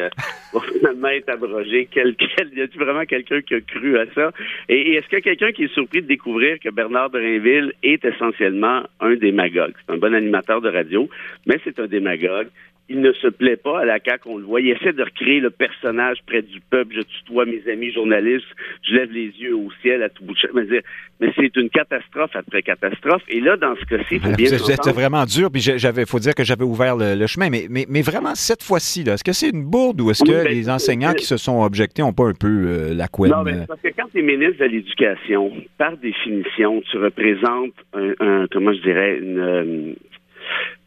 va 0.53 0.61
finalement 0.73 1.09
être 1.09 1.29
abrogé. 1.29 1.88
Quel 2.37 2.54
y 2.54 2.62
a-t-il 2.62 2.80
vraiment 2.80 3.04
quelqu'un 3.04 3.40
qui 3.40 3.54
a 3.54 3.61
cru 3.61 3.98
à 3.98 4.06
ça? 4.14 4.32
Et, 4.68 4.94
est-ce 4.94 5.06
qu'il 5.08 5.18
y 5.18 5.20
a 5.20 5.22
quelqu'un 5.22 5.52
qui 5.52 5.64
est 5.64 5.74
surpris 5.74 6.02
de 6.02 6.06
découvrir 6.06 6.58
que 6.61 6.68
Bernard 6.70 7.11
Drainville 7.11 7.72
est 7.82 8.04
essentiellement 8.04 8.82
un 9.00 9.14
démagogue? 9.14 9.74
C'est 9.87 9.92
un 9.92 9.98
bon 9.98 10.14
animateur 10.14 10.61
de 10.61 10.68
radio, 10.68 11.08
mais 11.46 11.58
c'est 11.64 11.78
un 11.78 11.87
démagogue 11.87 12.48
il 12.92 13.00
ne 13.00 13.12
se 13.14 13.28
plaît 13.28 13.57
pas 13.57 13.81
à 13.81 13.85
la 13.87 13.98
CAQ, 14.05 14.28
on 14.28 14.37
le 14.37 14.44
voit. 14.44 14.61
Il 14.61 14.68
essaie 14.68 14.92
de 14.92 15.02
recréer 15.02 15.40
le 15.40 15.48
personnage 15.48 16.18
près 16.26 16.42
du 16.42 16.61
peuple. 16.61 16.96
Je 16.96 17.00
tutoie 17.00 17.46
mes 17.46 17.62
amis 17.70 17.90
journalistes, 17.90 18.44
je 18.83 18.94
lève 18.94 19.11
les 19.11 19.33
yeux 19.40 19.57
au 19.57 19.70
ciel 19.81 20.02
à 20.02 20.11
tout 20.11 20.22
bout 20.24 20.35
de 20.35 20.38
champ. 20.38 20.48
Mais 20.52 21.33
c'est 21.35 21.57
une 21.57 21.70
catastrophe 21.70 22.37
après 22.37 22.61
catastrophe. 22.62 23.22
Et 23.28 23.40
là, 23.40 23.57
dans 23.57 23.74
ce 23.76 23.85
cas-ci, 23.87 24.16
il 24.16 24.20
faut 24.20 24.33
bien 24.33 24.46
C'était 24.46 24.92
vraiment 24.92 25.24
dur, 25.24 25.50
puis 25.50 25.62
j'avais, 25.62 26.05
faut 26.05 26.18
dire 26.18 26.35
que 26.35 26.44
j'avais 26.44 26.64
ouvert 26.64 26.96
le, 26.96 27.26
chemin. 27.26 27.48
Mais, 27.48 27.66
mais, 27.70 27.87
mais, 27.88 28.02
vraiment, 28.02 28.35
cette 28.35 28.62
fois-ci, 28.62 29.05
est-ce 29.07 29.24
que 29.24 29.33
c'est 29.33 29.48
une 29.48 29.64
bourde 29.64 29.98
ou 30.02 30.11
est-ce 30.11 30.22
que 30.22 30.44
ben, 30.44 30.48
les 30.48 30.68
enseignants 30.68 31.14
qui 31.14 31.24
se 31.24 31.38
sont 31.38 31.62
objectés 31.62 32.02
n'ont 32.02 32.12
pas 32.12 32.26
un 32.26 32.35
peu 32.35 32.48
euh, 32.48 32.94
la 32.94 33.09
couenne? 33.09 33.33
Non, 33.33 33.42
mais 33.42 33.52
euh? 33.52 33.64
parce 33.66 33.81
que 33.81 33.88
quand 33.88 34.09
tu 34.12 34.18
es 34.18 34.22
ministre 34.22 34.59
de 34.59 34.66
l'Éducation, 34.66 35.50
par 35.78 35.96
définition, 35.96 36.83
tu 36.90 36.98
représentes 36.98 37.72
un, 37.94 38.46
comment 38.52 38.74
je 38.74 38.83
dirais, 38.83 39.18
une, 39.18 39.38
euh, 39.38 39.94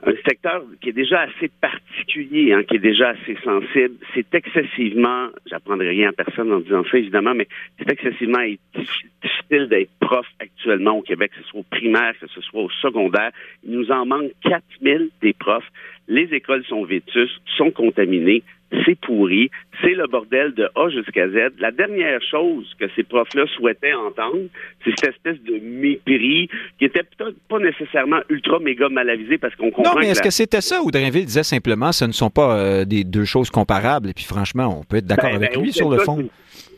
un 0.05 0.13
secteur 0.27 0.63
qui 0.81 0.89
est 0.89 0.93
déjà 0.93 1.21
assez 1.21 1.49
particulier, 1.59 2.53
hein, 2.53 2.63
qui 2.63 2.75
est 2.75 2.79
déjà 2.79 3.09
assez 3.09 3.35
sensible. 3.43 3.95
C'est 4.13 4.33
excessivement, 4.33 5.29
j'apprendrai 5.47 5.89
rien 5.89 6.09
à 6.09 6.13
personne 6.13 6.51
en 6.51 6.59
disant 6.59 6.83
ça 6.89 6.97
évidemment, 6.97 7.33
mais 7.33 7.47
c'est 7.79 7.91
excessivement 7.91 8.45
difficile 8.75 9.67
d'être 9.67 9.89
prof 9.99 10.27
actuellement 10.39 10.99
au 10.99 11.01
Québec, 11.01 11.31
que 11.35 11.41
ce 11.43 11.49
soit 11.49 11.59
au 11.61 11.63
primaire, 11.63 12.13
que 12.19 12.27
ce 12.27 12.41
soit 12.41 12.61
au 12.61 12.69
secondaire. 12.69 13.31
Il 13.63 13.71
nous 13.71 13.91
en 13.91 14.05
manque 14.05 14.31
4000 14.43 15.09
des 15.21 15.33
profs. 15.33 15.69
Les 16.07 16.31
écoles 16.33 16.63
sont 16.65 16.83
vétustes, 16.83 17.41
sont 17.57 17.71
contaminées 17.71 18.43
c'est 18.85 18.99
pourri, 18.99 19.49
c'est 19.81 19.93
le 19.93 20.07
bordel 20.07 20.53
de 20.53 20.69
A 20.75 20.89
jusqu'à 20.89 21.27
Z. 21.29 21.53
La 21.59 21.71
dernière 21.71 22.21
chose 22.21 22.65
que 22.79 22.85
ces 22.95 23.03
profs-là 23.03 23.45
souhaitaient 23.55 23.93
entendre, 23.93 24.47
c'est 24.83 24.91
cette 24.99 25.15
espèce 25.15 25.41
de 25.43 25.59
mépris 25.59 26.49
qui 26.79 26.85
était 26.85 27.03
peut-être 27.03 27.37
pas 27.47 27.59
nécessairement 27.59 28.19
ultra 28.29 28.59
méga 28.59 28.89
mal 28.89 29.09
avisé 29.09 29.37
parce 29.37 29.55
qu'on 29.55 29.71
comprend. 29.71 29.93
Non, 29.93 29.99
mais 29.99 30.09
est-ce 30.09 30.21
que, 30.21 30.29
c'était 30.29 30.61
ça 30.61 30.81
ou 30.81 30.91
Drainville 30.91 31.25
disait 31.25 31.43
simplement 31.43 31.91
ce 31.91 32.05
ne 32.05 32.11
sont 32.11 32.29
pas 32.29 32.57
euh, 32.57 32.85
des 32.85 33.03
deux 33.03 33.25
choses 33.25 33.49
comparables 33.49 34.09
et 34.09 34.13
puis 34.13 34.25
franchement, 34.25 34.79
on 34.79 34.83
peut 34.83 34.97
être 34.97 35.05
d'accord 35.05 35.29
ben, 35.29 35.37
avec 35.37 35.53
ben, 35.53 35.61
lui 35.61 35.71
sur 35.71 35.89
le 35.89 35.99
fond? 35.99 36.27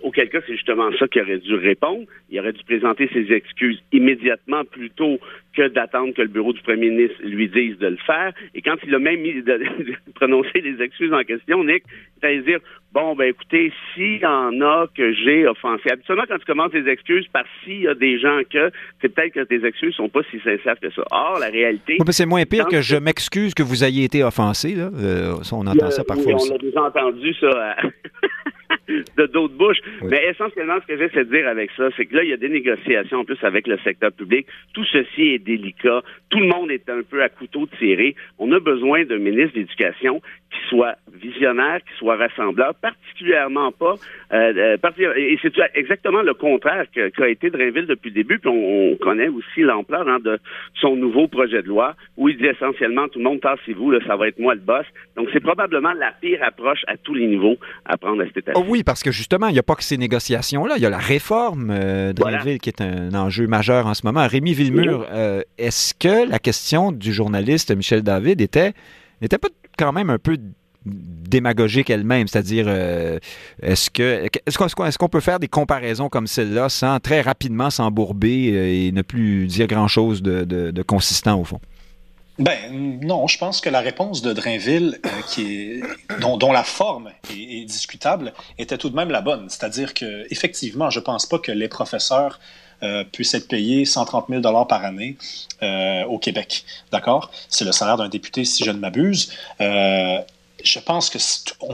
Auquel 0.08 0.30
cas, 0.30 0.40
c'est 0.48 0.54
justement 0.54 0.90
ça 0.98 1.06
qu'il 1.10 1.22
aurait 1.22 1.40
dû 1.40 1.54
répondre. 1.56 2.06
Il 2.30 2.40
aurait 2.40 2.54
dû 2.54 2.64
présenter 2.64 3.10
ses 3.12 3.30
excuses 3.34 3.84
immédiatement 3.92 4.64
plutôt 4.64 5.20
que 5.54 5.68
d'attendre 5.68 6.14
que 6.14 6.22
le 6.22 6.30
bureau 6.30 6.54
du 6.54 6.62
premier 6.62 6.90
ministre 6.90 7.18
lui 7.26 7.50
dise 7.50 7.78
de 7.78 7.88
le 7.88 7.98
faire. 7.98 8.32
Et 8.56 8.62
quand 8.62 8.78
il 8.86 8.96
a 8.96 9.00
même 9.00 9.20
mis 9.20 9.44
de, 9.44 9.52
les 10.56 10.82
excuses 10.82 11.12
en 11.12 11.24
question, 11.26 11.62
Nick, 11.66 11.84
c'est 12.22 12.28
à 12.28 12.42
dire 12.42 12.60
bon 12.98 13.16
ben 13.16 13.30
écoutez, 13.30 13.72
s'il 13.94 14.18
y 14.18 14.26
en 14.26 14.60
a 14.60 14.88
que 14.96 15.14
j'ai 15.14 15.48
offensé, 15.48 15.92
habituellement 15.92 16.24
quand 16.28 16.40
tu 16.40 16.46
commences 16.46 16.74
les 16.74 16.90
excuses 16.90 17.28
par 17.32 17.44
s'il 17.64 17.82
y 17.82 17.88
a 17.88 17.94
des 17.94 18.20
gens 18.20 18.40
que 18.52 18.72
c'est 19.02 19.14
peut-être 19.14 19.34
que 19.34 19.44
tes 19.44 19.64
excuses 19.64 19.94
sont 19.94 20.10
pas 20.10 20.22
si 20.32 20.40
sincères 20.40 20.80
que 20.80 20.90
ça. 20.90 21.04
Or 21.12 21.38
la 21.40 21.50
réalité, 21.50 21.98
c'est 22.10 22.26
moins 22.26 22.44
pire 22.46 22.66
que 22.66 22.82
je 22.82 22.96
m'excuse 22.96 23.54
que 23.54 23.62
vous 23.62 23.84
ayez 23.84 24.06
été 24.06 24.24
offensé 24.24 24.74
là. 24.74 24.90
Euh, 24.96 25.36
on 25.52 25.68
entend 25.68 25.92
ça 25.92 26.04
parfois. 26.04 26.34
Oui, 26.34 26.50
on 26.50 26.56
a 26.56 26.58
déjà 26.58 26.84
entendu 26.84 27.34
ça. 27.36 27.76
de 29.18 29.26
d'autres 29.28 29.54
bouches. 29.54 29.80
Mais 30.04 30.26
essentiellement, 30.30 30.78
ce 30.82 30.88
que 30.88 30.98
j'essaie 30.98 31.26
de 31.26 31.36
dire 31.36 31.48
avec 31.48 31.72
ça, 31.78 31.90
c'est 31.96 32.06
que 32.06 32.16
là, 32.16 32.24
il 32.24 32.30
y 32.30 32.34
a 32.34 32.38
des 32.38 32.50
négociations 32.50 33.20
en 33.20 33.26
plus 33.26 33.42
avec 33.44 33.68
le 33.68 33.78
secteur 33.80 34.12
public. 34.12 34.48
Tout 34.74 34.86
ceci 34.86 35.34
est 35.34 35.40
délicat. 35.40 36.02
Tout 36.30 36.40
le 36.40 36.48
monde 36.48 36.72
est 36.72 36.90
un 36.90 37.02
peu 37.04 37.22
à 37.24 37.30
couteau 37.30 37.68
tiré. 37.80 38.16
On 38.38 38.52
a 38.52 38.60
besoin 38.60 39.06
d'un 39.06 39.18
ministre 39.18 39.54
de 39.56 39.60
l'Éducation 39.60 40.22
qui 40.52 40.70
soit 40.70 40.96
visionnaire, 41.14 41.80
qui 41.80 41.98
soit 41.98 42.16
rassembleur, 42.16 42.74
particulièrement 42.92 43.72
pas. 43.72 43.96
Euh, 44.34 44.78
euh 44.78 45.14
et 45.16 45.38
c'est 45.42 45.54
exactement 45.76 46.22
le 46.22 46.34
contraire 46.34 46.86
qu'a 46.92 47.30
été 47.30 47.50
Drainville 47.50 47.88
depuis 47.88 48.10
le 48.10 48.16
début. 48.16 48.40
Puis 48.40 48.50
on, 48.50 48.96
connaît 49.00 49.28
aussi 49.28 49.62
l'ampleur 49.62 50.08
hein, 50.08 50.20
de 50.24 50.40
son 50.82 50.96
nouveau 50.96 51.28
projet 51.28 51.62
de 51.62 51.68
loi 51.68 51.96
où 52.18 52.30
il 52.30 52.38
dit 52.38 52.46
essentiellement 52.46 53.08
tout 53.08 53.20
le 53.20 53.26
monde 53.26 53.40
tassez-vous, 53.42 53.94
ça 54.08 54.16
va 54.16 54.28
être 54.28 54.40
moi 54.40 54.56
le 54.56 54.62
boss. 54.62 54.86
Donc 55.16 55.30
c'est 55.34 55.40
probablement 55.40 55.94
la 55.94 56.12
pire 56.20 56.40
approche 56.44 56.84
à 56.88 56.98
tous 56.98 57.14
les 57.14 57.28
niveaux 57.28 57.58
à 57.86 57.98
prendre 57.98 58.22
à 58.22 58.26
cette 58.26 58.38
étape. 58.38 58.56
Oh 58.58 58.66
oui, 58.68 58.84
parce 58.84 59.04
que 59.04 59.12
justement, 59.12 59.48
il 59.48 59.54
n'y 59.54 59.60
a 59.60 59.64
pas 59.64 59.76
que 59.76 59.84
ces 59.84 59.98
négociations-là. 59.98 60.76
Il 60.78 60.84
y 60.84 60.86
a 60.86 60.90
la 60.90 60.98
réforme 60.98 61.70
euh, 61.72 62.14
Drainville 62.14 62.60
qui 62.60 62.70
est 62.70 62.82
un 62.82 63.14
enjeu 63.14 63.48
majeur 63.48 63.88
en 63.88 63.94
ce 63.94 64.06
moment. 64.06 64.28
Rémi 64.28 64.54
Villemur, 64.54 65.06
euh, 65.12 65.42
est-ce 65.58 65.94
que 65.94 66.30
la 66.30 66.40
question 66.40 66.92
du 66.92 67.14
journaliste 67.14 67.76
Michel 67.76 68.02
David 68.02 68.42
était 68.42 68.74
n'était 69.22 69.38
pas 69.38 69.50
quand 69.78 69.94
même 69.94 70.10
un 70.10 70.20
peu 70.20 70.38
démagogique 71.28 71.90
elle-même, 71.90 72.28
c'est-à-dire 72.28 72.66
euh, 72.68 73.20
est-ce 73.62 73.90
que 73.90 74.28
est-ce 74.46 74.98
qu'on 74.98 75.10
peut 75.10 75.20
faire 75.20 75.40
des 75.40 75.48
comparaisons 75.48 76.10
comme 76.10 76.28
celle-là 76.28 76.70
sans 76.70 77.00
très 77.00 77.22
rapidement 77.22 77.70
s'embourber 77.70 78.52
euh, 78.52 78.88
et 78.88 78.92
ne 78.92 79.02
plus 79.02 79.48
dire 79.48 79.68
grand-chose 79.68 80.22
de, 80.22 80.82
consistant 80.84 81.40
au 81.40 81.44
fond? 81.44 81.60
Ben 82.40 83.00
non, 83.02 83.28
je 83.28 83.40
pense 83.40 83.62
que 83.62 83.70
la 83.70 83.80
réponse 83.80 84.22
de 84.22 84.32
Drainville, 84.32 85.00
euh, 85.04 85.10
qui 85.28 85.42
est, 85.42 85.82
dont, 86.20 86.52
la 86.52 86.64
forme 86.64 87.10
est, 87.32 87.66
discutable, 87.66 88.32
était 88.60 88.78
tout 88.78 88.92
de 88.92 88.96
même 88.96 89.10
la 89.10 89.22
bonne. 89.22 89.50
C'est-à-dire 89.50 89.96
que 89.96 90.32
effectivement, 90.32 90.92
je 90.92 91.00
pense 91.00 91.26
pas 91.26 91.40
que 91.40 91.52
les 91.52 91.68
professeurs 91.68 92.40
puissent 93.12 93.34
être 93.34 93.48
payés 93.48 93.86
130 93.86 94.28
000 94.30 94.40
dollars 94.40 94.68
par 94.68 94.86
année 94.86 95.18
au 96.08 96.20
Québec. 96.20 96.64
D'accord? 96.92 97.32
C'est 97.50 97.66
le 97.66 97.72
salaire 97.72 97.98
d'un 97.98 98.08
député, 98.08 98.46
si 98.46 98.64
je 98.64 98.70
ne 98.70 98.78
m'abuse 98.78 99.34
je 100.64 100.80
pense 100.80 101.10
que 101.10 101.18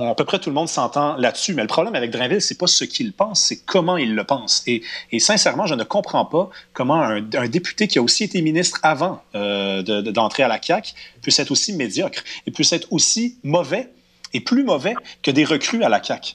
à 0.10 0.16
peu 0.16 0.26
près 0.26 0.40
tout 0.40 0.50
le 0.50 0.56
monde 0.56 0.68
s'entend 0.68 1.16
là-dessus, 1.18 1.54
mais 1.54 1.62
le 1.62 1.68
problème 1.68 1.96
avec 1.96 2.12
Drainville, 2.12 2.42
c'est 2.42 2.58
pas 2.58 2.68
ce 2.68 2.84
qu'il 2.84 3.14
pense, 3.14 3.42
c'est 3.42 3.64
comment 3.64 3.98
il 3.98 4.16
le 4.16 4.24
pense. 4.24 4.64
Et, 4.68 4.84
sincèrement, 5.20 5.66
je 5.66 5.76
ne 5.76 5.84
comprends 5.84 6.26
pas 6.26 6.50
comment 6.74 7.02
un, 7.02 7.22
député 7.48 7.88
qui 7.88 8.00
a 8.00 8.02
aussi 8.02 8.24
été 8.24 8.42
ministre 8.42 8.80
avant 8.84 9.24
euh, 9.36 9.82
d'entrer 10.02 10.44
à 10.44 10.48
la 10.48 10.62
CAQ 10.62 10.94
puisse 11.22 11.40
être 11.40 11.52
aussi 11.52 11.74
médiocre 11.74 12.24
et 12.46 12.52
puisse 12.52 12.74
être 12.74 12.88
aussi 12.92 13.38
mauvais 13.44 13.90
et 14.34 14.42
plus 14.42 14.64
mauvais 14.64 14.96
que 15.22 15.32
des 15.32 15.46
recrues 15.46 15.84
à 15.84 15.90
la 15.90 16.04
CAQ. 16.04 16.34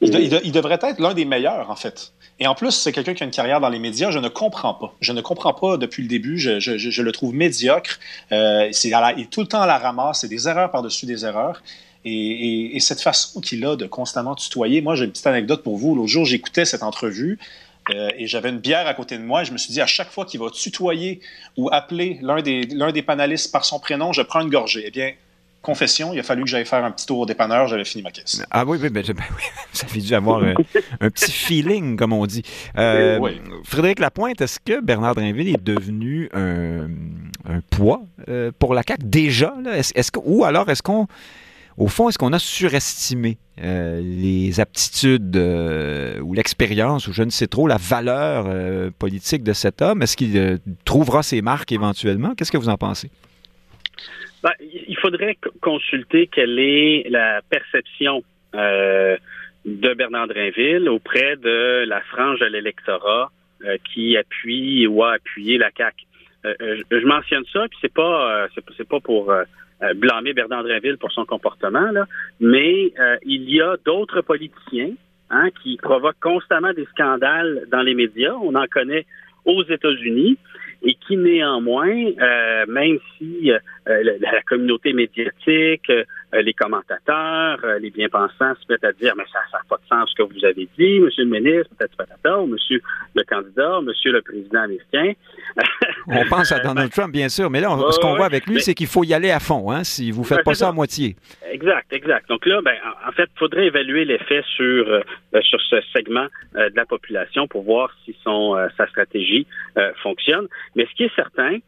Il, 0.00 0.52
devrait 0.52 0.78
être 0.80 1.00
l'un 1.00 1.14
des 1.14 1.24
meilleurs, 1.24 1.70
en 1.70 1.76
fait. 1.76 2.12
Et 2.40 2.46
en 2.46 2.54
plus, 2.54 2.70
c'est 2.70 2.92
quelqu'un 2.92 3.14
qui 3.14 3.24
a 3.24 3.26
une 3.26 3.32
carrière 3.32 3.60
dans 3.60 3.68
les 3.68 3.80
médias. 3.80 4.12
Je 4.12 4.20
ne 4.20 4.28
comprends 4.28 4.74
pas. 4.74 4.94
Je 5.00 5.12
ne 5.12 5.20
comprends 5.20 5.54
pas 5.54 5.76
depuis 5.76 6.02
le 6.02 6.08
début. 6.08 6.38
Je, 6.38 7.02
le 7.02 7.12
trouve 7.12 7.34
médiocre. 7.34 7.98
Euh, 8.30 8.70
il 8.70 9.22
est 9.22 9.30
tout 9.30 9.40
le 9.40 9.48
temps 9.48 9.60
à 9.60 9.66
la 9.66 9.78
ramasse. 9.78 10.20
C'est 10.20 10.28
des 10.28 10.46
erreurs 10.46 10.70
par-dessus 10.70 11.06
des 11.06 11.24
erreurs. 11.24 11.62
Et, 12.08 12.80
cette 12.80 13.00
façon 13.00 13.40
qu'il 13.40 13.64
a 13.66 13.76
de 13.76 13.86
constamment 13.86 14.34
tutoyer, 14.34 14.80
moi 14.80 14.94
j'ai 14.94 15.04
une 15.04 15.10
petite 15.10 15.26
anecdote 15.26 15.62
pour 15.62 15.76
vous. 15.76 15.94
L'autre 15.94 16.08
jour, 16.08 16.24
j'écoutais 16.24 16.64
cette 16.64 16.82
entrevue 16.82 17.38
euh, 17.90 18.08
et 18.16 18.26
j'avais 18.26 18.50
une 18.50 18.58
bière 18.58 18.86
à 18.86 18.94
côté 18.94 19.18
de 19.18 19.22
moi 19.22 19.42
et 19.42 19.44
je 19.44 19.52
me 19.52 19.58
suis 19.58 19.72
dit, 19.72 19.80
à 19.80 19.86
chaque 19.86 20.10
fois 20.10 20.24
qu'il 20.24 20.40
va 20.40 20.50
tutoyer 20.50 21.20
ou 21.56 21.68
appeler 21.70 22.18
l'un 22.22 22.40
des, 22.40 22.62
l'un 22.62 22.92
des 22.92 23.02
panélistes 23.02 23.52
par 23.52 23.64
son 23.64 23.78
prénom, 23.78 24.12
je 24.12 24.22
prends 24.22 24.40
une 24.40 24.50
gorgée. 24.50 24.84
Eh 24.86 24.90
bien, 24.90 25.12
confession, 25.60 26.14
il 26.14 26.20
a 26.20 26.22
fallu 26.22 26.44
que 26.44 26.48
j'aille 26.48 26.64
faire 26.64 26.84
un 26.84 26.90
petit 26.90 27.04
tour 27.04 27.18
au 27.18 27.26
dépanneur, 27.26 27.66
j'avais 27.66 27.84
fini 27.84 28.02
ma 28.02 28.10
caisse. 28.10 28.42
Ah 28.50 28.64
oui, 28.64 28.78
oui, 28.80 28.88
ben, 28.88 29.04
ben 29.04 29.14
oui 29.36 29.42
ça 29.72 29.86
fait 29.86 30.00
dû 30.00 30.14
avoir 30.14 30.42
euh, 30.42 30.54
un, 31.00 31.10
petit 31.10 31.32
feeling, 31.32 31.96
comme 31.96 32.12
on 32.12 32.26
dit. 32.26 32.42
Euh, 32.78 33.18
Frédéric 33.64 33.98
Lapointe, 33.98 34.40
est-ce 34.40 34.60
que 34.60 34.80
Bernard 34.80 35.14
Drinville 35.14 35.48
est 35.48 35.62
devenu 35.62 36.30
un, 36.32 36.88
poids 37.70 38.02
pour 38.58 38.74
la 38.74 38.82
CAQ 38.86 39.04
déjà? 39.04 39.54
est-ce 39.74 40.10
que, 40.10 40.20
ou 40.22 40.44
alors 40.44 40.70
est-ce 40.70 40.82
qu'on 40.82 41.06
au 41.78 41.86
fond, 41.86 42.08
est-ce 42.08 42.18
qu'on 42.18 42.32
a 42.32 42.38
surestimé 42.40 43.38
euh, 43.62 44.00
les 44.02 44.58
aptitudes 44.60 45.36
euh, 45.36 46.18
ou 46.20 46.34
l'expérience, 46.34 47.06
ou 47.06 47.12
je 47.12 47.22
ne 47.22 47.30
sais 47.30 47.46
trop, 47.46 47.68
la 47.68 47.76
valeur 47.78 48.46
euh, 48.48 48.90
politique 48.98 49.44
de 49.44 49.52
cet 49.52 49.80
homme? 49.80 50.02
Est-ce 50.02 50.16
qu'il 50.16 50.58
trouvera 50.84 51.22
ses 51.22 51.40
marques 51.40 51.70
éventuellement? 51.70 52.34
Qu'est-ce 52.34 52.50
que 52.50 52.58
vous 52.58 52.68
en 52.68 52.76
pensez? 52.76 53.10
Ben, 54.42 54.52
il 54.60 54.96
faudrait 54.98 55.36
consulter 55.60 56.26
quelle 56.26 56.58
est 56.58 57.08
la 57.10 57.42
perception 57.48 58.22
de 58.54 59.94
Bernard 59.94 60.28
Drinville 60.28 60.88
auprès 60.88 61.36
de 61.36 61.84
la 61.86 62.00
frange 62.02 62.40
de 62.40 62.46
l'électorat 62.46 63.30
qui 63.92 64.16
appuie 64.16 64.86
ou 64.86 65.02
a 65.02 65.14
appuyé 65.14 65.58
la 65.58 65.70
CAQ. 65.76 66.04
je 66.44 67.06
mentionne 67.06 67.44
ça, 67.52 67.66
puis 67.68 67.78
c'est 67.80 67.92
pas 67.92 68.46
c'est 68.76 68.88
pas 68.88 69.00
pour 69.00 69.34
blâmer 69.94 70.32
Bernard 70.32 70.64
Drinville 70.64 70.98
pour 70.98 71.12
son 71.12 71.24
comportement, 71.24 71.90
là, 71.92 72.06
mais 72.40 72.92
euh, 72.98 73.16
il 73.24 73.48
y 73.50 73.60
a 73.60 73.76
d'autres 73.84 74.20
politiciens 74.22 74.92
hein, 75.30 75.48
qui 75.62 75.76
provoquent 75.76 76.20
constamment 76.20 76.72
des 76.72 76.86
scandales 76.86 77.66
dans 77.70 77.82
les 77.82 77.94
médias. 77.94 78.34
On 78.42 78.54
en 78.54 78.66
connaît 78.66 79.06
aux 79.44 79.62
États-Unis 79.64 80.38
et 80.82 80.94
qui 80.94 81.16
néanmoins, 81.16 82.12
euh, 82.20 82.66
même 82.68 82.98
si 83.16 83.50
la, 83.86 84.42
communauté 84.46 84.92
médiatique, 84.92 85.90
les 86.32 86.52
commentateurs, 86.52 87.58
les 87.80 87.90
bien-pensants 87.90 88.54
se 88.54 88.72
mettent 88.72 88.84
à 88.84 88.92
dire 88.92 89.14
mais 89.16 89.24
ça 89.32 89.40
n'a 89.52 89.60
pas 89.68 89.76
de 89.76 89.88
sens 89.88 90.10
ce 90.10 90.14
que 90.14 90.22
vous 90.22 90.44
avez 90.44 90.68
dit, 90.78 91.00
Monsieur 91.00 91.24
le 91.24 91.30
ministre, 91.30 91.70
peut-être 91.76 91.96
patata, 91.96 92.40
ou 92.40 92.46
Monsieur 92.46 92.80
le 93.14 93.22
candidat, 93.24 93.80
Monsieur 93.80 94.12
le 94.12 94.22
président 94.22 94.62
américain, 94.62 95.12
on 96.06 96.24
pense 96.26 96.52
à 96.52 96.60
Donald 96.60 96.90
Trump, 96.90 97.12
bien 97.12 97.28
sûr, 97.28 97.50
mais 97.50 97.60
là, 97.60 97.76
ce 97.90 97.98
qu'on 97.98 98.14
voit 98.14 98.26
avec 98.26 98.46
lui, 98.46 98.60
c'est 98.60 98.74
qu'il 98.74 98.86
faut 98.86 99.04
y 99.04 99.14
aller 99.14 99.30
à 99.30 99.40
fond, 99.40 99.70
hein, 99.70 99.84
si 99.84 100.10
vous 100.10 100.22
ne 100.22 100.26
faites 100.26 100.44
pas 100.44 100.54
ça 100.54 100.68
à 100.68 100.72
moitié. 100.72 101.16
Exact, 101.50 101.92
exact. 101.92 102.28
Donc 102.28 102.46
là, 102.46 102.60
ben, 102.62 102.76
en 103.06 103.12
fait, 103.12 103.28
il 103.34 103.38
faudrait 103.38 103.66
évaluer 103.66 104.04
l'effet 104.04 104.42
sur, 104.56 104.88
euh, 104.88 105.02
sur 105.42 105.60
ce 105.60 105.80
segment 105.94 106.26
euh, 106.56 106.70
de 106.70 106.76
la 106.76 106.86
population 106.86 107.46
pour 107.46 107.62
voir 107.62 107.90
si 108.04 108.16
son, 108.24 108.56
euh, 108.56 108.68
sa 108.76 108.86
stratégie 108.88 109.46
fonctionne. 110.02 110.48
Mais 110.74 110.86
ce 110.90 110.94
qui 110.96 111.04
est 111.04 111.14
certain, 111.14 111.58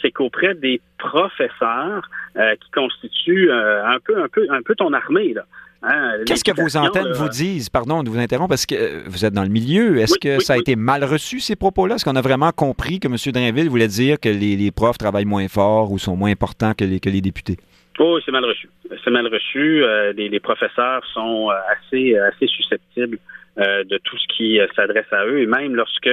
c'est 0.00 0.10
qu'auprès 0.10 0.54
des 0.54 0.80
professeurs 0.98 2.08
qui 2.34 2.70
constituent 2.70 3.50
un 3.50 3.98
peu, 4.04 4.22
un 4.22 4.28
peu, 4.28 4.46
un 4.50 4.62
peu 4.62 4.74
ton 4.74 4.92
armée, 4.92 5.34
là, 5.34 5.44
Hein, 5.84 6.18
Qu'est-ce 6.26 6.44
que 6.44 6.52
vos 6.52 6.76
antennes 6.76 7.12
vous 7.12 7.28
disent, 7.28 7.68
pardon 7.68 8.04
de 8.04 8.08
vous 8.08 8.18
interrompre, 8.18 8.50
parce 8.50 8.66
que 8.66 8.74
euh, 8.76 9.02
vous 9.06 9.24
êtes 9.24 9.34
dans 9.34 9.42
le 9.42 9.48
milieu? 9.48 9.98
Est-ce 9.98 10.16
que 10.16 10.40
ça 10.40 10.52
a 10.52 10.56
été 10.56 10.76
mal 10.76 11.02
reçu, 11.02 11.40
ces 11.40 11.56
propos-là? 11.56 11.96
Est-ce 11.96 12.04
qu'on 12.04 12.14
a 12.14 12.22
vraiment 12.22 12.52
compris 12.52 13.00
que 13.00 13.08
M. 13.08 13.16
Drainville 13.32 13.68
voulait 13.68 13.88
dire 13.88 14.20
que 14.20 14.28
les, 14.28 14.70
profs 14.70 14.98
travaillent 14.98 15.24
moins 15.24 15.48
fort 15.48 15.90
ou 15.90 15.98
sont 15.98 16.16
moins 16.16 16.30
importants 16.30 16.72
que 16.74 16.84
les, 16.84 17.00
que 17.00 17.10
les 17.10 17.20
députés? 17.20 17.56
Oh, 17.98 18.18
c'est 18.24 18.30
mal 18.30 18.44
reçu. 18.44 18.70
C'est 19.04 19.10
mal 19.10 19.26
reçu. 19.26 19.82
Euh, 19.82 20.12
les, 20.12 20.40
professeurs 20.40 21.04
sont 21.12 21.50
euh, 21.50 21.54
assez, 21.72 22.16
assez 22.16 22.46
susceptibles 22.46 23.18
de 23.58 23.98
tout 24.04 24.16
ce 24.16 24.26
qui 24.34 24.58
s'adresse 24.74 25.12
à 25.12 25.26
eux. 25.26 25.40
Et 25.40 25.46
même 25.46 25.74
lorsque 25.74 26.08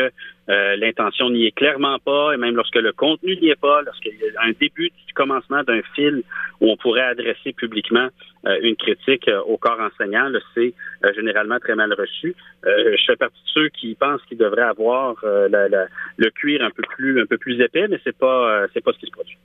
euh, 0.50 0.76
l'intention 0.78 1.30
n'y 1.30 1.46
est 1.46 1.52
clairement 1.52 2.00
pas, 2.00 2.34
et 2.34 2.38
même 2.38 2.56
lorsque 2.56 2.76
le 2.76 2.92
contenu 2.92 3.38
n'y 3.38 3.50
est 3.50 3.60
pas, 3.60 3.84
lorsqu'il 3.84 4.14
y 4.14 4.36
a 4.36 4.48
un 4.48 4.52
début 4.60 4.90
du 5.08 5.14
commencement 5.14 5.62
d'un 5.64 5.82
fil 5.94 6.24
où 6.60 6.72
on 6.72 6.78
pourrait 6.78 7.04
adresser 7.04 7.54
publiquement 7.54 8.08
euh, 8.48 8.58
une 8.64 8.76
critique 8.76 9.28
euh, 9.28 9.42
au 9.42 9.58
corps 9.58 9.80
enseignant, 9.80 10.32
c'est 10.56 10.74
généralement 11.16 11.60
très 11.60 11.76
mal 11.76 11.94
reçu. 11.94 12.36
je 12.66 13.04
fais 13.06 13.16
partie 13.16 13.36
de 13.36 13.50
ceux 13.54 13.70
qui 13.70 13.96
pensent 13.96 14.22
qu'il 14.28 14.38
devrait 14.38 14.64
avoir 14.64 15.16
le 15.24 16.30
cuir 16.32 16.62
un 16.64 16.72
peu 16.72 17.38
plus 17.38 17.62
épais, 17.62 17.88
mais 17.88 18.00
c'est 18.04 18.18
pas 18.18 18.66
c'est 18.74 18.84
pas 18.84 18.92
ce 18.92 19.00
qui 19.00 19.06
se 19.06 19.12
produit. 19.12 19.38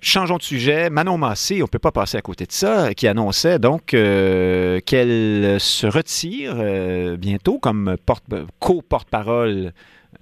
Changeons 0.00 0.36
de 0.36 0.42
sujet. 0.42 0.90
Manon 0.90 1.18
Massé, 1.18 1.62
on 1.62 1.66
peut 1.66 1.80
pas 1.80 1.90
passer 1.90 2.18
à 2.18 2.22
côté 2.22 2.46
de 2.46 2.52
ça, 2.52 2.94
qui 2.94 3.08
annonçait 3.08 3.58
donc 3.58 3.86
qu'elle 3.86 5.60
se 5.60 5.86
retire 5.88 6.54
bientôt 7.18 7.58
comme 7.58 7.96
porte, 8.06 8.24
co-porte-parole 8.60 9.72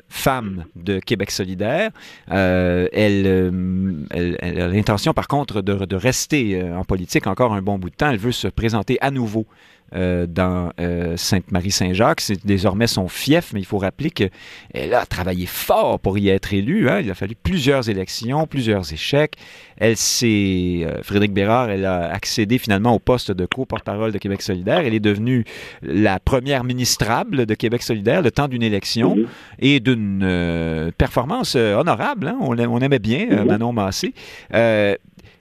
femme 0.09 0.65
de 0.77 0.99
Québec 1.01 1.31
solidaire. 1.31 1.91
Euh, 2.31 2.89
euh, 2.95 4.05
elle, 4.11 4.61
a 4.61 4.69
l'intention, 4.69 5.13
par 5.13 5.29
contre, 5.29 5.61
de, 5.63 5.97
rester 5.97 6.61
euh, 6.61 6.77
en 6.77 6.85
politique 6.85 7.27
encore 7.27 7.53
un 7.53 7.63
bon 7.63 7.79
bout 7.79 7.91
de 7.91 7.95
temps. 7.95 8.11
Elle 8.11 8.19
veut 8.19 8.33
se 8.33 8.49
présenter 8.49 8.99
à 9.01 9.11
nouveau 9.11 9.47
euh, 9.95 10.27
dans 10.27 10.71
euh, 10.81 11.17
Sainte-Marie-Saint-Jacques. 11.17 12.21
C'est 12.21 12.45
désormais 12.45 12.87
son 12.87 13.09
fief, 13.09 13.53
mais 13.55 13.61
il 13.61 13.65
faut 13.65 13.79
rappeler 13.79 14.11
qu'elle 14.11 14.93
a 14.93 15.07
travaillé 15.07 15.47
fort 15.47 15.99
pour 15.99 16.19
y 16.19 16.29
être 16.29 16.53
élue. 16.53 16.91
Hein. 16.91 17.01
Il 17.01 17.11
a 17.11 17.15
fallu 17.15 17.35
plusieurs 17.35 17.89
élections, 17.89 18.47
plusieurs 18.47 18.93
échecs. 18.93 19.37
Elle 19.79 19.97
s'est, 19.97 20.81
euh, 20.83 21.03
Frédéric 21.03 21.33
Bérard, 21.33 21.71
elle 21.71 21.87
a 21.87 22.13
accédé 22.13 22.59
finalement 22.59 22.95
au 22.95 22.99
poste 22.99 23.31
de 23.31 23.47
co-porte-parole 23.47 24.13
de 24.13 24.19
Québec 24.19 24.43
solidaire. 24.43 24.81
Elle 24.81 24.95
est 24.95 25.01
devenue 25.01 25.45
la 25.83 26.21
première 26.21 26.65
ministrable 26.65 27.47
de 27.47 27.55
Québec 27.55 27.83
solidaire 27.83 28.21
le 28.21 28.31
temps 28.31 28.49
d'une 28.49 28.63
élection 28.63 29.17
et 29.59 29.81
d'une 29.81 30.93
performance 30.99 31.55
honorable. 31.55 32.29
Hein. 32.29 32.37
On, 32.41 32.59
on, 32.59 32.79
aimait 32.81 32.99
bien. 32.99 33.45
Manon 33.45 33.73
Massé. 33.73 34.13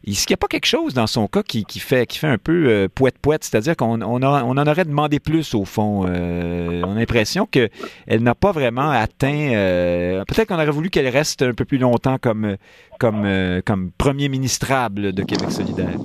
Est-ce 0.08 0.26
qu'il 0.26 0.34
n'y 0.34 0.38
a 0.38 0.41
pas 0.41 0.47
quelque 0.47 0.66
chose 0.66 0.93
dans 0.93 1.08
son 1.08 1.28
cas 1.28 1.43
qui, 1.43 1.66
fait, 1.80 2.05
qui 2.05 2.18
fait 2.18 2.28
un 2.28 2.38
peu 2.38 2.68
euh, 2.68 2.88
poète-poète, 2.93 3.43
c'est-à-dire 3.43 3.76
qu'on 3.76 4.01
on, 4.01 4.24
en 4.24 4.68
aurait 4.68 4.86
demandé 4.86 5.20
plus 5.20 5.53
au 5.53 5.66
fond. 5.66 6.05
Euh, 6.08 6.82
on 6.86 6.95
a 6.95 6.99
l'impression 6.99 7.45
qu'elle 7.45 7.70
n'a 8.22 8.34
pas 8.34 8.51
vraiment 8.51 8.89
atteint. 8.89 9.51
Euh, 9.53 10.24
peut-être 10.26 10.47
qu'on 10.47 10.55
aurait 10.55 10.72
voulu 10.72 10.89
qu'elle 10.89 11.10
reste 11.10 11.41
un 11.41 11.53
peu 11.53 11.66
plus 11.66 11.78
longtemps 11.78 12.18
comme, 12.20 12.55
comme, 12.99 13.62
comme 13.66 13.91
premier 13.97 14.30
ministrable 14.30 15.12
de 15.12 15.24
Québec 15.24 15.51
solidaire. 15.51 15.97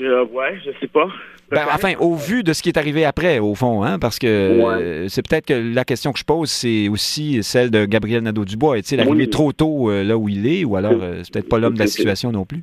euh, 0.00 0.24
ouais, 0.26 0.58
je 0.64 0.70
sais 0.80 0.88
pas. 0.88 1.06
Ben, 1.50 1.64
enfin, 1.72 1.94
au 1.98 2.14
vu 2.14 2.42
de 2.44 2.52
ce 2.52 2.62
qui 2.62 2.68
est 2.68 2.78
arrivé 2.78 3.04
après, 3.04 3.40
au 3.40 3.54
fond, 3.54 3.82
hein, 3.82 3.98
parce 3.98 4.18
que 4.18 4.26
euh, 4.26 5.08
c'est 5.08 5.26
peut-être 5.26 5.46
que 5.46 5.74
la 5.74 5.84
question 5.84 6.12
que 6.12 6.18
je 6.18 6.24
pose, 6.24 6.48
c'est 6.48 6.88
aussi 6.88 7.42
celle 7.42 7.70
de 7.70 7.86
Gabriel 7.86 8.22
Nadeau-Dubois. 8.22 8.78
Est-il 8.78 9.00
arrivé 9.00 9.28
trop 9.28 9.52
tôt 9.52 9.90
euh, 9.90 10.04
là 10.04 10.16
où 10.16 10.28
il 10.28 10.46
est, 10.46 10.64
ou 10.64 10.76
alors 10.76 11.00
c'est 11.22 11.32
peut-être 11.32 11.48
pas 11.48 11.58
l'homme 11.58 11.74
de 11.74 11.80
la 11.80 11.88
situation 11.88 12.30
non 12.30 12.44
plus? 12.44 12.62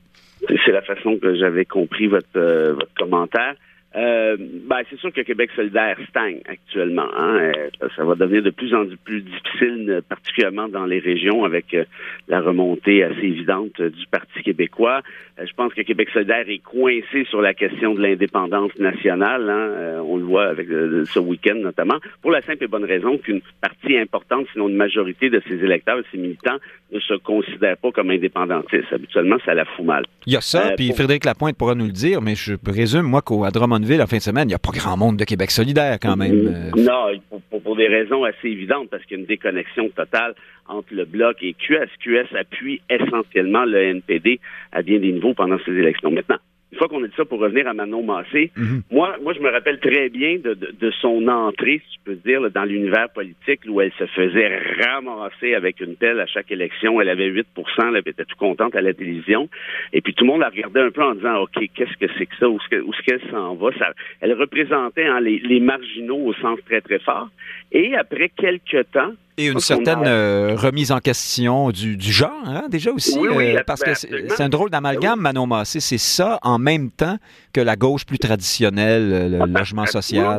C'est 0.65 0.71
la 0.71 0.81
façon 0.81 1.17
que 1.21 1.35
j'avais 1.35 1.65
compris 1.65 2.07
votre, 2.07 2.39
votre 2.39 2.93
commentaire. 2.97 3.55
Euh, 3.97 4.37
ben, 4.39 4.81
c'est 4.89 4.99
sûr 4.99 5.11
que 5.11 5.21
Québec 5.21 5.49
solidaire 5.55 5.97
stagne 6.09 6.41
actuellement. 6.47 7.07
Hein. 7.17 7.51
Euh, 7.81 7.87
ça 7.95 8.03
va 8.03 8.13
devenir 8.15 8.43
de 8.43 8.51
plus 8.51 8.73
en 8.75 8.85
plus 9.03 9.21
difficile, 9.21 10.01
particulièrement 10.07 10.67
dans 10.67 10.85
les 10.85 10.99
régions, 10.99 11.45
avec 11.45 11.73
euh, 11.73 11.85
la 12.27 12.41
remontée 12.41 13.03
assez 13.03 13.23
évidente 13.23 13.81
du 13.81 14.05
Parti 14.11 14.43
québécois. 14.43 15.01
Je 15.39 15.53
pense 15.53 15.73
que 15.73 15.81
Québec 15.81 16.09
solidaire 16.11 16.49
est 16.49 16.59
coincé 16.59 17.25
sur 17.29 17.41
la 17.41 17.53
question 17.53 17.93
de 17.93 18.01
l'indépendance 18.01 18.71
nationale. 18.79 19.49
Hein. 19.49 20.01
on 20.03 20.17
le 20.17 20.23
voit 20.23 20.47
avec 20.47 20.67
ce 20.67 21.19
week-end 21.19 21.55
notamment, 21.55 21.97
pour 22.21 22.31
la 22.31 22.41
simple 22.41 22.63
et 22.63 22.67
bonne 22.67 22.85
raison 22.85 23.17
qu'une 23.17 23.41
partie 23.61 23.97
importante, 23.97 24.47
sinon 24.53 24.69
une 24.69 24.75
majorité 24.75 25.29
de 25.29 25.41
ses 25.47 25.55
électeurs 25.55 25.99
et 25.99 26.03
ses 26.11 26.17
militants 26.17 26.57
ne 26.91 26.99
se 26.99 27.13
considèrent 27.15 27.77
pas 27.77 27.91
comme 27.91 28.09
indépendantistes. 28.09 28.91
Habituellement, 28.91 29.37
ça 29.45 29.53
la 29.53 29.65
fout 29.65 29.85
mal. 29.85 30.05
Il 30.25 30.33
y 30.33 30.37
a 30.37 30.41
ça, 30.41 30.71
puis 30.75 30.91
Frédéric 30.93 31.25
Lapointe 31.25 31.57
pourra 31.57 31.75
nous 31.75 31.85
le 31.85 31.91
dire, 31.91 32.21
mais 32.21 32.35
je 32.35 32.55
présume, 32.55 33.03
moi, 33.03 33.21
qu'à 33.21 33.51
Drummondville, 33.51 33.97
la 33.97 34.07
fin 34.07 34.17
de 34.17 34.21
semaine, 34.21 34.45
il 34.45 34.49
n'y 34.49 34.55
a 34.55 34.59
pas 34.59 34.71
grand 34.71 34.97
monde 34.97 35.17
de 35.17 35.25
Québec 35.25 35.51
solidaire 35.51 35.97
quand 36.01 36.15
même. 36.15 36.47
Euh. 36.47 36.81
Non, 36.81 37.39
pour, 37.63 37.75
des 37.75 37.87
raisons 37.87 38.23
assez 38.23 38.49
évidentes, 38.49 38.89
parce 38.89 39.03
qu'il 39.03 39.17
y 39.17 39.19
a 39.19 39.21
une 39.21 39.27
déconnexion 39.27 39.89
totale 39.89 40.33
entre 40.67 40.93
le 40.93 41.05
Bloc 41.05 41.37
et 41.41 41.53
QS. 41.53 41.89
QS 41.99 42.35
appuie 42.35 42.81
essentiellement 42.89 43.65
le 43.65 43.77
NPD 43.77 44.39
à 44.71 44.81
bien 44.81 44.99
des 44.99 45.11
niveaux 45.11 45.33
pendant 45.33 45.57
ces 45.65 45.71
élections. 45.71 46.11
Maintenant, 46.11 46.37
une 46.71 46.77
fois 46.77 46.89
qu'on 46.89 47.03
a 47.03 47.07
dit 47.07 47.13
ça, 47.15 47.23
pour 47.23 47.39
revenir 47.39 47.65
à 47.67 47.73
Manon 47.73 48.03
Massé, 48.03 48.51
mhm. 48.57 48.81
moi, 48.91 49.15
moi, 49.23 49.33
je 49.33 49.39
me 49.39 49.49
rappelle 49.49 49.79
très 49.79 50.09
bien 50.09 50.37
de, 50.37 50.53
de, 50.53 50.91
son 50.99 51.25
entrée, 51.29 51.81
si 51.85 51.97
tu 51.97 51.99
peux 52.03 52.15
dire, 52.15 52.51
dans 52.51 52.65
l'univers 52.65 53.09
politique, 53.09 53.61
où 53.69 53.79
elle 53.79 53.93
se 53.97 54.05
faisait 54.07 54.59
ramasser 54.83 55.53
avec 55.53 55.79
une 55.79 55.95
pelle 55.95 56.19
à 56.19 56.25
chaque 56.25 56.51
élection. 56.51 56.99
Elle 56.99 57.07
avait 57.07 57.29
8% 57.29 57.45
elle 57.89 57.97
était 57.97 58.25
tout 58.25 58.35
contente 58.37 58.75
à 58.75 58.81
la 58.81 58.93
télévision. 58.93 59.47
Et 59.93 60.01
puis 60.01 60.13
tout 60.13 60.25
le 60.25 60.31
monde 60.31 60.41
la 60.41 60.49
regardait 60.49 60.81
un 60.81 60.91
peu 60.91 61.03
en 61.03 61.15
disant, 61.15 61.37
OK, 61.43 61.57
qu'est-ce 61.73 61.97
que 61.97 62.11
c'est 62.17 62.25
que 62.25 62.35
ça? 62.37 62.49
Où 62.49 62.57
est-ce 62.57 63.03
qu'elle 63.03 63.31
s'en 63.31 63.55
va? 63.55 63.69
Ça, 63.79 63.93
elle 64.19 64.33
représentait 64.33 65.05
hein, 65.05 65.21
les, 65.21 65.39
les 65.39 65.61
marginaux 65.61 66.17
au 66.17 66.33
sens 66.33 66.59
très, 66.65 66.81
très 66.81 66.99
fort. 66.99 67.29
Et 67.71 67.95
après 67.95 68.29
quelques 68.29 68.91
temps, 68.91 69.13
et 69.37 69.47
une 69.47 69.59
certaine 69.59 70.05
euh, 70.05 70.55
remise 70.55 70.91
en 70.91 70.99
question 70.99 71.69
du, 71.69 71.95
du 71.95 72.11
genre, 72.11 72.41
hein, 72.45 72.65
déjà 72.69 72.91
aussi. 72.91 73.17
Euh, 73.19 73.61
parce 73.65 73.81
que 73.83 73.93
c'est 73.93 74.41
un 74.41 74.49
drôle 74.49 74.69
d'amalgame, 74.69 75.19
Manon 75.19 75.45
Massé. 75.45 75.79
C'est 75.79 75.99
ça 75.99 76.39
en 76.41 76.57
même 76.57 76.89
temps 76.89 77.17
que 77.53 77.61
la 77.61 77.75
gauche 77.75 78.05
plus 78.05 78.17
traditionnelle, 78.17 79.31
le 79.31 79.45
logement 79.45 79.85
social. 79.85 80.37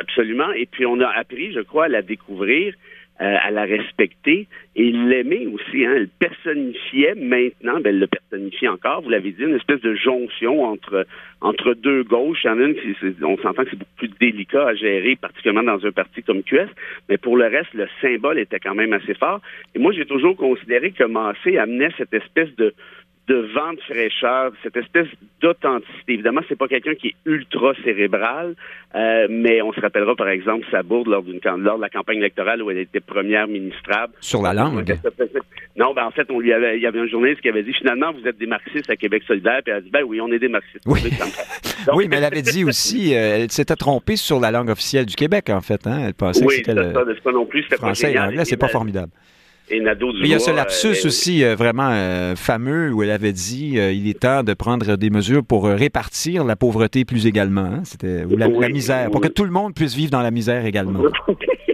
absolument. 0.00 0.52
Et 0.52 0.66
puis 0.66 0.84
on 0.86 1.00
a 1.00 1.08
appris, 1.08 1.52
je 1.52 1.60
crois, 1.60 1.86
à 1.86 1.88
la 1.88 2.02
découvrir 2.02 2.74
euh, 3.20 3.36
à 3.42 3.52
la 3.52 3.62
respecter 3.62 4.48
et 4.74 4.90
l'aimer 4.90 5.46
aussi. 5.46 5.84
Hein. 5.84 5.92
Elle 5.94 6.08
personnifiait 6.08 7.14
maintenant, 7.14 7.78
ben, 7.80 7.90
elle 7.90 8.00
le 8.00 8.08
personnifie 8.08 8.66
encore, 8.66 9.02
vous 9.02 9.10
l'avez 9.10 9.30
dit, 9.30 9.42
une 9.42 9.54
espèce 9.54 9.80
de 9.82 9.94
jonction 9.94 10.64
entre 10.64 11.06
entre 11.40 11.74
deux 11.74 12.02
gauches. 12.02 12.40
Il 12.42 12.48
y 12.48 12.50
en 12.50 12.58
a 12.58 12.64
une 12.64 12.74
qui, 12.74 12.96
on 13.22 13.36
s'entend 13.36 13.64
que 13.64 13.70
c'est 13.70 13.78
beaucoup 13.78 13.96
plus 13.98 14.10
délicat 14.18 14.66
à 14.66 14.74
gérer, 14.74 15.14
particulièrement 15.14 15.62
dans 15.62 15.86
un 15.86 15.92
parti 15.92 16.22
comme 16.22 16.42
QS, 16.42 16.70
mais 17.08 17.18
pour 17.18 17.36
le 17.36 17.44
reste, 17.46 17.72
le 17.74 17.86
symbole 18.00 18.38
était 18.38 18.58
quand 18.58 18.74
même 18.74 18.92
assez 18.92 19.14
fort. 19.14 19.40
Et 19.74 19.78
moi, 19.78 19.92
j'ai 19.92 20.06
toujours 20.06 20.36
considéré 20.36 20.90
que 20.90 21.04
Massé 21.04 21.58
amenait 21.58 21.90
cette 21.96 22.14
espèce 22.14 22.54
de 22.56 22.74
de 23.26 23.36
vent 23.54 23.72
de 23.72 23.80
fraîcheur, 23.80 24.52
cette 24.62 24.76
espèce 24.76 25.08
d'authenticité. 25.40 26.12
Évidemment, 26.12 26.42
c'est 26.48 26.58
pas 26.58 26.68
quelqu'un 26.68 26.94
qui 26.94 27.08
est 27.08 27.14
ultra 27.24 27.72
cérébral, 27.82 28.54
euh, 28.94 29.26
mais 29.30 29.62
on 29.62 29.72
se 29.72 29.80
rappellera 29.80 30.14
par 30.14 30.28
exemple 30.28 30.66
sa 30.70 30.82
bourde 30.82 31.08
lors, 31.08 31.22
de 31.22 31.80
la 31.80 31.88
campagne 31.88 32.18
électorale 32.18 32.62
où 32.62 32.70
elle 32.70 32.78
était 32.78 33.00
première 33.00 33.48
ministrable. 33.48 34.12
Sur 34.20 34.42
la 34.42 34.52
langue. 34.52 34.94
Non, 35.76 35.92
ben 35.92 36.04
en 36.04 36.10
fait, 36.12 36.30
on 36.30 36.38
lui 36.38 36.52
avait, 36.52 36.76
il 36.76 36.82
y 36.82 36.86
avait 36.86 37.00
un 37.00 37.06
journaliste 37.06 37.40
qui 37.40 37.48
avait 37.48 37.64
dit 37.64 37.72
finalement 37.72 38.12
vous 38.12 38.28
êtes 38.28 38.38
des 38.38 38.46
marxistes 38.46 38.88
à 38.90 38.96
Québec 38.96 39.24
solidaire, 39.26 39.60
puis 39.64 39.72
elle 39.72 39.78
a 39.78 39.80
dit 39.80 39.90
ben 39.90 40.04
oui, 40.06 40.20
on 40.20 40.30
est 40.30 40.38
des 40.38 40.48
marxistes. 40.48 40.84
Oui, 40.86 41.00
oui 41.94 42.06
mais 42.08 42.16
elle 42.16 42.24
avait 42.24 42.42
dit 42.42 42.64
aussi, 42.64 43.14
euh, 43.14 43.38
elle 43.38 43.50
s'était 43.50 43.74
trompée 43.74 44.16
sur 44.16 44.38
la 44.38 44.52
langue 44.52 44.70
officielle 44.70 45.06
du 45.06 45.16
Québec 45.16 45.50
en 45.50 45.60
fait. 45.62 45.84
Hein? 45.86 46.04
Elle 46.06 46.14
pensait 46.14 46.44
que 46.44 46.52
c'était 46.52 46.74
le 46.74 46.92
pas 46.92 47.32
non 47.32 47.46
plus, 47.46 47.64
français 47.64 48.12
et 48.12 48.14
l'anglais, 48.14 48.44
c'est 48.44 48.56
pas 48.56 48.68
formidable. 48.68 49.10
Et 49.70 49.78
il 49.78 50.26
y 50.26 50.34
a 50.34 50.38
ce 50.38 50.50
lapsus 50.50 50.88
euh, 50.88 51.06
aussi 51.06 51.42
euh, 51.42 51.54
vraiment 51.54 51.88
euh, 51.90 52.36
fameux 52.36 52.92
où 52.92 53.02
elle 53.02 53.10
avait 53.10 53.32
dit 53.32 53.76
il 53.76 54.08
est 54.08 54.20
temps 54.20 54.42
de 54.42 54.52
prendre 54.52 54.96
des 54.96 55.08
mesures 55.08 55.42
pour 55.42 55.64
répartir 55.66 56.44
la 56.44 56.54
pauvreté 56.54 57.06
plus 57.06 57.26
également. 57.26 57.62
Hein? 57.62 57.80
C'était 57.84 58.24
ou 58.24 58.36
la, 58.36 58.68
misère, 58.68 59.10
pour 59.10 59.22
que 59.22 59.28
tout 59.28 59.44
le 59.44 59.50
monde 59.50 59.74
puisse 59.74 59.94
vivre 59.94 60.10
dans 60.10 60.20
la 60.20 60.30
misère 60.30 60.66
également. 60.66 61.00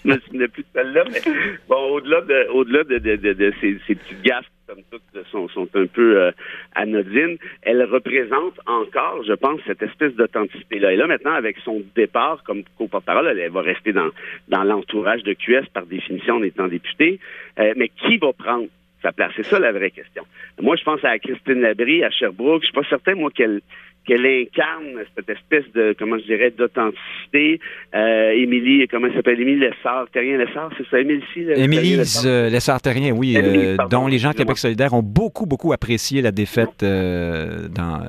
je 0.04 0.10
me 0.10 0.18
souviens 0.20 0.48
plus 0.48 0.62
de 0.62 0.68
celle-là, 0.74 1.04
mais 1.10 1.20
bon, 1.68 1.92
au-delà 1.92 2.20
de, 2.22 2.48
au-delà 2.52 2.84
de, 2.84 2.98
de, 2.98 3.32
de, 3.32 3.52
ces, 3.60 3.78
ces 3.86 3.94
petites 3.94 4.22
gaffes 4.22 4.50
comme 4.70 4.82
toutes, 4.90 5.26
sont, 5.30 5.48
sont 5.48 5.68
un 5.74 5.86
peu 5.86 6.20
euh, 6.20 6.30
anodines, 6.74 7.38
elle 7.62 7.82
représente 7.84 8.58
encore, 8.66 9.22
je 9.26 9.32
pense, 9.32 9.60
cette 9.66 9.82
espèce 9.82 10.14
d'authenticité-là. 10.14 10.92
Et 10.92 10.96
là, 10.96 11.06
maintenant, 11.06 11.32
avec 11.32 11.56
son 11.64 11.82
départ 11.96 12.42
comme 12.44 12.62
co-porte-parole, 12.78 13.26
elle, 13.26 13.50
va 13.50 13.62
rester 13.62 13.92
dans, 13.92 14.10
dans 14.48 14.62
l'entourage 14.62 15.22
de 15.24 15.32
QS 15.32 15.66
par 15.72 15.86
définition 15.86 16.36
en 16.36 16.42
étant 16.42 16.68
députée. 16.68 17.18
Euh, 17.58 17.72
mais 17.76 17.88
qui 17.88 18.18
va 18.18 18.32
prendre 18.32 18.68
sa 19.02 19.12
place? 19.12 19.32
C'est 19.34 19.46
ça 19.46 19.58
la 19.58 19.72
vraie 19.72 19.90
question. 19.90 20.24
Moi, 20.60 20.76
je 20.76 20.84
pense 20.84 21.04
à 21.04 21.18
Christine 21.18 21.60
Labrie, 21.60 22.04
à 22.04 22.10
Sherbrooke. 22.10 22.62
Je 22.62 22.66
suis 22.66 22.74
pas 22.74 22.88
certain, 22.88 23.14
moi, 23.14 23.30
qu'elle 23.30 23.60
qu'elle 24.06 24.26
incarne 24.26 25.04
cette 25.14 25.28
espèce 25.28 25.70
de, 25.74 25.94
comment 25.98 26.18
je 26.18 26.24
dirais, 26.24 26.50
d'authenticité. 26.50 27.60
Euh, 27.94 28.30
Émilie, 28.32 28.86
comment 28.88 29.06
elle 29.06 29.14
s'appelle? 29.14 29.40
Émilie 29.40 29.60
Lessard-Terrien. 29.60 30.38
Lessard, 30.38 30.70
c'est 30.78 30.88
ça? 30.88 30.98
Émilie 31.00 31.22
Émilie 31.56 31.96
Lessard-Terrien, 31.96 33.12
oui, 33.12 33.36
euh, 33.36 33.76
dont 33.90 34.06
les 34.06 34.18
gens 34.18 34.30
de 34.30 34.36
Québec 34.36 34.58
solidaire 34.58 34.94
ont 34.94 35.02
beaucoup, 35.02 35.46
beaucoup 35.46 35.72
apprécié 35.72 36.22
la 36.22 36.32
défaite 36.32 36.82
euh, 36.82 37.68
dans, 37.68 38.02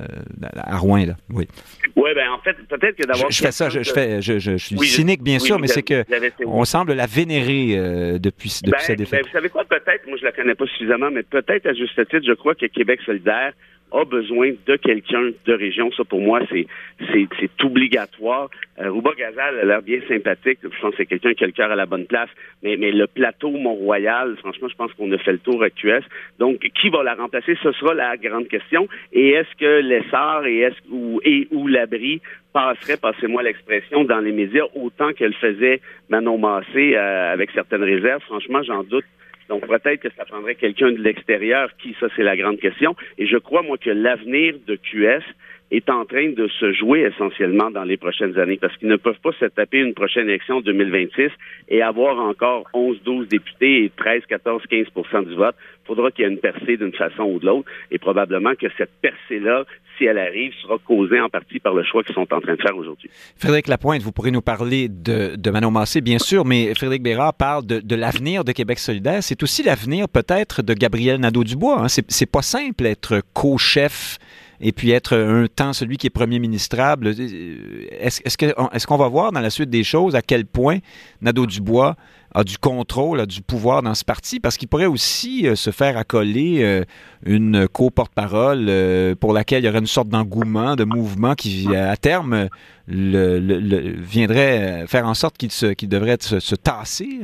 à 0.56 0.78
Rouen, 0.78 1.06
là. 1.06 1.14
Oui. 1.30 1.48
Oui, 1.96 2.12
ben 2.16 2.30
en 2.32 2.40
fait, 2.40 2.56
peut-être 2.70 2.96
que 2.96 3.06
d'avoir. 3.06 3.30
Je, 3.30 3.42
fais 3.42 3.52
ça, 3.52 3.70
je, 3.70 3.82
fais, 3.84 4.22
je, 4.22 4.40
je, 4.40 4.58
suis 4.58 4.78
cynique, 4.80 5.22
bien 5.22 5.40
sûr, 5.40 5.60
mais 5.60 5.68
c'est 5.68 5.84
que 5.84 6.04
on 6.46 6.64
semble 6.64 6.94
la 6.94 7.06
vénérer 7.06 8.20
depuis, 8.20 8.60
depuis 8.64 8.72
ben, 8.72 8.80
sa 8.80 8.96
défaite. 8.96 9.24
Ben, 9.24 9.28
vous 9.28 9.34
savez 9.34 9.50
quoi, 9.50 9.66
peut-être, 9.66 10.08
moi 10.08 10.18
je 10.18 10.24
la 10.24 10.32
connais 10.32 10.56
pas 10.56 10.66
suffisamment, 10.68 11.12
mais 11.12 11.24
peut-être 11.24 11.68
à 11.68 11.74
juste 11.74 11.96
titre, 11.96 12.26
je 12.26 12.34
crois 12.34 12.56
que 12.56 12.66
Québec 12.68 13.02
solidaire 13.06 13.54
a 13.92 14.06
besoin 14.06 14.52
de 14.66 14.76
quelqu'un 14.76 15.32
de 15.46 15.54
région. 15.54 15.92
Ça, 15.92 16.04
pour 16.04 16.22
moi, 16.22 16.42
c'est 16.50 16.68
c'est 17.12 17.64
obligatoire. 17.64 18.50
Euh, 18.80 18.90
Rouba 18.92 19.12
Gazal 19.18 19.60
a 19.60 19.66
l'air 19.66 19.82
bien 19.82 20.00
sympathique. 20.08 20.60
Je 20.64 20.70
pense 20.82 20.92
que 20.92 20.98
c'est 20.98 21.06
quelqu'un 21.06 21.34
qui 21.34 21.44
a 21.44 21.48
le 21.48 21.54
cœur 21.54 21.72
à 21.72 21.76
la 21.76 21.86
bonne 21.86 22.06
place. 22.06 22.30
Mais, 22.64 22.78
mais 22.78 22.92
le 22.92 23.08
plateau 23.08 23.52
Mont-Royal, 23.52 24.36
franchement, 24.38 24.68
je 24.70 24.76
pense 24.76 24.94
qu'on 24.94 25.12
a 25.12 25.18
fait 25.18 25.34
le 25.34 25.40
tour 25.40 25.62
à 25.64 25.70
QS. 25.70 26.04
Donc, 26.40 26.60
qui 26.80 26.90
va 26.90 27.04
la 27.04 27.16
remplacer? 27.16 27.58
Ce 27.62 27.72
sera 27.74 27.94
la 27.94 28.18
grande 28.18 28.48
question. 28.48 28.88
Et 29.12 29.30
est-ce 29.30 29.56
que 29.58 29.82
l'essor 29.82 30.46
et 30.46 30.60
est-ce 30.60 30.78
ou 30.90 31.20
et 31.24 31.48
ou 31.52 31.68
l'abri 31.68 32.22
passerait, 32.54 32.98
passez-moi 32.98 33.44
l'expression, 33.44 34.04
dans 34.04 34.20
les 34.20 34.32
médias 34.32 34.66
autant 34.76 35.14
qu'elle 35.14 35.34
faisait 35.34 35.82
Manon 36.10 36.38
Massé 36.38 36.96
euh, 36.96 37.34
avec 37.34 37.52
certaines 37.52 37.84
réserves? 37.84 38.22
Franchement, 38.24 38.62
j'en 38.64 38.84
doute 38.84 39.06
donc 39.52 39.68
peut-être 39.68 40.00
que 40.00 40.08
ça 40.16 40.24
prendrait 40.24 40.56
quelqu'un 40.56 40.94
de 40.94 40.98
l'extérieur, 40.98 41.70
qui, 41.78 41.94
ça 42.00 42.08
c'est 42.16 42.24
la 42.24 42.38
grande 42.38 42.58
question. 42.58 42.96
Et 43.18 43.28
je 43.28 43.36
crois, 43.36 43.62
moi, 43.62 43.78
que 43.78 43.90
l'avenir 43.90 44.56
de 44.66 44.78
QS 44.78 45.26
est 45.72 45.90
en 45.90 46.06
train 46.06 46.32
de 46.32 46.48
se 46.60 46.74
jouer 46.74 47.02
essentiellement 47.02 47.72
dans 47.72 47.84
les 47.84 47.98
prochaines 47.98 48.38
années 48.38 48.58
parce 48.60 48.76
qu'ils 48.78 48.90
ne 48.90 48.98
peuvent 48.98 49.20
pas 49.24 49.32
se 49.40 49.46
taper 49.46 49.80
une 49.80 49.94
prochaine 49.94 50.28
élection 50.28 50.58
en 50.58 50.62
2026 50.62 51.30
et 51.70 51.82
avoir 51.82 52.20
encore 52.20 52.66
11, 52.74 53.02
12 53.04 53.30
députés 53.30 53.86
et 53.86 53.92
13, 53.96 54.24
14, 54.28 54.64
15% 54.70 55.28
du 55.30 55.36
vote. 55.36 55.56
Il 55.84 55.88
faudra 55.88 56.12
qu'il 56.12 56.26
y 56.26 56.28
ait 56.28 56.32
une 56.32 56.40
percée 56.40 56.78
d'une 56.78 56.94
façon 56.94 57.24
ou 57.24 57.40
de 57.40 57.46
l'autre 57.46 57.70
et 57.90 57.98
probablement 57.98 58.54
que 58.56 58.68
cette 58.78 58.92
percée-là, 59.02 59.64
si 59.98 60.06
elle 60.06 60.18
arrive, 60.18 60.54
sera 60.62 60.78
causée 60.78 61.20
en 61.22 61.30
partie 61.30 61.60
par 61.60 61.74
le 61.74 61.84
choix 61.84 62.04
qu'ils 62.04 62.16
sont 62.16 62.32
en 62.34 62.42
train 62.42 62.56
de 62.56 62.62
faire 62.62 62.76
aujourd'hui. 62.76 63.10
Frédéric 63.38 63.68
Lapointe, 63.68 64.02
vous 64.02 64.12
pourrez 64.12 64.32
nous 64.32 64.42
parler 64.42 64.90
de, 64.90 65.50
Manon 65.50 65.72
Massé, 65.72 66.02
bien 66.02 66.20
sûr, 66.20 66.46
mais 66.46 66.74
Frédéric 66.76 67.02
Bérard 67.02 67.34
parle 67.34 67.66
de, 67.66 67.80
de 67.80 67.96
l'avenir 67.96 68.44
de 68.44 68.52
Québec 68.52 68.80
solidaire. 68.80 69.24
C'est 69.24 69.42
aussi 69.42 69.64
l'avenir 69.64 70.08
peut-être 70.10 70.62
de 70.62 70.74
Gabriel 70.74 71.20
Nadeau-Dubois. 71.20 71.84
Hein. 71.84 71.88
C'est 71.88 72.30
pas 72.30 72.42
simple 72.42 72.86
être 72.86 73.22
co-chef 73.34 74.18
et 74.62 74.72
puis 74.72 74.92
être 74.92 75.18
un 75.18 75.48
temps 75.48 75.74
celui 75.74 75.98
qui 75.98 76.08
est 76.08 76.12
premier 76.12 76.40
ministrable. 76.40 77.08
Est-ce 77.08 78.22
est 78.22 78.86
qu'on 78.86 78.98
va 78.98 79.08
voir 79.08 79.32
dans 79.32 79.42
la 79.42 79.50
suite 79.50 79.70
des 79.70 79.84
choses 79.84 80.16
à 80.16 80.22
quel 80.22 80.46
point 80.46 80.80
Nadeau-Dubois 81.22 81.96
a 82.34 82.44
du 82.44 82.58
contrôle, 82.58 83.20
a 83.20 83.26
du 83.26 83.42
pouvoir 83.42 83.82
dans 83.82 83.94
ce 83.94 84.06
parti, 84.06 84.40
parce 84.40 84.58
qu'il 84.58 84.68
pourrait 84.70 84.86
aussi 84.86 85.48
euh, 85.48 85.56
se 85.56 85.72
faire 85.72 85.98
accoler 85.98 86.64
euh, 86.64 86.84
une 87.26 87.68
co-porte-parole 87.68 88.68
euh, 88.70 89.16
pour 89.16 89.34
laquelle 89.34 89.64
il 89.64 89.66
y 89.66 89.70
aurait 89.70 89.80
une 89.80 89.86
sorte 89.86 90.08
d'engouement, 90.08 90.76
de 90.76 90.86
mouvement 90.86 91.36
qui, 91.36 91.68
à 91.76 91.98
terme, 91.98 92.48
viendrait 92.88 94.86
faire 94.88 95.06
en 95.06 95.14
sorte 95.14 95.38
qu'il 95.38 95.90
devrait 95.90 96.18
se, 96.20 96.56
tasser 96.56 97.20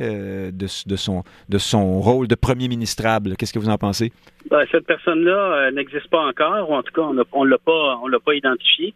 de, 0.52 0.66
son, 0.96 2.00
rôle 2.00 2.28
de 2.28 2.34
premier 2.34 2.68
ministrable. 2.68 3.36
Qu'est-ce 3.36 3.52
que 3.52 3.58
vous 3.58 3.68
en 3.68 3.76
pensez? 3.76 4.12
Ben, 4.50 4.64
cette 4.70 4.86
personne-là 4.86 5.70
n'existe 5.72 6.08
pas 6.08 6.24
encore, 6.24 6.70
ou 6.70 6.74
en 6.74 6.82
tout 6.82 6.92
cas, 6.94 7.02
on 7.02 7.44
ne 7.44 7.50
l'a 7.50 7.58
pas, 7.58 8.00
pas 8.24 8.34
identifiée. 8.34 8.94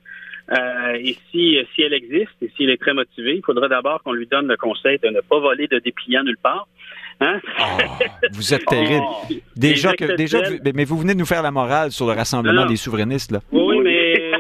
Euh, 0.53 0.95
et 0.95 1.17
si, 1.31 1.57
si 1.75 1.83
elle 1.83 1.95
existe 1.95 2.33
et 2.43 2.51
s'il 2.57 2.69
est 2.69 2.81
très 2.81 2.93
motivé, 2.93 3.37
il 3.37 3.43
faudrait 3.45 3.69
d'abord 3.69 4.03
qu'on 4.03 4.13
lui 4.13 4.27
donne 4.27 4.49
le 4.49 4.57
conseil 4.57 4.99
de 4.99 5.09
ne 5.09 5.21
pas 5.21 5.39
voler 5.39 5.67
de 5.67 5.79
dépliants 5.79 6.25
nulle 6.25 6.37
part. 6.43 6.69
Hein? 7.21 7.41
Ah, 7.59 7.79
vous 8.33 8.53
êtes 8.53 8.65
terrible. 8.67 9.05
Oh, 9.05 9.35
déjà, 9.57 9.95
que, 9.95 10.17
déjà 10.17 10.41
mais 10.75 10.85
vous 10.85 10.99
venez 10.99 11.15
de 11.15 11.19
nous 11.19 11.27
faire 11.27 11.43
la 11.43 11.51
morale 11.51 11.91
sur 11.91 12.07
le 12.07 12.13
rassemblement 12.13 12.67
des 12.67 12.77
souverainistes. 12.77 13.33
Là. 13.33 13.41
Oui, 13.51 13.79
mais 13.83 14.33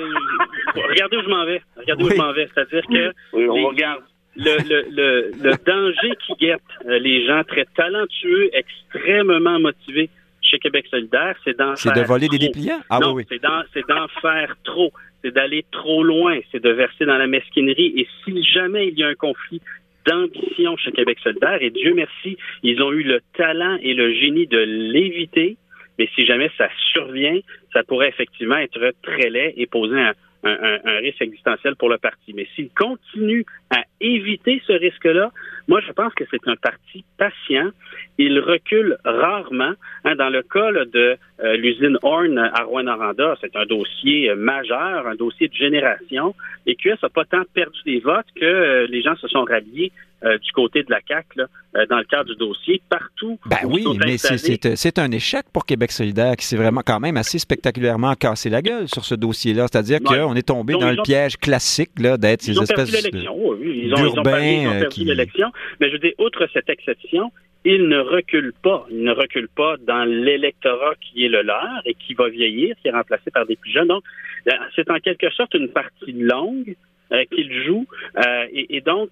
regardez 0.77 1.17
où 1.17 1.23
je 1.23 1.29
m'en 1.29 1.47
vais. 1.47 1.63
Regardez 1.77 2.05
où 2.05 2.11
je 2.11 2.17
m'en 2.17 2.33
vais. 2.33 2.49
C'est-à-dire 2.55 2.83
que 2.87 3.13
on 3.33 3.69
regarde. 3.69 4.03
Le, 4.35 4.57
le, 4.67 4.87
le, 4.91 5.31
le, 5.43 5.53
danger 5.67 6.17
qui 6.27 6.33
guette 6.41 6.63
euh, 6.87 6.99
les 6.99 7.27
gens 7.27 7.45
très 7.45 7.67
talentueux, 7.77 8.49
extrêmement 8.55 9.61
motivés 9.61 10.09
chez 10.53 10.59
Québec 10.59 10.87
solidaire, 10.91 11.35
c'est 11.45 11.57
d'en 11.57 11.75
C'est 11.77 11.95
de 11.95 12.03
voler 12.03 12.29
des 12.29 12.39
dépliants? 12.39 12.81
Ah 12.91 13.01
oui, 13.11 13.25
c'est 13.29 13.41
d'en 13.41 14.09
faire 14.21 14.55
trop 14.65 14.93
c'est 15.23 15.33
d'aller 15.33 15.65
trop 15.71 16.03
loin, 16.03 16.41
c'est 16.51 16.63
de 16.63 16.71
verser 16.71 17.07
dans 17.07 17.17
la 17.17 17.27
mesquinerie. 17.27 17.95
Et 17.97 18.09
si 18.25 18.43
jamais 18.43 18.89
il 18.89 18.99
y 18.99 19.05
a 19.05 19.09
un 19.09 19.15
conflit 19.15 19.61
d'ambition 20.07 20.77
chez 20.77 20.91
Québec 20.93 21.19
solidaire, 21.23 21.59
et 21.61 21.71
Dieu 21.71 21.95
merci, 21.95 22.37
ils 22.63 22.83
ont 22.83 22.93
eu 22.93 23.05
le 23.05 23.21
talent 23.37 23.79
et 23.83 23.95
le 23.95 24.13
génie 24.13 24.49
de 24.49 24.59
l'éviter, 24.59 25.57
mais 25.99 26.09
si 26.15 26.27
jamais 26.27 26.51
ça 26.59 26.69
survient, 26.93 27.39
ça 27.73 27.85
pourrait 27.85 28.09
effectivement 28.09 28.57
être 28.57 28.93
très 29.03 29.31
laid 29.31 29.55
et 29.57 29.67
poser 29.67 30.01
un, 30.01 30.15
un, 30.45 30.97
risque 30.99 31.23
existentiel 31.23 31.77
pour 31.77 31.89
le 31.89 31.99
parti. 31.99 32.33
Mais 32.35 32.49
s'il 32.57 32.71
continue 32.71 33.45
à 33.71 33.85
éviter 34.01 34.61
ce 34.67 34.73
risque-là, 34.73 35.31
moi, 35.69 35.81
je 35.87 35.93
pense 35.93 36.13
que 36.15 36.25
c'est 36.31 36.47
un 36.47 36.57
parti 36.57 37.05
patient. 37.19 37.71
Il 38.19 38.39
recule 38.39 38.99
rarement. 39.05 39.73
Hein, 40.05 40.17
dans 40.17 40.29
le 40.29 40.43
cas 40.43 40.73
de 40.73 41.17
euh, 41.43 41.57
l'usine 41.57 41.99
Horn 42.03 42.39
à 42.39 42.65
Rouen-Noranda, 42.65 43.37
c'est 43.41 43.55
un 43.57 43.67
dossier 43.67 44.31
euh, 44.31 44.37
majeur, 44.37 45.07
un 45.07 45.15
dossier 45.15 45.49
de 45.49 45.55
génération. 45.55 46.35
Et 46.67 46.75
QS 46.75 47.03
n'a 47.03 47.09
pas 47.09 47.25
tant 47.25 47.43
perdu 47.55 47.79
des 47.85 48.01
votes 48.01 48.27
que 48.35 48.45
euh, 48.45 48.87
les 48.89 49.03
gens 49.03 49.17
se 49.17 49.29
sont 49.29 49.45
ralliés 49.45 49.93
du 50.45 50.53
côté 50.53 50.85
de 50.85 50.91
la 50.93 51.01
CAC 51.01 51.27
dans 51.35 51.99
le 51.99 52.05
cadre 52.05 52.31
du 52.31 52.37
dossier, 52.37 52.81
partout. 52.89 53.41
Ben 53.45 53.57
oui, 53.65 53.85
mais 54.07 54.19
c'est 54.19 54.99
un 55.01 55.11
échec 55.11 55.47
pour 55.53 55.67
Québec 55.67 55.91
solidaire 55.91 56.37
qui 56.37 56.47
s'est 56.47 56.57
vraiment 56.57 56.83
quand 56.87 57.01
même 57.01 57.17
assez 57.17 57.41
spectaculairement 57.41 58.15
cassé 58.15 58.49
la 58.49 58.63
gueule 58.63 58.87
sur 58.87 59.05
ce 59.05 59.17
dossier-là. 59.17 59.67
C'est-à-dire 59.67 59.99
qu'on 59.99 60.37
est 60.37 60.47
tombé 60.47 60.75
dans 60.75 60.93
le 60.93 61.03
piège 61.03 61.37
classique 61.39 61.91
d'être 61.97 62.41
ces 62.41 62.57
espèces 62.57 63.11
d'urbains 63.11 64.69
ont, 64.69 64.81
perdu 64.81 65.05
l'élection. 65.05 65.52
Mais 65.81 65.91
je 65.91 65.97
dis, 65.97 66.15
outre 66.19 66.49
cette 66.53 66.69
exception, 66.69 67.31
ils 67.65 67.89
ne 67.89 67.99
reculent 67.99 68.55
pas. 68.63 68.87
Ils 68.91 69.03
ne 69.03 69.13
reculent 69.13 69.49
pas 69.49 69.77
dans 69.79 70.05
l'électorat 70.05 70.95
qui 71.01 71.25
est 71.25 71.29
le 71.29 71.43
leur 71.43 71.83
et 71.85 71.95
qui 71.95 72.15
va 72.15 72.29
vieillir, 72.29 72.75
qui 72.81 72.89
est 72.89 72.93
remplacé 72.93 73.31
par 73.31 73.47
des 73.47 73.57
plus 73.57 73.71
jeunes. 73.71 73.89
Donc, 73.89 74.05
euh, 74.49 74.53
c'est 74.75 74.91
en 74.91 74.99
quelque 74.99 75.31
sorte 75.31 75.55
une 75.55 75.69
partie 75.69 76.13
longue 76.13 76.75
qu'ils 77.31 77.53
jouent. 77.65 77.87
et, 78.55 78.81
donc, 78.81 79.11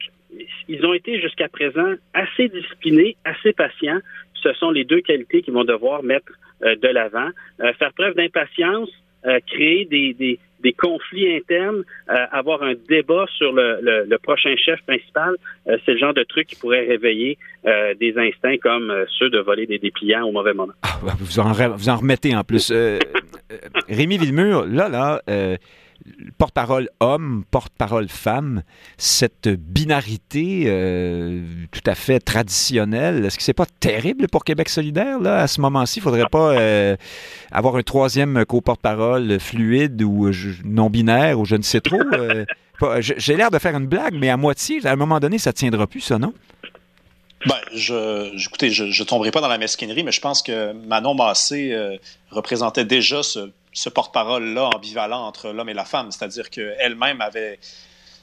ils 0.68 0.86
ont 0.86 0.95
été 0.95 1.20
jusqu'à 1.20 1.49
présent 1.49 1.95
assez 2.14 2.49
disciplinés, 2.49 3.16
assez 3.24 3.53
patients. 3.53 4.01
Ce 4.34 4.53
sont 4.55 4.70
les 4.70 4.84
deux 4.84 5.01
qualités 5.01 5.43
qu'ils 5.43 5.55
vont 5.55 5.64
devoir 5.64 6.03
mettre 6.03 6.32
euh, 6.62 6.76
de 6.76 6.88
l'avant. 6.88 7.30
Euh, 7.61 7.72
faire 7.74 7.93
preuve 7.93 8.14
d'impatience, 8.14 8.91
euh, 9.26 9.38
créer 9.47 9.84
des, 9.86 10.38
conflits 10.72 11.36
internes, 11.36 11.82
avoir 12.08 12.62
un 12.62 12.74
débat 12.88 13.26
sur 13.36 13.52
le, 13.52 14.16
prochain 14.18 14.54
chef 14.56 14.80
principal, 14.86 15.34
c'est 15.66 15.92
le 15.92 15.98
genre 15.98 16.14
de 16.14 16.22
truc 16.22 16.46
qui 16.48 16.56
pourrait 16.56 16.86
réveiller 16.86 17.38
des 17.64 18.14
instincts 18.16 18.58
comme 18.58 18.92
ceux 19.18 19.30
de 19.30 19.38
voler 19.38 19.66
des 19.66 19.78
dépliants 19.78 20.26
au 20.26 20.32
mauvais 20.32 20.54
moment. 20.54 20.72
Ah, 20.82 20.98
vous, 21.18 21.38
en, 21.38 21.52
vous 21.52 21.88
en 21.88 21.96
remettez 21.96 22.34
en 22.34 22.44
plus. 22.44 22.72
Rémi 23.88 24.18
Villemur, 24.18 24.66
là, 24.66 24.88
là, 24.88 25.22
porte-parole 26.38 26.88
homme, 27.00 27.44
porte-parole 27.50 28.08
femme, 28.08 28.62
cette 28.98 29.48
binarité 29.48 30.64
euh, 30.66 31.42
tout 31.70 31.82
à 31.86 31.94
fait 31.94 32.20
traditionnelle, 32.20 33.24
est-ce 33.24 33.36
que 33.36 33.42
c'est 33.42 33.52
pas 33.52 33.66
terrible 33.80 34.28
pour 34.28 34.44
Québec 34.44 34.68
solidaire 34.68 35.20
là 35.20 35.38
à 35.38 35.46
ce 35.46 35.61
moment-ci? 35.61 35.98
Il 35.98 36.02
faudrait 36.02 36.28
pas 36.30 36.52
euh, 36.52 36.96
avoir 37.50 37.76
un 37.76 37.82
troisième 37.82 38.44
co-porte-parole 38.44 39.38
fluide 39.40 40.02
ou 40.02 40.30
non 40.64 40.90
binaire 40.90 41.38
ou 41.38 41.44
je 41.44 41.56
ne 41.56 41.62
sais 41.62 41.80
trop. 41.80 42.00
Euh, 42.00 42.44
j'ai 43.00 43.36
l'air 43.36 43.50
de 43.50 43.58
faire 43.58 43.76
une 43.76 43.86
blague, 43.86 44.14
mais 44.18 44.28
à 44.28 44.36
moitié, 44.36 44.84
à 44.86 44.92
un 44.92 44.96
moment 44.96 45.20
donné, 45.20 45.38
ça 45.38 45.52
tiendra 45.52 45.86
plus, 45.86 46.00
ça, 46.00 46.18
non? 46.18 46.32
Ben, 47.47 47.57
je, 47.74 48.36
écoutez, 48.36 48.70
je 48.70 48.84
ne 48.84 49.05
tomberai 49.07 49.30
pas 49.30 49.41
dans 49.41 49.49
la 49.49 49.59
mesquinerie, 49.59 50.05
mais 50.05 50.12
je 50.12 50.20
pense 50.20 50.43
que 50.43 50.72
Manon 50.72 51.14
Massé 51.14 51.74
représentait 52.30 52.84
déjà 52.84 53.22
ce 53.22 53.51
ce 53.72 53.88
porte-parole-là 53.88 54.70
ambivalent 54.74 55.26
entre 55.26 55.51
l'homme 55.51 55.68
et 55.68 55.74
la 55.74 55.84
femme. 55.84 56.11
C'est-à-dire 56.11 56.51
qu'elle-même 56.51 57.20
avait, 57.20 57.59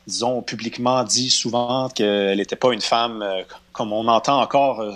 disons, 0.05 0.41
publiquement 0.41 1.03
dit 1.03 1.29
souvent 1.29 1.89
qu'elle 1.89 2.37
n'était 2.37 2.55
pas 2.55 2.73
une 2.73 2.81
femme 2.81 3.21
euh, 3.21 3.43
comme 3.71 3.93
on 3.93 4.07
entend 4.07 4.41
encore 4.41 4.81
euh, 4.81 4.95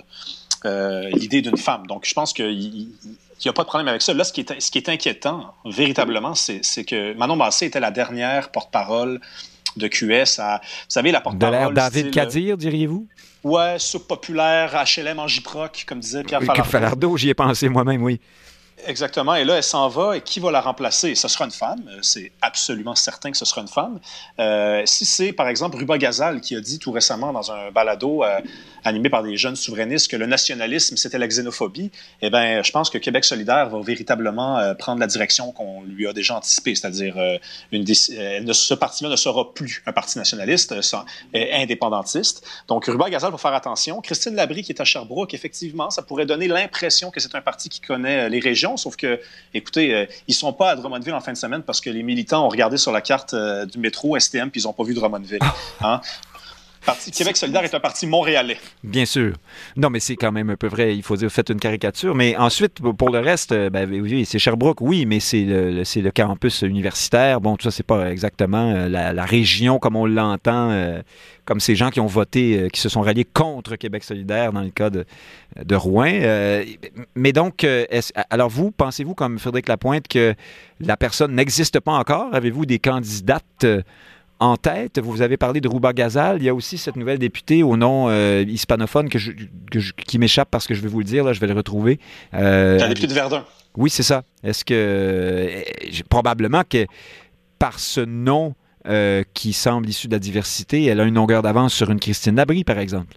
euh, 0.65 1.09
l'idée 1.09 1.41
d'une 1.41 1.57
femme. 1.57 1.88
Donc, 1.88 2.05
je 2.05 2.13
pense 2.13 2.34
qu'il 2.34 2.57
n'y 2.57 3.49
a 3.49 3.53
pas 3.53 3.63
de 3.63 3.67
problème 3.67 3.88
avec 3.88 4.01
ça. 4.01 4.13
Là, 4.13 4.24
ce 4.24 4.34
qui 4.34 4.41
est, 4.41 4.59
ce 4.59 4.72
qui 4.72 4.78
est 4.78 4.89
inquiétant, 4.89 5.53
véritablement, 5.65 6.36
c'est 6.36 6.86
que 6.86 7.13
Manon 7.13 7.36
Massé 7.36 7.67
était 7.67 7.80
la 7.80 7.91
dernière 7.91 8.51
porte-parole 8.51 9.19
de 9.78 9.88
QS 9.88 10.39
à, 10.39 10.61
vous 10.63 10.86
savez, 10.88 11.11
la 11.11 11.22
porte-parole... 11.22 11.74
David 11.74 12.11
Kadir, 12.11 12.57
diriez-vous? 12.57 13.07
Ouais, 13.43 13.78
sous-populaire, 13.80 14.84
HLM 14.86 15.19
en 15.19 15.28
Giproc, 15.28 15.86
comme 15.88 15.99
disait 15.99 16.24
Pierre 16.24 16.41
Falardeau. 16.41 16.69
Falardeau, 16.69 17.17
j'y 17.17 17.30
ai 17.30 17.34
pensé 17.34 17.69
moi-même, 17.69 18.03
oui. 18.03 18.19
Exactement. 18.86 19.36
Et 19.36 19.43
là, 19.43 19.55
elle 19.57 19.63
s'en 19.63 19.88
va. 19.88 20.17
Et 20.17 20.21
qui 20.21 20.39
va 20.39 20.51
la 20.51 20.61
remplacer? 20.61 21.15
Ce 21.15 21.27
sera 21.27 21.45
une 21.45 21.51
femme. 21.51 21.82
Euh, 21.88 21.99
c'est 22.01 22.32
absolument 22.41 22.95
certain 22.95 23.32
que 23.32 23.38
ce 23.38 23.45
sera 23.45 23.61
une 23.61 23.67
femme. 23.67 23.99
Euh, 24.39 24.82
si 24.86 25.05
c'est, 25.05 25.34
par 25.34 25.47
exemple, 25.47 25.77
Ruba 25.77 25.97
Gazal 25.97 26.41
qui 26.41 26.55
a 26.55 26.61
dit 26.61 26.79
tout 26.79 26.91
récemment 26.91 27.32
dans 27.34 27.51
un 27.51 27.71
balado 27.71 28.23
euh, 28.23 28.39
animé 28.84 29.09
par 29.09 29.23
des 29.23 29.38
jeunes 29.38 29.55
souverainistes 29.55 30.09
que 30.09 30.17
le 30.17 30.25
nationalisme, 30.25 30.97
c'était 30.97 31.19
la 31.19 31.27
xénophobie, 31.27 31.91
eh 32.21 32.29
bien, 32.29 32.63
je 32.63 32.71
pense 32.71 32.89
que 32.89 32.97
Québec 32.97 33.23
solidaire 33.25 33.69
va 33.69 33.79
véritablement 33.82 34.73
prendre 34.79 34.99
la 34.99 35.05
direction 35.05 35.51
qu'on 35.51 35.84
lui 35.84 36.07
a 36.07 36.13
déjà 36.13 36.36
anticipée, 36.36 36.73
c'est-à-dire 36.73 37.15
ce 37.71 38.73
parti-là 38.73 39.09
ne 39.09 39.15
sera 39.15 39.53
plus 39.53 39.84
un 39.86 39.91
parti 39.91 40.17
nationaliste, 40.17 40.73
indépendantiste. 41.34 42.43
Donc, 42.67 42.86
Ruba 42.86 43.11
Gazal 43.11 43.32
va 43.32 43.38
faire 43.38 43.53
attention. 43.53 44.01
Christine 44.01 44.34
Labrie, 44.34 44.63
qui 44.63 44.71
est 44.71 44.82
à 44.82 44.86
Sherbrooke, 44.86 45.36
effectivement, 45.36 45.91
ça 45.91 46.01
pourrait 46.01 46.25
donner 46.25 46.47
l'impression 46.47 47.11
que 47.11 47.19
c'est 47.19 47.36
un 47.36 47.41
parti 47.41 47.69
qui 47.69 47.82
connaît 47.82 48.29
les 48.29 48.39
régions 48.39 48.70
sauf 48.78 48.95
que, 48.95 49.19
écoutez, 49.53 49.93
euh, 49.93 50.05
ils 50.28 50.34
sont 50.34 50.53
pas 50.53 50.72
à 50.72 50.76
Drummondville 50.76 51.13
en 51.13 51.22
fin 51.22 51.34
de 51.34 51.38
semaine 51.38 51.63
parce 51.63 51.82
que 51.82 51.89
les 51.89 52.03
militants 52.03 52.45
ont 52.45 52.49
regardé 52.49 52.78
sur 52.78 52.91
la 52.91 53.01
carte 53.01 53.34
euh, 53.34 53.65
du 53.65 53.78
métro 53.80 54.17
STM 54.17 54.49
puis 54.49 54.61
ils 54.61 54.65
n'ont 54.65 54.74
pas 54.74 54.84
vu 54.84 54.93
Drummondville. 54.93 55.39
Hein? 55.82 56.01
Parti 56.86 57.11
Québec 57.11 57.38
solidaire 57.38 57.63
est 57.63 57.75
un 57.75 57.79
parti 57.79 58.07
montréalais. 58.07 58.57
Bien 58.84 59.05
sûr. 59.05 59.36
Non, 59.75 59.91
mais 59.91 59.99
c'est 59.99 60.15
quand 60.15 60.32
même 60.32 60.49
un 60.49 60.55
peu 60.55 60.67
vrai. 60.67 60.95
Il 60.95 61.03
faut 61.03 61.15
dire, 61.15 61.32
faites 61.32 61.49
une 61.49 61.59
caricature. 61.59 62.15
Mais 62.15 62.36
ensuite, 62.38 62.79
pour 62.82 63.09
le 63.09 63.19
reste, 63.19 63.51
euh, 63.51 63.69
ben, 63.69 63.88
oui, 63.89 64.25
c'est 64.25 64.39
Sherbrooke, 64.39 64.82
oui, 64.82 65.05
mais 65.05 65.19
c'est 65.19 65.43
le, 65.43 66.11
campus 66.11 66.63
universitaire. 66.63 67.39
Bon, 67.39 67.55
tout 67.55 67.63
ça, 67.63 67.71
c'est 67.71 67.86
pas 67.86 68.11
exactement 68.11 68.71
euh, 68.71 68.89
la, 68.89 69.25
région 69.25 69.77
comme 69.77 69.95
on 69.95 70.07
l'entend, 70.07 70.71
euh, 70.71 71.01
comme 71.45 71.59
ces 71.59 71.75
gens 71.75 71.91
qui 71.91 71.99
ont 71.99 72.07
voté, 72.07 72.67
qui 72.73 72.82
se 72.82 72.89
sont 72.89 73.01
ralliés 73.01 73.27
contre 73.32 73.75
Québec 73.75 74.03
solidaire 74.03 74.51
dans 74.51 74.61
le 74.61 74.71
cas 74.71 74.89
de, 74.89 75.05
de 75.63 75.75
Rouen. 75.75 76.11
mais 77.15 77.34
donc, 77.34 77.65
alors 78.29 78.49
vous, 78.49 78.71
pensez-vous, 78.71 79.13
comme 79.13 79.38
Frédéric 79.38 79.67
Lapointe, 79.67 80.07
que 80.07 80.34
la 80.79 80.97
personne 80.97 81.36
n'existe 81.36 81.79
pas 81.79 81.93
encore? 81.93 82.34
Avez-vous 82.34 82.65
des 82.65 82.79
candidates 82.79 83.65
en 84.41 84.57
tête. 84.57 84.99
Vous 84.99 85.21
avez 85.21 85.37
parlé 85.37 85.61
de 85.61 85.67
Rouba 85.67 85.93
Gazal. 85.93 86.37
Il 86.39 86.43
y 86.43 86.49
a 86.49 86.53
aussi 86.53 86.79
cette 86.79 86.95
nouvelle 86.95 87.19
députée 87.19 87.61
au 87.61 87.77
nom 87.77 88.09
euh, 88.09 88.43
hispanophone 88.45 89.07
que 89.07 89.19
qui 90.07 90.17
m'échappe 90.17 90.49
parce 90.49 90.67
que 90.67 90.73
je 90.73 90.81
vais 90.81 90.89
vous 90.89 90.99
le 90.99 91.05
dire, 91.05 91.23
là, 91.23 91.31
je 91.31 91.39
vais 91.39 91.47
le 91.47 91.53
retrouver. 91.53 91.99
Euh, 92.33 92.77
la 92.77 92.87
députée 92.87 93.07
de 93.07 93.13
Verdun. 93.13 93.45
Oui, 93.77 93.89
c'est 93.89 94.03
ça. 94.03 94.23
Est-ce 94.43 94.65
que. 94.65 94.73
Euh, 94.73 95.61
probablement 96.09 96.63
que 96.67 96.87
par 97.59 97.79
ce 97.79 98.01
nom 98.01 98.55
qui 99.35 99.53
semble 99.53 99.87
issu 99.87 100.07
de 100.07 100.13
la 100.13 100.19
diversité, 100.19 100.83
elle 100.85 100.99
a 100.99 101.03
une 101.03 101.13
longueur 101.13 101.43
d'avance 101.43 101.71
sur 101.71 101.91
une 101.91 101.99
Christine 101.99 102.35
Labrie, 102.35 102.63
par 102.63 102.79
exemple. 102.79 103.15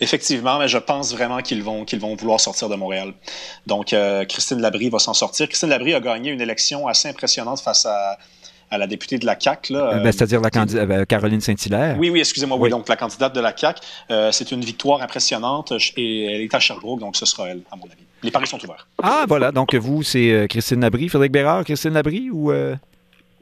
Effectivement, 0.00 0.58
mais 0.58 0.68
je 0.68 0.76
pense 0.76 1.14
vraiment 1.14 1.40
qu'ils 1.40 1.62
vont, 1.62 1.86
qu'ils 1.86 1.98
vont 1.98 2.14
vouloir 2.14 2.38
sortir 2.40 2.68
de 2.68 2.76
Montréal. 2.76 3.14
Donc, 3.66 3.96
Christine 4.28 4.60
Labrie 4.60 4.90
va 4.90 4.98
s'en 4.98 5.14
sortir. 5.14 5.48
Christine 5.48 5.70
Labrie 5.70 5.94
a 5.94 6.00
gagné 6.00 6.30
une 6.30 6.42
élection 6.42 6.86
assez 6.86 7.08
impressionnante 7.08 7.60
face 7.60 7.86
à 7.86 8.18
à 8.70 8.78
la 8.78 8.86
députée 8.86 9.18
de 9.18 9.26
la 9.26 9.38
CAQ. 9.38 9.72
Ben, 9.74 10.12
c'est-à-dire 10.12 10.40
la 10.40 10.50
candidate 10.50 11.06
Caroline 11.06 11.40
Saint-Hilaire. 11.40 11.96
Oui, 11.98 12.10
oui, 12.10 12.20
excusez-moi. 12.20 12.56
Oui. 12.58 12.70
donc 12.70 12.88
la 12.88 12.96
candidate 12.96 13.34
de 13.34 13.40
la 13.40 13.56
CAQ. 13.56 13.80
c'est 14.30 14.52
une 14.52 14.60
victoire 14.60 15.02
impressionnante 15.02 15.72
et 15.96 16.26
elle 16.26 16.40
est 16.42 16.54
à 16.54 16.60
Sherbrooke, 16.60 17.00
donc 17.00 17.16
ce 17.16 17.26
sera 17.26 17.48
elle, 17.48 17.62
à 17.70 17.76
mon 17.76 17.84
avis. 17.84 18.04
Les 18.22 18.30
paris 18.30 18.46
sont 18.46 18.62
ouverts. 18.62 18.86
Ah, 19.02 19.24
voilà. 19.26 19.50
Donc 19.50 19.74
vous, 19.74 20.02
c'est 20.02 20.46
Christine 20.48 20.80
Labrie, 20.80 21.08
Frédéric 21.08 21.32
Bérard, 21.32 21.64
Christine 21.64 21.94
Labrie 21.94 22.30
ou... 22.30 22.52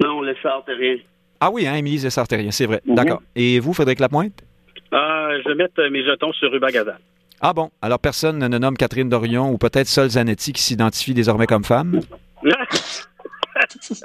Non, 0.00 0.20
le 0.20 0.34
rien. 0.76 0.96
Ah 1.40 1.50
oui, 1.50 1.66
hein, 1.66 1.74
Émilie 1.74 2.00
rien, 2.30 2.50
c'est 2.50 2.66
vrai. 2.66 2.80
Mhm. 2.84 2.94
D'accord. 2.94 3.22
Et 3.36 3.60
vous, 3.60 3.72
Frédéric 3.72 4.00
Lapointe? 4.00 4.32
Euh, 4.92 5.40
je 5.44 5.48
vais 5.48 5.54
mettre 5.54 5.82
mes 5.90 6.04
jetons 6.04 6.32
sur 6.32 6.50
Ruba 6.50 6.70
Gazal. 6.70 6.98
Ah 7.40 7.52
bon? 7.52 7.70
Alors 7.82 8.00
personne 8.00 8.38
ne 8.38 8.58
nomme 8.58 8.76
Catherine 8.76 9.08
Dorion 9.08 9.50
ou 9.50 9.58
peut-être 9.58 9.86
Sol 9.86 10.08
Zanetti 10.08 10.52
qui 10.52 10.62
s'identifie 10.62 11.14
désormais 11.14 11.46
comme 11.46 11.64
femme? 11.64 12.00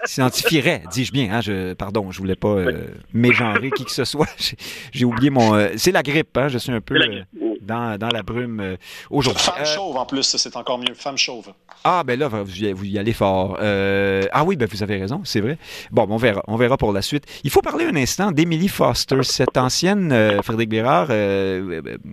s'identifierait, 0.06 0.84
dis-je 0.92 1.12
bien. 1.12 1.34
Hein, 1.34 1.42
je, 1.42 1.74
pardon, 1.74 2.12
je 2.12 2.18
voulais 2.20 2.36
pas 2.36 2.50
euh, 2.50 2.88
mégenrer 3.14 3.72
qui 3.72 3.86
que 3.86 3.92
ce 3.92 4.06
soit. 4.06 4.28
J'ai 4.92 5.06
oublié 5.06 5.30
mon. 5.30 5.56
Euh, 5.56 5.70
c'est 5.78 5.92
la 5.92 6.04
grippe, 6.04 6.38
hein, 6.38 6.48
je 6.48 6.58
suis 6.58 6.72
un 6.72 6.82
peu 6.82 6.96
euh, 6.96 7.24
dans, 7.64 7.98
dans, 7.98 8.10
la 8.10 8.24
brume 8.24 8.78
aujourd'hui. 9.10 9.44
Femme 9.44 9.66
chauve 9.66 9.96
en 9.98 10.06
plus, 10.06 10.24
c'est 10.24 10.56
encore 10.56 10.78
mieux. 10.78 10.94
Femme 10.94 11.18
chauve. 11.18 11.54
Ah, 11.84 12.04
ben 12.06 12.20
là, 12.20 12.28
vous, 12.28 12.86
y 12.86 12.98
allez 12.98 13.14
fort. 13.14 13.58
ah 13.60 14.44
oui, 14.44 14.56
ben 14.56 14.68
vous 14.70 14.84
avez 14.84 14.98
raison, 14.98 15.22
c'est 15.24 15.42
vrai. 15.42 15.58
Bon, 15.92 16.06
on 16.10 16.18
verra, 16.18 16.44
on 16.48 16.56
verra 16.56 16.78
pour 16.78 16.94
la 16.94 17.02
suite. 17.02 17.26
Il 17.44 17.50
faut 17.50 17.62
parler 17.62 17.86
un 17.86 17.96
instant 17.96 18.32
d'Emily 18.32 18.68
Foster, 18.68 19.24
cette 19.24 19.58
ancienne, 19.58 20.42
Frédéric 20.42 20.70
Bérard, 20.70 21.08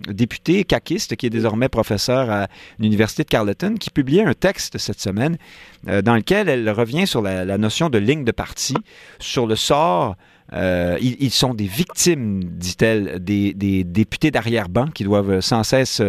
députée 0.07 0.63
caquiste, 0.63 1.15
qui 1.15 1.25
est 1.25 1.31
désormais 1.31 1.69
professeure 1.69 2.29
à 2.29 2.47
l'Université 2.79 3.23
de 3.23 3.29
Carleton, 3.29 3.75
qui 3.79 3.89
publiait 3.89 4.23
un 4.23 4.33
texte 4.33 4.77
cette 4.77 4.99
semaine 4.99 5.37
dans 5.85 6.15
lequel 6.15 6.49
elle 6.49 6.69
revient 6.69 7.07
sur 7.07 7.21
la 7.21 7.31
la, 7.45 7.57
notion 7.57 7.89
de 7.89 7.97
ligne 7.97 8.23
de 8.23 8.31
parti, 8.31 8.75
sur 9.19 9.47
le 9.47 9.55
sort 9.55 10.15
euh, 10.53 10.97
ils, 11.01 11.31
sont 11.31 11.53
des 11.53 11.65
victimes, 11.65 12.43
dit-elle, 12.43 13.23
des, 13.23 13.83
députés 13.83 14.31
d'arrière-ban 14.31 14.87
qui 14.87 15.03
doivent 15.03 15.39
sans 15.41 15.63
cesse 15.63 16.01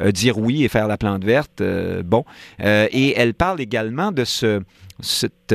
euh, 0.00 0.12
dire 0.12 0.38
oui 0.38 0.64
et 0.64 0.68
faire 0.68 0.88
la 0.88 0.96
plante 0.96 1.24
verte. 1.24 1.60
Euh, 1.60 2.02
bon. 2.02 2.24
et 2.60 3.14
elle 3.16 3.34
parle 3.34 3.60
également 3.60 4.12
de 4.12 4.24
ce, 4.24 4.62
cette, 5.02 5.54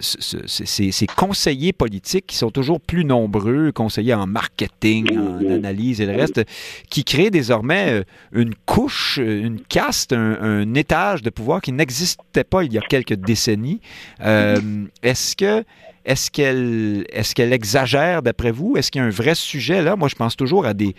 ces, 0.00 1.06
conseillers 1.16 1.72
politiques 1.72 2.26
qui 2.26 2.36
sont 2.36 2.50
toujours 2.50 2.80
plus 2.80 3.04
nombreux, 3.04 3.72
conseillers 3.72 4.14
en 4.14 4.26
marketing, 4.26 5.16
en 5.18 5.50
analyse 5.50 6.00
et 6.00 6.06
le 6.06 6.16
reste, 6.16 6.42
qui 6.90 7.04
créent 7.04 7.30
désormais 7.30 8.04
une 8.32 8.54
couche, 8.66 9.18
une 9.18 9.60
caste, 9.60 10.12
un 10.12 10.74
étage 10.74 11.22
de 11.22 11.30
pouvoir 11.30 11.60
qui 11.60 11.72
n'existait 11.72 12.44
pas 12.44 12.64
il 12.64 12.72
y 12.72 12.78
a 12.78 12.82
quelques 12.82 13.14
décennies. 13.14 13.80
Est-ce 14.20 15.36
que 15.36 15.64
est-ce 16.06 16.30
qu'elle 16.30 17.04
est 17.10 17.34
qu'elle 17.34 17.52
exagère 17.52 18.22
d'après 18.22 18.52
vous? 18.52 18.76
Est-ce 18.76 18.92
qu'il 18.92 19.00
y 19.00 19.04
a 19.04 19.06
un 19.08 19.10
vrai 19.10 19.34
sujet 19.34 19.82
là? 19.82 19.96
Moi, 19.96 20.08
je 20.08 20.14
pense 20.14 20.36
toujours 20.36 20.64
à 20.64 20.72
des 20.72 20.94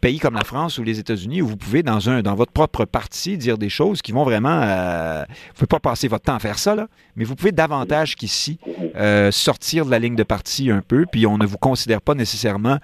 pays 0.00 0.20
comme 0.20 0.34
la 0.34 0.44
France 0.44 0.78
ou 0.78 0.84
les 0.84 1.00
États-Unis 1.00 1.42
où 1.42 1.48
vous 1.48 1.56
pouvez, 1.56 1.82
dans, 1.82 2.08
un, 2.08 2.22
dans 2.22 2.36
votre 2.36 2.52
propre 2.52 2.84
parti, 2.84 3.36
dire 3.36 3.58
des 3.58 3.68
choses 3.68 4.02
qui 4.02 4.12
vont 4.12 4.22
vraiment. 4.22 4.60
Euh, 4.62 5.24
vous 5.26 5.32
ne 5.32 5.54
pouvez 5.54 5.66
pas 5.66 5.80
passer 5.80 6.06
votre 6.06 6.24
temps 6.24 6.36
à 6.36 6.38
faire 6.38 6.60
ça, 6.60 6.76
là, 6.76 6.86
mais 7.16 7.24
vous 7.24 7.34
pouvez 7.34 7.52
davantage 7.52 8.16
qu'ici 8.16 8.58
euh, 8.96 9.30
sortir 9.30 9.84
de 9.84 9.90
la 9.90 9.98
ligne 9.98 10.16
de 10.16 10.22
parti 10.22 10.70
un 10.70 10.82
peu, 10.86 11.06
puis 11.10 11.26
on 11.26 11.38
ne 11.38 11.46
vous 11.46 11.58
considère 11.58 12.00
pas 12.00 12.14
nécessairement, 12.14 12.78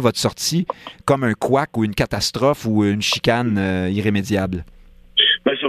votre 0.00 0.18
sortie 0.18 0.66
comme 1.04 1.24
un 1.24 1.34
couac 1.34 1.76
ou 1.76 1.84
une 1.84 1.94
catastrophe 1.94 2.66
ou 2.66 2.84
une 2.84 3.02
chicane 3.02 3.56
euh, 3.58 3.90
irrémédiable. 3.90 4.64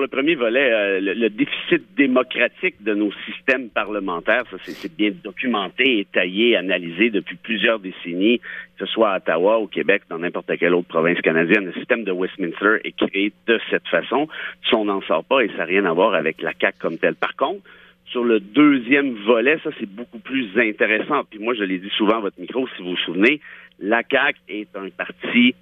Le 0.04 0.10
premier 0.10 0.36
volet, 0.36 0.70
euh, 0.70 1.00
le, 1.00 1.30
déficit 1.30 1.96
démocratique 1.96 2.76
de 2.84 2.94
nos 2.94 3.14
systèmes 3.26 3.70
parlementaires, 3.70 4.44
ça 4.52 4.58
c'est 4.62 4.94
bien 4.94 5.12
documenté, 5.24 6.00
étayé, 6.00 6.58
analysé 6.58 7.10
depuis 7.10 7.38
plusieurs 7.38 7.80
décennies, 7.80 8.40
que 8.40 8.86
ce 8.86 8.92
soit 8.92 9.12
à 9.12 9.18
Ottawa, 9.20 9.60
au 9.60 9.68
Québec, 9.68 10.02
dans 10.10 10.20
n'importe 10.20 10.58
quelle 10.58 10.74
autre 10.74 10.90
province 10.90 11.22
canadienne. 11.22 11.68
Le 11.68 11.74
système 11.76 12.04
de 12.04 12.12
Westminster 12.12 12.82
est 12.84 12.92
créé 12.98 13.32
de 13.48 13.58
cette 13.70 13.88
façon. 13.88 14.28
Si 14.68 14.76
on 14.76 14.84
n'en 14.84 15.02
sort 15.04 15.24
pas, 15.24 15.40
et 15.40 15.48
ça 15.52 15.60
n'a 15.60 15.66
rien 15.66 15.86
à 15.86 15.94
voir 15.94 16.16
avec 16.16 16.42
la 16.42 16.52
CAQ 16.60 16.78
comme 16.80 16.98
telle. 16.98 17.16
Par 17.16 17.38
contre, 17.38 17.62
sur 18.08 18.26
le 18.26 18.42
deuxième 18.42 19.14
volet, 19.26 19.58
ça 19.64 19.70
c'est 19.80 19.90
beaucoup 19.90 20.20
plus 20.20 20.50
intéressant. 20.58 21.24
Puis 21.30 21.40
moi, 21.40 21.54
je 21.54 21.64
l'ai 21.64 21.78
dit 21.78 21.92
souvent 21.96 22.18
à 22.18 22.20
votre 22.20 22.42
micro, 22.42 22.68
si 22.76 22.84
vous 22.84 22.90
vous 22.90 23.06
souvenez, 23.06 23.40
la 23.80 24.02
CAQ 24.04 24.38
est 24.50 24.76
un 24.76 24.90
parti 24.90 25.56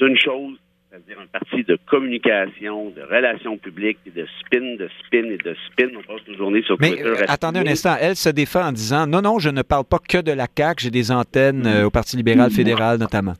d'une 0.00 0.18
chose 0.18 0.56
c'est-à-dire 0.92 1.22
un 1.22 1.26
parti 1.26 1.64
de 1.64 1.78
communication, 1.88 2.90
de 2.90 3.00
relations 3.02 3.56
publiques, 3.56 3.98
et 4.06 4.10
de 4.10 4.26
spin, 4.40 4.76
de 4.76 4.90
spin 5.00 5.24
et 5.24 5.38
de 5.38 5.56
spin. 5.66 5.88
On 5.96 6.02
passe 6.02 6.26
nos 6.28 6.36
journées 6.36 6.62
sur 6.62 6.76
Mais 6.80 7.02
euh, 7.02 7.24
attendez 7.28 7.60
un 7.60 7.66
instant, 7.66 7.96
elle 7.98 8.16
se 8.16 8.28
défend 8.28 8.66
en 8.66 8.72
disant 8.72 9.06
non, 9.06 9.22
non, 9.22 9.38
je 9.38 9.48
ne 9.48 9.62
parle 9.62 9.84
pas 9.84 9.98
que 9.98 10.18
de 10.18 10.32
la 10.32 10.46
CAQ, 10.54 10.84
j'ai 10.84 10.90
des 10.90 11.10
antennes 11.10 11.66
euh, 11.66 11.84
au 11.84 11.90
Parti 11.90 12.16
libéral 12.16 12.50
fédéral 12.50 12.98
notamment. 12.98 13.34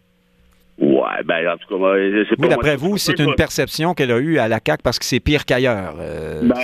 Ouais, 0.78 1.22
ben 1.24 1.46
en 1.48 1.56
tout 1.58 1.68
cas, 1.68 1.94
c'est 2.28 2.40
Oui, 2.40 2.48
d'après 2.48 2.76
vous, 2.76 2.96
c'est 2.96 3.18
une 3.18 3.34
perception 3.34 3.92
qu'elle 3.92 4.10
a 4.10 4.18
eue 4.18 4.38
à 4.38 4.48
la 4.48 4.58
CAQ 4.64 4.82
parce 4.82 4.98
que 4.98 5.04
c'est 5.04 5.20
pire 5.20 5.44
qu'ailleurs. 5.44 5.94
Euh, 6.00 6.40
ben, 6.42 6.54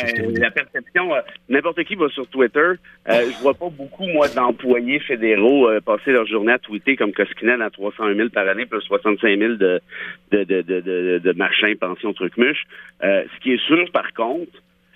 la 0.40 0.50
perception, 0.50 1.14
euh, 1.14 1.20
n'importe 1.48 1.84
qui 1.84 1.94
va 1.94 2.08
sur 2.08 2.26
Twitter. 2.28 2.58
Euh, 2.60 2.74
je 3.06 3.42
vois 3.42 3.54
pas 3.54 3.68
beaucoup, 3.68 4.06
moi, 4.06 4.26
d'employés 4.28 4.98
fédéraux 5.00 5.68
passer 5.84 6.12
leur 6.12 6.26
journée 6.26 6.52
à 6.52 6.58
tweeter 6.58 6.96
comme 6.96 7.12
Koskinen 7.12 7.60
à 7.60 7.70
300 7.70 8.14
000 8.16 8.30
par 8.30 8.48
année, 8.48 8.64
plus 8.64 8.80
65 8.80 9.38
000 9.38 9.54
de, 9.54 9.80
de, 10.32 10.44
de, 10.44 10.62
de, 10.62 11.18
de, 11.18 12.12
trucs 12.12 12.36
muches. 12.38 12.66
ce 13.02 13.40
qui 13.42 13.52
est 13.52 13.66
sûr, 13.66 13.90
par 13.92 14.12
contre, 14.14 14.52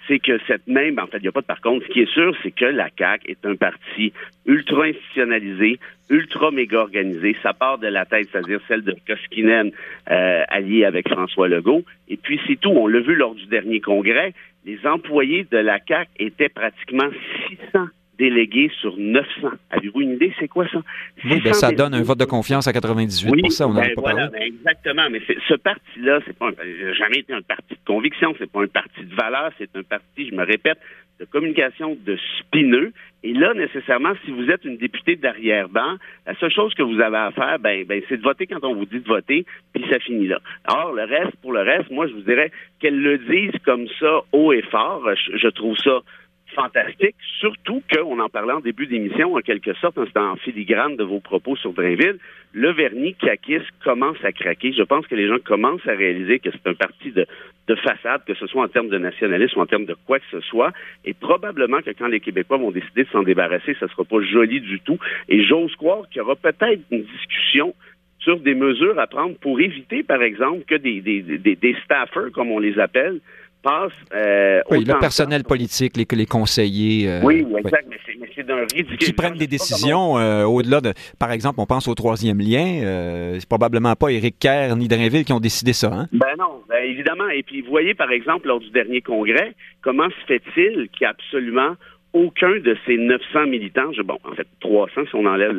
c'est 0.09 0.19
que 0.19 0.39
cette 0.47 0.67
même, 0.67 0.99
en 0.99 1.07
fait, 1.07 1.19
il 1.19 1.23
n'y 1.23 1.29
a 1.29 1.33
pas 1.33 1.43
de 1.43 1.47
par 1.47 1.61
contre, 1.61 1.87
ce 1.87 1.93
qui 1.93 2.01
est 2.01 2.13
sûr, 2.13 2.35
c'est 2.43 2.51
que 2.51 2.65
la 2.65 2.89
CAQ 2.97 3.31
est 3.31 3.47
un 3.47 3.55
parti 3.55 4.13
ultra 4.47 4.85
institutionnalisé, 4.85 5.79
ultra 6.13 6.51
méga 6.51 6.79
organisé. 6.79 7.35
Ça 7.43 7.53
part 7.55 7.79
de 7.79 7.89
la 7.89 8.05
tête, 8.05 8.29
c'est-à-dire 8.31 8.61
celle 8.69 8.83
de 8.83 8.95
Koskinen, 9.07 9.73
euh, 10.11 10.43
allié 10.49 10.85
avec 10.85 11.09
François 11.09 11.49
Legault. 11.49 11.83
Et 12.09 12.17
puis 12.17 12.41
c'est 12.47 12.61
tout. 12.61 12.71
On 12.71 12.87
l'a 12.87 13.01
vu 13.01 13.17
lors 13.17 13.35
du 13.35 13.47
dernier 13.47 13.81
congrès. 13.81 14.35
Les 14.65 14.79
employés 14.87 15.47
de 15.51 15.59
la 15.59 15.79
CAQ 15.87 16.09
étaient 16.19 16.49
pratiquement 16.49 17.09
600 17.73 17.89
délégués 18.19 18.71
sur 18.81 18.97
900. 18.97 19.27
Avez-vous 19.71 20.01
une 20.01 20.13
idée, 20.13 20.33
c'est 20.39 20.49
quoi 20.49 20.69
ça? 20.69 20.83
Oui, 21.25 21.41
ben, 21.43 21.53
ça 21.53 21.73
donne 21.73 21.95
un 21.95 22.03
vote 22.03 22.19
de 22.19 22.25
confiance 22.25 22.67
à 22.69 22.73
98 22.73 23.31
oui, 23.31 23.43
on 23.61 23.75
ben, 23.75 23.91
voilà, 23.97 24.29
ben, 24.29 24.43
exactement, 24.43 25.09
mais 25.11 25.21
ce 25.49 25.55
parti-là, 25.55 26.21
c'est 26.27 26.37
pas 26.37 26.51
jamais 26.99 27.21
été 27.21 27.33
un 27.33 27.43
parti 27.43 27.75
de 27.75 27.85
conviction, 27.87 28.35
c'est 28.39 28.51
pas 28.51 28.63
un 28.63 28.67
parti 28.67 29.05
de 29.05 29.15
valeur, 29.15 29.51
c'est 29.59 29.75
un 29.77 29.83
parti, 29.83 30.29
je 30.29 30.35
me 30.35 30.45
répète, 30.45 30.79
de 31.21 31.25
communication 31.25 31.97
de 32.05 32.19
spineux. 32.39 32.93
Et 33.23 33.33
là, 33.33 33.55
nécessairement, 33.55 34.13
si 34.25 34.33
vous 34.33 34.51
êtes 34.51 34.65
une 34.65 34.77
députée 34.77 35.17
d'arrière-ban, 35.17 35.97
la 36.27 36.35
seule 36.37 36.51
chose 36.51 36.75
que 36.75 36.83
vous 36.83 37.01
avez 37.01 37.17
à 37.17 37.31
faire, 37.31 37.59
ben, 37.61 37.85
ben, 37.87 38.03
c'est 38.09 38.17
de 38.17 38.23
voter 38.23 38.47
quand 38.47 38.65
on 38.65 38.75
vous 38.75 38.87
dit 38.87 39.01
de 39.01 39.09
voter, 39.09 39.47
puis 39.73 39.85
ça 39.91 39.99
finit 40.01 40.27
là. 40.27 40.41
Alors, 40.65 40.93
le 40.93 41.05
reste, 41.05 41.37
pour 41.41 41.53
le 41.53 41.61
reste, 41.61 41.91
moi, 41.91 42.09
je 42.09 42.15
vous 42.15 42.23
dirais 42.23 42.51
qu'elle 42.81 43.01
le 43.01 43.19
dise 43.19 43.53
comme 43.65 43.87
ça, 44.01 44.21
haut 44.33 44.53
et 44.53 44.63
fort. 44.63 45.09
je 45.15 45.49
trouve 45.49 45.77
ça 45.79 46.01
fantastique, 46.55 47.17
surtout 47.41 47.83
qu'on 47.93 48.19
en 48.19 48.29
parlait 48.29 48.53
en 48.53 48.61
début 48.61 48.87
d'émission, 48.87 49.35
en 49.35 49.41
quelque 49.41 49.75
sorte, 49.75 49.99
c'est 50.05 50.19
en 50.19 50.37
filigrane 50.37 50.97
de 50.97 51.05
vos 51.05 51.21
propos 51.21 51.57
sur 51.57 51.73
Drainville, 51.73 52.19
le 52.53 52.71
vernis 52.73 53.15
caquiste 53.15 53.67
commence 53.83 54.23
à 54.25 54.33
craquer. 54.33 54.73
Je 54.73 54.83
pense 54.83 55.07
que 55.07 55.15
les 55.15 55.27
gens 55.27 55.39
commencent 55.45 55.87
à 55.87 55.93
réaliser 55.93 56.39
que 56.39 56.51
c'est 56.51 56.69
un 56.69 56.75
parti 56.75 57.11
de, 57.11 57.27
de 57.69 57.75
façade, 57.77 58.25
que 58.27 58.35
ce 58.35 58.47
soit 58.47 58.63
en 58.63 58.69
termes 58.69 58.89
de 58.89 58.99
nationalisme 58.99 59.59
ou 59.59 59.63
en 59.63 59.67
termes 59.67 59.87
de 59.87 59.97
quoi 60.07 60.19
que 60.19 60.27
ce 60.31 60.41
soit, 60.41 60.73
et 61.05 61.15
probablement 61.15 61.81
que 61.81 61.91
quand 61.91 62.09
les 62.09 62.21
Québécois 62.21 62.59
vont 62.59 62.71
décider 62.71 63.05
de 63.05 63.09
s'en 63.11 63.23
débarrasser, 63.23 63.75
ça 63.81 63.89
sera 63.89 64.05
pas 64.05 64.21
joli 64.21 64.61
du 64.61 64.81
tout. 64.81 64.99
Et 65.29 65.45
j'ose 65.45 65.75
croire 65.77 66.09
qu'il 66.09 66.19
y 66.19 66.21
aura 66.21 66.37
peut-être 66.37 66.83
une 66.91 67.05
discussion 67.05 67.75
sur 68.19 68.39
des 68.39 68.55
mesures 68.55 68.99
à 69.01 69.07
prendre 69.07 69.37
pour 69.39 69.61
éviter, 69.61 70.03
par 70.03 70.23
exemple, 70.23 70.65
que 70.65 70.77
des 70.77 71.77
staffers, 71.85 72.31
comme 72.33 72.53
on 72.53 72.61
les 72.61 72.79
appelle, 72.79 73.21
passe. 73.63 73.93
Euh, 74.15 74.61
oui, 74.71 74.85
le 74.85 74.99
personnel 74.99 75.45
politique, 75.45 75.97
les, 75.97 76.07
les 76.11 76.27
conseillers. 76.27 77.09
Euh, 77.09 77.21
oui, 77.23 77.47
exact, 77.59 77.87
mais 77.89 77.97
c'est 78.35 78.47
d'un 78.47 78.67
ridicule. 78.73 78.99
Qui 78.99 79.13
prennent 79.13 79.37
des 79.37 79.47
décisions 79.47 80.19
euh, 80.19 80.45
au-delà 80.45 80.81
de. 80.81 80.93
Par 81.19 81.33
exemple, 81.33 81.61
on 81.61 81.67
pense 81.67 81.89
au 81.89 81.95
troisième 81.95 82.39
lien. 82.39 83.39
c'est 83.39 83.49
probablement 83.49 83.95
pas 83.95 84.11
Éric 84.11 84.39
Kerr 84.39 84.77
ni 84.77 84.89
Drainville 84.89 85.25
qui 85.25 85.33
ont 85.33 85.41
décidé 85.41 85.73
ça. 85.73 85.93
Hein? 85.93 86.09
Ben 86.13 86.35
non, 86.39 86.63
ben 86.69 86.85
évidemment. 86.85 87.29
Et 87.29 87.43
puis, 87.43 87.63
vous 87.63 87.71
voyez, 87.71 87.95
par 87.95 88.11
exemple, 88.11 88.49
lors 88.49 88.61
du 88.61 88.71
dernier 88.71 89.01
congrès, 89.01 89.55
comment 89.83 90.09
se 90.09 90.27
fait-il 90.27 90.89
qu'il 90.91 91.07
a 91.07 91.11
absolument 91.11 91.77
aucun 92.13 92.59
de 92.59 92.77
ces 92.85 92.99
900 92.99 93.47
militants, 93.47 93.91
bon, 94.05 94.19
en 94.25 94.35
fait 94.35 94.47
300 94.61 95.07
si 95.09 95.15
on 95.15 95.25
enlève 95.25 95.57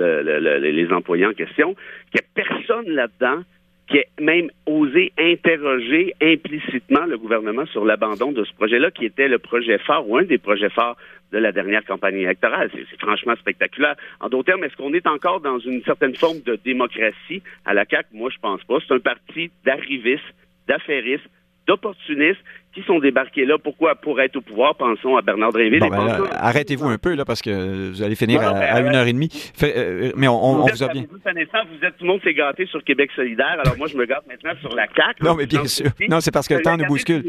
les 0.59 0.91
employés 0.91 1.25
en 1.25 1.33
question, 1.33 1.73
qu'il 2.11 2.21
n'y 2.21 2.43
a 2.43 2.45
personne 2.45 2.89
là-dedans 2.89 3.43
qui 3.87 3.99
a 3.99 4.03
même 4.19 4.49
osé 4.65 5.11
interroger 5.17 6.13
implicitement 6.21 7.05
le 7.05 7.17
gouvernement 7.17 7.65
sur 7.67 7.85
l'abandon 7.85 8.31
de 8.31 8.43
ce 8.43 8.53
projet-là, 8.53 8.91
qui 8.91 9.05
était 9.05 9.27
le 9.27 9.39
projet 9.39 9.77
phare 9.77 10.07
ou 10.07 10.17
un 10.17 10.23
des 10.23 10.37
projets 10.37 10.69
phares 10.69 10.97
de 11.31 11.37
la 11.37 11.51
dernière 11.51 11.83
campagne 11.83 12.19
électorale. 12.19 12.69
C'est 12.73 12.99
franchement 12.99 13.35
spectaculaire. 13.35 13.95
En 14.19 14.29
d'autres 14.29 14.45
termes, 14.45 14.63
est-ce 14.63 14.77
qu'on 14.77 14.93
est 14.93 15.07
encore 15.07 15.41
dans 15.41 15.59
une 15.59 15.83
certaine 15.83 16.15
forme 16.15 16.41
de 16.41 16.57
démocratie 16.63 17.41
à 17.65 17.73
la 17.73 17.85
CAQ? 17.85 18.09
Moi, 18.13 18.29
je 18.33 18.39
pense 18.39 18.63
pas. 18.63 18.77
C'est 18.87 18.93
un 18.93 18.99
parti 18.99 19.51
d'arrivistes, 19.65 20.21
d'affairistes, 20.67 21.29
d'opportunistes 21.67 22.43
qui 22.73 22.81
sont 22.83 22.99
débarqués 22.99 23.45
là. 23.45 23.57
Pourquoi? 23.57 23.95
Pour 23.95 24.19
être 24.21 24.35
au 24.35 24.41
pouvoir. 24.41 24.75
Pensons 24.75 25.15
à 25.15 25.21
Bernard 25.21 25.51
Drinville. 25.51 25.79
Ben 25.79 26.27
arrêtez-vous 26.31 26.87
un 26.87 26.97
peu, 26.97 27.13
là, 27.15 27.25
parce 27.25 27.41
que 27.41 27.91
vous 27.91 28.01
allez 28.01 28.15
finir 28.15 28.41
à, 28.41 28.81
une 28.81 28.95
heure 28.95 29.07
et 29.07 29.13
demie. 29.13 29.29
Euh, 29.61 30.11
mais 30.15 30.27
on, 30.27 30.65
vous, 30.65 30.83
a 30.83 30.87
bien. 30.87 31.03
Vous, 31.09 31.85
êtes, 31.85 31.97
tout 31.97 32.05
le 32.05 32.07
monde 32.07 32.21
s'est 32.23 32.33
gâté 32.33 32.65
sur 32.65 32.83
Québec 32.83 33.11
solidaire. 33.15 33.57
Alors 33.63 33.77
moi, 33.77 33.87
je 33.87 33.97
me 33.97 34.05
gâte 34.05 34.25
maintenant 34.27 34.53
sur 34.59 34.75
la 34.75 34.87
CAQ. 34.87 35.23
Non, 35.23 35.35
mais 35.35 35.45
bien 35.45 35.65
sûr. 35.65 35.91
Non, 36.09 36.19
c'est 36.19 36.31
parce 36.31 36.47
que 36.47 36.55
le 36.55 36.61
temps 36.61 36.77
nous 36.77 36.85
bouscule. 36.85 37.23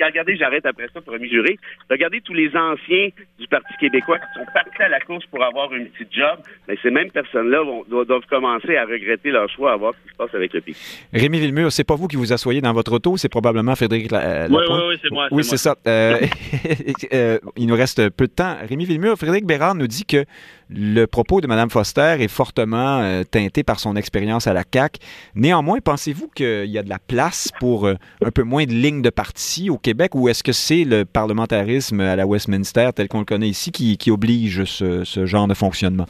Regardez, 0.00 0.36
j'arrête 0.36 0.66
après 0.66 0.88
ça 0.92 1.00
pour 1.00 1.14
jurer. 1.18 1.58
Regardez 1.90 2.20
tous 2.20 2.34
les 2.34 2.48
anciens 2.48 3.08
du 3.38 3.46
Parti 3.48 3.72
québécois 3.80 4.18
qui 4.18 4.40
sont 4.40 4.46
partis 4.52 4.82
à 4.82 4.88
la 4.88 5.00
course 5.00 5.24
pour 5.26 5.42
avoir 5.42 5.72
une 5.72 5.86
petite 5.88 6.12
job. 6.12 6.38
Mais 6.68 6.76
ces 6.82 6.90
mêmes 6.90 7.10
personnes-là 7.10 7.62
doivent 7.88 8.26
commencer 8.28 8.76
à 8.76 8.84
regretter 8.84 9.30
leur 9.30 9.48
choix 9.48 9.72
à 9.72 9.76
voir 9.76 9.94
ce 9.94 10.06
qui 10.06 10.12
se 10.12 10.16
passe 10.16 10.34
avec 10.34 10.52
le 10.52 10.60
pays. 10.60 10.76
Rémi 11.12 11.38
Villemur, 11.38 11.70
c'est 11.72 11.84
pas 11.84 11.94
vous 11.94 12.08
qui 12.08 12.16
vous 12.16 12.32
asseyez 12.32 12.60
dans 12.60 12.72
votre 12.72 12.92
auto, 12.92 13.16
c'est 13.16 13.28
probablement 13.28 13.74
Frédéric 13.74 14.10
la, 14.10 14.46
Oui, 14.48 14.63
oui, 14.68 14.80
oui, 14.88 14.94
c'est 15.02 15.10
moi. 15.10 15.28
Oui, 15.30 15.44
c'est 15.44 15.56
ça. 15.56 15.74
Euh, 15.86 16.20
euh, 17.12 17.38
il 17.56 17.66
nous 17.66 17.74
reste 17.74 18.08
peu 18.10 18.26
de 18.26 18.32
temps. 18.32 18.56
Rémi 18.68 18.84
Villemur, 18.84 19.16
Frédéric 19.16 19.46
Bérard 19.46 19.74
nous 19.74 19.86
dit 19.86 20.04
que 20.04 20.24
le 20.70 21.06
propos 21.06 21.40
de 21.40 21.46
Mme 21.46 21.70
Foster 21.70 22.16
est 22.20 22.28
fortement 22.28 23.00
euh, 23.00 23.22
teinté 23.24 23.62
par 23.62 23.80
son 23.80 23.96
expérience 23.96 24.46
à 24.46 24.52
la 24.52 24.62
CAQ. 24.70 25.00
Néanmoins, 25.34 25.78
pensez-vous 25.80 26.28
qu'il 26.34 26.70
y 26.70 26.78
a 26.78 26.82
de 26.82 26.88
la 26.88 26.98
place 26.98 27.50
pour 27.60 27.86
un 27.88 28.30
peu 28.32 28.42
moins 28.42 28.64
de 28.64 28.72
lignes 28.72 29.02
de 29.02 29.10
parti 29.10 29.70
au 29.70 29.78
Québec 29.78 30.14
ou 30.14 30.28
est-ce 30.28 30.42
que 30.42 30.52
c'est 30.52 30.84
le 30.84 31.04
parlementarisme 31.04 32.00
à 32.00 32.16
la 32.16 32.26
Westminster 32.26 32.90
tel 32.94 33.08
qu'on 33.08 33.20
le 33.20 33.24
connaît 33.24 33.48
ici 33.48 33.72
qui, 33.72 34.10
oblige 34.10 34.64
ce, 34.64 35.26
genre 35.26 35.48
de 35.48 35.54
fonctionnement? 35.54 36.06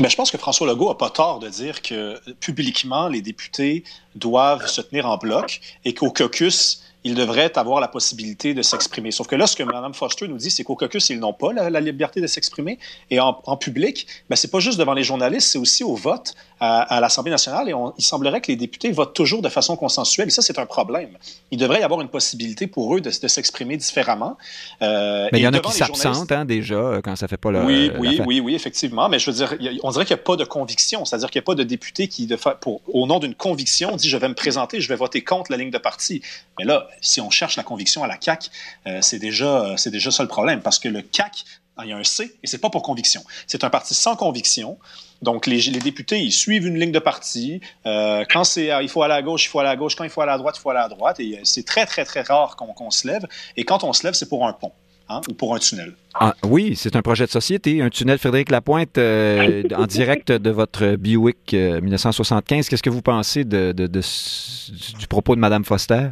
Mais 0.00 0.08
je 0.08 0.16
pense 0.16 0.30
que 0.30 0.38
François 0.38 0.66
Legault 0.66 0.88
n'a 0.88 0.96
pas 0.96 1.10
tort 1.10 1.38
de 1.38 1.48
dire 1.48 1.80
que 1.80 2.18
publiquement, 2.40 3.08
les 3.08 3.22
députés 3.22 3.84
doivent 4.16 4.66
se 4.66 4.80
tenir 4.80 5.06
en 5.06 5.18
bloc 5.18 5.60
et 5.84 5.94
qu'au 5.94 6.10
caucus, 6.10 6.82
ils 7.04 7.14
devraient 7.14 7.56
avoir 7.58 7.80
la 7.80 7.88
possibilité 7.88 8.54
de 8.54 8.62
s'exprimer. 8.62 9.10
Sauf 9.10 9.26
que 9.26 9.36
là, 9.36 9.46
ce 9.46 9.54
que 9.54 9.62
Mme 9.62 9.92
Foster 9.92 10.26
nous 10.26 10.38
dit, 10.38 10.50
c'est 10.50 10.64
qu'au 10.64 10.74
caucus, 10.74 11.10
ils 11.10 11.20
n'ont 11.20 11.34
pas 11.34 11.52
la, 11.52 11.80
liberté 11.80 12.22
de 12.22 12.26
s'exprimer. 12.26 12.78
Et 13.10 13.20
en, 13.20 13.34
public, 13.56 14.06
ben, 14.30 14.36
c'est 14.36 14.50
pas 14.50 14.58
juste 14.58 14.78
devant 14.78 14.94
les 14.94 15.04
journalistes, 15.04 15.48
c'est 15.48 15.58
aussi 15.58 15.84
au 15.84 15.94
vote 15.94 16.34
à, 16.60 16.98
l'Assemblée 17.00 17.30
nationale. 17.30 17.68
Et 17.68 17.74
il 17.98 18.04
semblerait 18.04 18.40
que 18.40 18.50
les 18.50 18.56
députés 18.56 18.90
votent 18.90 19.14
toujours 19.14 19.42
de 19.42 19.50
façon 19.50 19.76
consensuelle. 19.76 20.28
Et 20.28 20.30
ça, 20.30 20.40
c'est 20.40 20.58
un 20.58 20.64
problème. 20.64 21.10
Il 21.50 21.58
devrait 21.58 21.80
y 21.80 21.82
avoir 21.82 22.00
une 22.00 22.08
possibilité 22.08 22.66
pour 22.66 22.96
eux 22.96 23.02
de, 23.02 23.10
s'exprimer 23.10 23.76
différemment. 23.76 24.38
Euh, 24.80 25.28
mais 25.30 25.40
il 25.40 25.42
y 25.42 25.48
en 25.48 25.52
a 25.52 25.60
qui 25.60 25.72
s'absentent 25.72 26.32
hein, 26.32 26.46
déjà 26.46 27.00
quand 27.04 27.16
ça 27.16 27.28
fait 27.28 27.36
pas 27.36 27.50
le. 27.50 27.64
Oui, 27.64 27.90
oui, 27.98 28.20
oui, 28.24 28.40
oui, 28.40 28.54
effectivement. 28.54 29.10
Mais 29.10 29.18
je 29.18 29.30
veux 29.30 29.36
dire, 29.36 29.54
on 29.82 29.90
dirait 29.90 30.06
qu'il 30.06 30.16
n'y 30.16 30.20
a 30.20 30.24
pas 30.24 30.36
de 30.36 30.44
conviction. 30.44 31.04
C'est-à-dire 31.04 31.30
qu'il 31.30 31.38
n'y 31.38 31.44
a 31.44 31.46
pas 31.46 31.54
de 31.54 31.64
député 31.64 32.08
qui, 32.08 32.26
de 32.26 32.36
pour, 32.60 32.80
au 32.88 33.06
nom 33.06 33.18
d'une 33.18 33.34
conviction, 33.34 33.96
dit 33.96 34.08
je 34.08 34.16
vais 34.16 34.28
me 34.28 34.34
présenter, 34.34 34.80
je 34.80 34.88
vais 34.88 34.96
voter 34.96 35.22
contre 35.22 35.50
la 35.50 35.58
ligne 35.58 35.70
de 35.70 35.78
parti. 35.78 36.22
Mais 36.58 36.64
là, 36.64 36.88
si 37.00 37.20
on 37.20 37.30
cherche 37.30 37.56
la 37.56 37.62
conviction 37.62 38.02
à 38.04 38.06
la 38.06 38.18
CAQ, 38.20 38.48
euh, 38.86 38.98
c'est 39.02 39.18
déjà, 39.18 39.74
c'est 39.76 39.90
déjà 39.90 40.10
ça 40.10 40.22
le 40.22 40.28
problème, 40.28 40.60
parce 40.60 40.78
que 40.78 40.88
le 40.88 41.02
CAQ, 41.10 41.44
il 41.82 41.88
y 41.88 41.92
a 41.92 41.96
un 41.96 42.04
C, 42.04 42.36
et 42.42 42.46
c'est 42.46 42.58
pas 42.58 42.70
pour 42.70 42.82
conviction. 42.82 43.22
C'est 43.46 43.64
un 43.64 43.70
parti 43.70 43.94
sans 43.94 44.16
conviction. 44.16 44.78
Donc, 45.22 45.46
les, 45.46 45.60
députés, 45.70 46.20
ils 46.20 46.32
suivent 46.32 46.66
une 46.66 46.78
ligne 46.78 46.92
de 46.92 46.98
parti. 46.98 47.60
Euh, 47.86 48.24
quand 48.30 48.44
c'est, 48.44 48.70
il 48.82 48.88
faut 48.88 49.02
aller 49.02 49.14
à 49.14 49.22
gauche, 49.22 49.46
il 49.46 49.48
faut 49.48 49.58
aller 49.58 49.70
à 49.70 49.76
gauche. 49.76 49.96
Quand 49.96 50.04
il 50.04 50.10
faut 50.10 50.20
aller 50.20 50.32
à 50.32 50.38
droite, 50.38 50.56
il 50.58 50.60
faut 50.60 50.70
aller 50.70 50.80
à 50.80 50.88
droite. 50.88 51.18
Et 51.20 51.38
euh, 51.38 51.40
c'est 51.42 51.64
très, 51.64 51.86
très, 51.86 52.04
très 52.04 52.22
rare 52.22 52.56
qu'on 52.56 52.90
se 52.90 53.08
lève. 53.08 53.26
Et 53.56 53.64
quand 53.64 53.84
on 53.84 53.92
se 53.92 54.04
lève, 54.04 54.14
c'est 54.14 54.28
pour 54.28 54.46
un 54.46 54.52
pont. 54.52 54.72
Hein, 55.10 55.20
ou 55.28 55.34
pour 55.34 55.54
un 55.54 55.58
tunnel. 55.58 55.92
Ah, 56.14 56.34
oui, 56.44 56.76
c'est 56.76 56.96
un 56.96 57.02
projet 57.02 57.26
de 57.26 57.30
société, 57.30 57.82
un 57.82 57.90
tunnel 57.90 58.18
Frédéric 58.18 58.50
Lapointe 58.50 58.96
en 58.96 59.86
direct 59.86 60.32
de 60.32 60.50
votre 60.50 60.96
Buick 60.96 61.52
1975. 61.52 62.70
Qu'est-ce 62.70 62.82
que 62.82 62.88
vous 62.88 63.02
pensez 63.02 63.44
du 63.44 65.06
propos 65.10 65.34
de 65.34 65.40
Mme 65.40 65.62
Foster? 65.62 66.08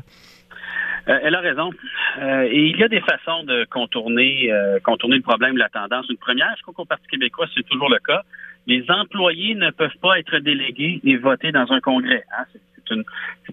Euh, 1.09 1.19
elle 1.23 1.35
a 1.35 1.41
raison. 1.41 1.71
Euh, 2.19 2.43
et 2.43 2.67
il 2.67 2.77
y 2.77 2.85
a 2.85 2.89
des 2.89 3.01
façons 3.01 3.45
de 3.45 3.65
contourner, 3.65 4.53
euh, 4.53 4.79
contourner 4.81 5.17
le 5.17 5.23
problème 5.23 5.57
la 5.57 5.69
tendance. 5.69 6.07
Une 6.09 6.17
première, 6.17 6.55
je 6.57 6.63
crois 6.63 6.75
qu'au 6.75 6.85
Parti 6.85 7.07
québécois, 7.09 7.47
c'est 7.55 7.67
toujours 7.69 7.91
le 7.91 7.99
cas. 7.99 8.23
Les 8.67 8.85
employés 8.89 9.55
ne 9.55 9.71
peuvent 9.71 9.97
pas 10.01 10.19
être 10.19 10.39
délégués 10.39 11.01
et 11.05 11.17
voter 11.17 11.51
dans 11.51 11.71
un 11.73 11.81
congrès. 11.81 12.25
Hein. 12.39 12.45
C'est 12.53 12.95
une, 12.95 13.05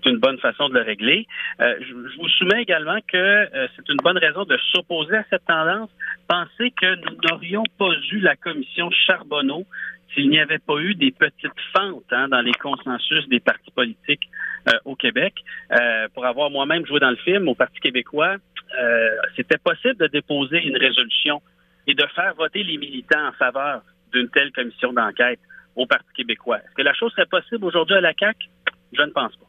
une, 0.05 0.17
bonne 0.17 0.37
façon 0.39 0.69
de 0.69 0.73
le 0.73 0.81
régler. 0.81 1.27
je, 1.59 1.65
je, 1.79 2.17
vous 2.17 2.27
soumets 2.29 2.61
également 2.61 2.97
que 3.07 3.47
c'est 3.75 3.87
une 3.89 3.97
bonne 4.03 4.17
raison 4.17 4.43
de 4.43 4.57
s'opposer 4.71 5.17
à 5.17 5.23
cette 5.29 5.45
tendance. 5.45 5.89
Pensez 6.27 6.71
que 6.71 6.95
nous 6.95 7.17
n'aurions 7.29 7.63
pas 7.77 7.91
eu 8.11 8.19
la 8.19 8.35
commission 8.35 8.89
Charbonneau 8.91 9.65
s'il 10.13 10.29
n'y 10.29 10.39
avait 10.39 10.59
pas 10.59 10.77
eu 10.79 10.95
des 10.95 11.11
petites 11.11 11.59
fentes 11.73 12.11
hein, 12.11 12.27
dans 12.29 12.41
les 12.41 12.53
consensus 12.53 13.27
des 13.29 13.39
partis 13.39 13.71
politiques 13.71 14.29
euh, 14.67 14.77
au 14.85 14.95
Québec. 14.95 15.33
Euh, 15.71 16.07
pour 16.13 16.25
avoir 16.25 16.49
moi-même 16.49 16.85
joué 16.85 16.99
dans 16.99 17.11
le 17.11 17.15
film 17.17 17.47
au 17.47 17.55
Parti 17.55 17.79
québécois, 17.79 18.37
euh, 18.79 19.09
c'était 19.35 19.57
possible 19.57 19.97
de 19.97 20.07
déposer 20.07 20.61
une 20.63 20.77
résolution 20.77 21.41
et 21.87 21.93
de 21.93 22.05
faire 22.15 22.33
voter 22.35 22.63
les 22.63 22.77
militants 22.77 23.27
en 23.27 23.31
faveur 23.33 23.81
d'une 24.11 24.29
telle 24.29 24.51
commission 24.51 24.93
d'enquête 24.93 25.39
au 25.75 25.85
Parti 25.85 26.07
québécois. 26.15 26.57
Est-ce 26.57 26.75
que 26.75 26.81
la 26.81 26.93
chose 26.93 27.11
serait 27.11 27.25
possible 27.25 27.65
aujourd'hui 27.65 27.95
à 27.95 28.01
la 28.01 28.13
CAQ? 28.17 28.47
Je 28.93 29.01
ne 29.01 29.11
pense 29.11 29.35
pas. 29.35 29.48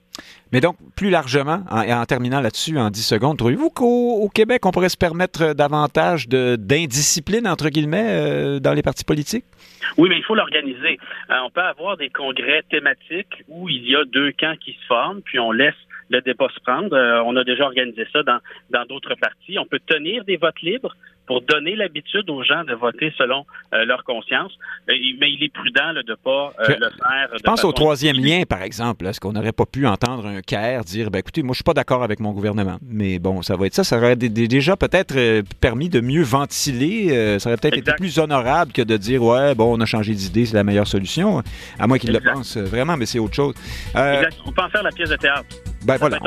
Mais 0.53 0.61
donc, 0.61 0.77
plus 0.97 1.11
largement, 1.11 1.63
et 1.87 1.93
en, 1.93 2.05
terminant 2.05 2.41
là-dessus 2.41 2.77
en 2.79 2.91
10 2.91 3.03
secondes, 3.03 3.39
trouvez-vous 3.39 3.71
qu'au 3.71 4.29
Québec, 4.35 4.67
on 4.67 4.73
pourrait 4.73 4.89
se 4.89 4.97
permettre 4.97 5.55
davantage 5.55 6.29
d'indiscipline, 6.29 7.47
entre 7.47 7.69
guillemets, 7.69 8.09
euh, 8.09 8.59
dans 8.59 8.73
les 8.73 8.83
partis 8.83 9.05
politiques? 9.05 9.45
Oui, 9.97 10.09
mais 10.09 10.19
il 10.19 10.25
faut 10.25 10.35
l'organiser. 10.35 10.99
Euh, 11.31 11.35
on 11.45 11.51
peut 11.51 11.61
avoir 11.61 11.97
des 11.97 12.11
congrès 12.11 12.63
thématiques 12.71 13.45
où 13.49 13.69
il 13.69 13.89
y 13.89 13.95
a 13.95 14.05
deux 14.05 14.33
camps 14.33 14.57
qui 14.61 14.73
se 14.73 14.87
forment, 14.87 15.21
puis 15.23 15.39
on 15.39 15.53
laisse 15.53 15.75
le 16.09 16.21
débat 16.21 16.49
se 16.53 16.61
prendre. 16.61 16.93
Euh, 16.95 17.23
on 17.25 17.37
a 17.37 17.45
déjà 17.45 17.65
organisé 17.65 18.07
ça 18.13 18.23
dans 18.25 18.85
d'autres 18.87 19.15
partis. 19.15 19.59
On 19.59 19.67
peut 19.67 19.81
tenir 19.87 20.25
des 20.25 20.37
votes 20.37 20.61
libres, 20.63 20.97
pour 21.31 21.43
donner 21.43 21.77
l'habitude 21.77 22.29
aux 22.29 22.43
gens 22.43 22.65
de 22.65 22.75
voter 22.75 23.15
selon 23.17 23.47
euh, 23.73 23.85
leur 23.85 24.03
conscience. 24.03 24.51
Euh, 24.91 24.95
mais 25.21 25.31
il 25.31 25.45
est 25.45 25.53
prudent 25.55 25.95
de 25.95 26.03
ne 26.11 26.15
pas 26.17 26.53
euh, 26.59 26.75
le 26.77 26.91
faire. 26.91 27.29
Je 27.37 27.43
pense 27.45 27.63
au 27.63 27.71
troisième 27.71 28.17
lien, 28.17 28.43
par 28.49 28.63
exemple. 28.63 29.07
Est-ce 29.07 29.21
qu'on 29.21 29.31
n'aurait 29.31 29.53
pas 29.53 29.65
pu 29.65 29.87
entendre 29.87 30.27
un 30.27 30.41
CAIR 30.41 30.83
dire 30.83 31.09
ben, 31.09 31.21
écoutez, 31.21 31.45
moi, 31.45 31.53
je 31.53 31.59
suis 31.59 31.63
pas 31.63 31.73
d'accord 31.73 32.03
avec 32.03 32.19
mon 32.19 32.33
gouvernement. 32.33 32.79
Mais 32.83 33.21
bon, 33.21 33.43
ça 33.43 33.55
va 33.55 33.67
être 33.67 33.75
ça. 33.75 33.85
Ça 33.85 33.99
aurait 33.99 34.17
déjà 34.17 34.77
peut-être 34.77 35.45
permis 35.61 35.89
de 35.89 36.01
mieux 36.01 36.25
ventiler. 36.25 37.39
ça 37.39 37.51
aurait 37.51 37.59
peut-être 37.59 37.79
été 37.79 37.93
plus 37.93 38.19
honorable 38.19 38.73
que 38.73 38.83
de 38.83 38.97
dire 38.97 39.23
ouais, 39.23 39.55
bon, 39.55 39.79
on 39.79 39.81
a 39.81 39.87
changé 39.87 40.15
d'idée, 40.15 40.47
c'est 40.47 40.57
la 40.57 40.65
meilleure 40.65 40.89
solution. 40.89 41.45
À 41.79 41.87
moins 41.87 41.99
qu'il 41.99 42.13
le 42.13 42.19
pense 42.19 42.57
vraiment, 42.57 42.97
mais 42.97 43.07
c'est 43.07 43.21
autre 43.21 43.35
chose. 43.35 43.55
exact. 43.91 44.37
On 44.45 44.51
peut 44.51 44.63
en 44.63 44.69
faire 44.69 44.83
la 44.83 44.91
pièce 44.91 45.11
de 45.11 45.17
théâtre. 45.17 45.47
Ben 45.85 45.97
voilà. 45.97 46.19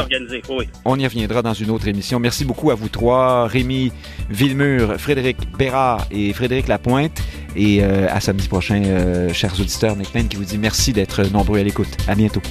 On 0.86 0.98
y 0.98 1.06
reviendra 1.06 1.42
dans 1.42 1.54
une 1.54 1.70
autre 1.70 1.88
émission. 1.88 2.20
Merci 2.20 2.44
beaucoup 2.44 2.72
à 2.72 2.76
vous 2.76 2.90
trois, 2.90 3.48
Rémi 3.48 3.92
Villemur, 4.30 4.93
Frédéric 4.98 5.38
Bérard 5.58 6.08
et 6.12 6.34
Frédéric 6.34 6.68
Lapointe. 6.68 7.22
Et 7.56 7.84
euh, 7.84 8.08
à 8.10 8.20
samedi 8.20 8.48
prochain, 8.48 8.82
euh, 8.84 9.32
chers 9.34 9.60
auditeurs, 9.60 9.96
Nick 9.96 10.30
qui 10.30 10.38
vous 10.38 10.44
dit 10.44 10.58
merci 10.58 10.94
d'être 10.94 11.24
nombreux 11.32 11.60
à 11.60 11.64
l'écoute. 11.64 11.96
À 12.08 12.16
bientôt. 12.16 12.42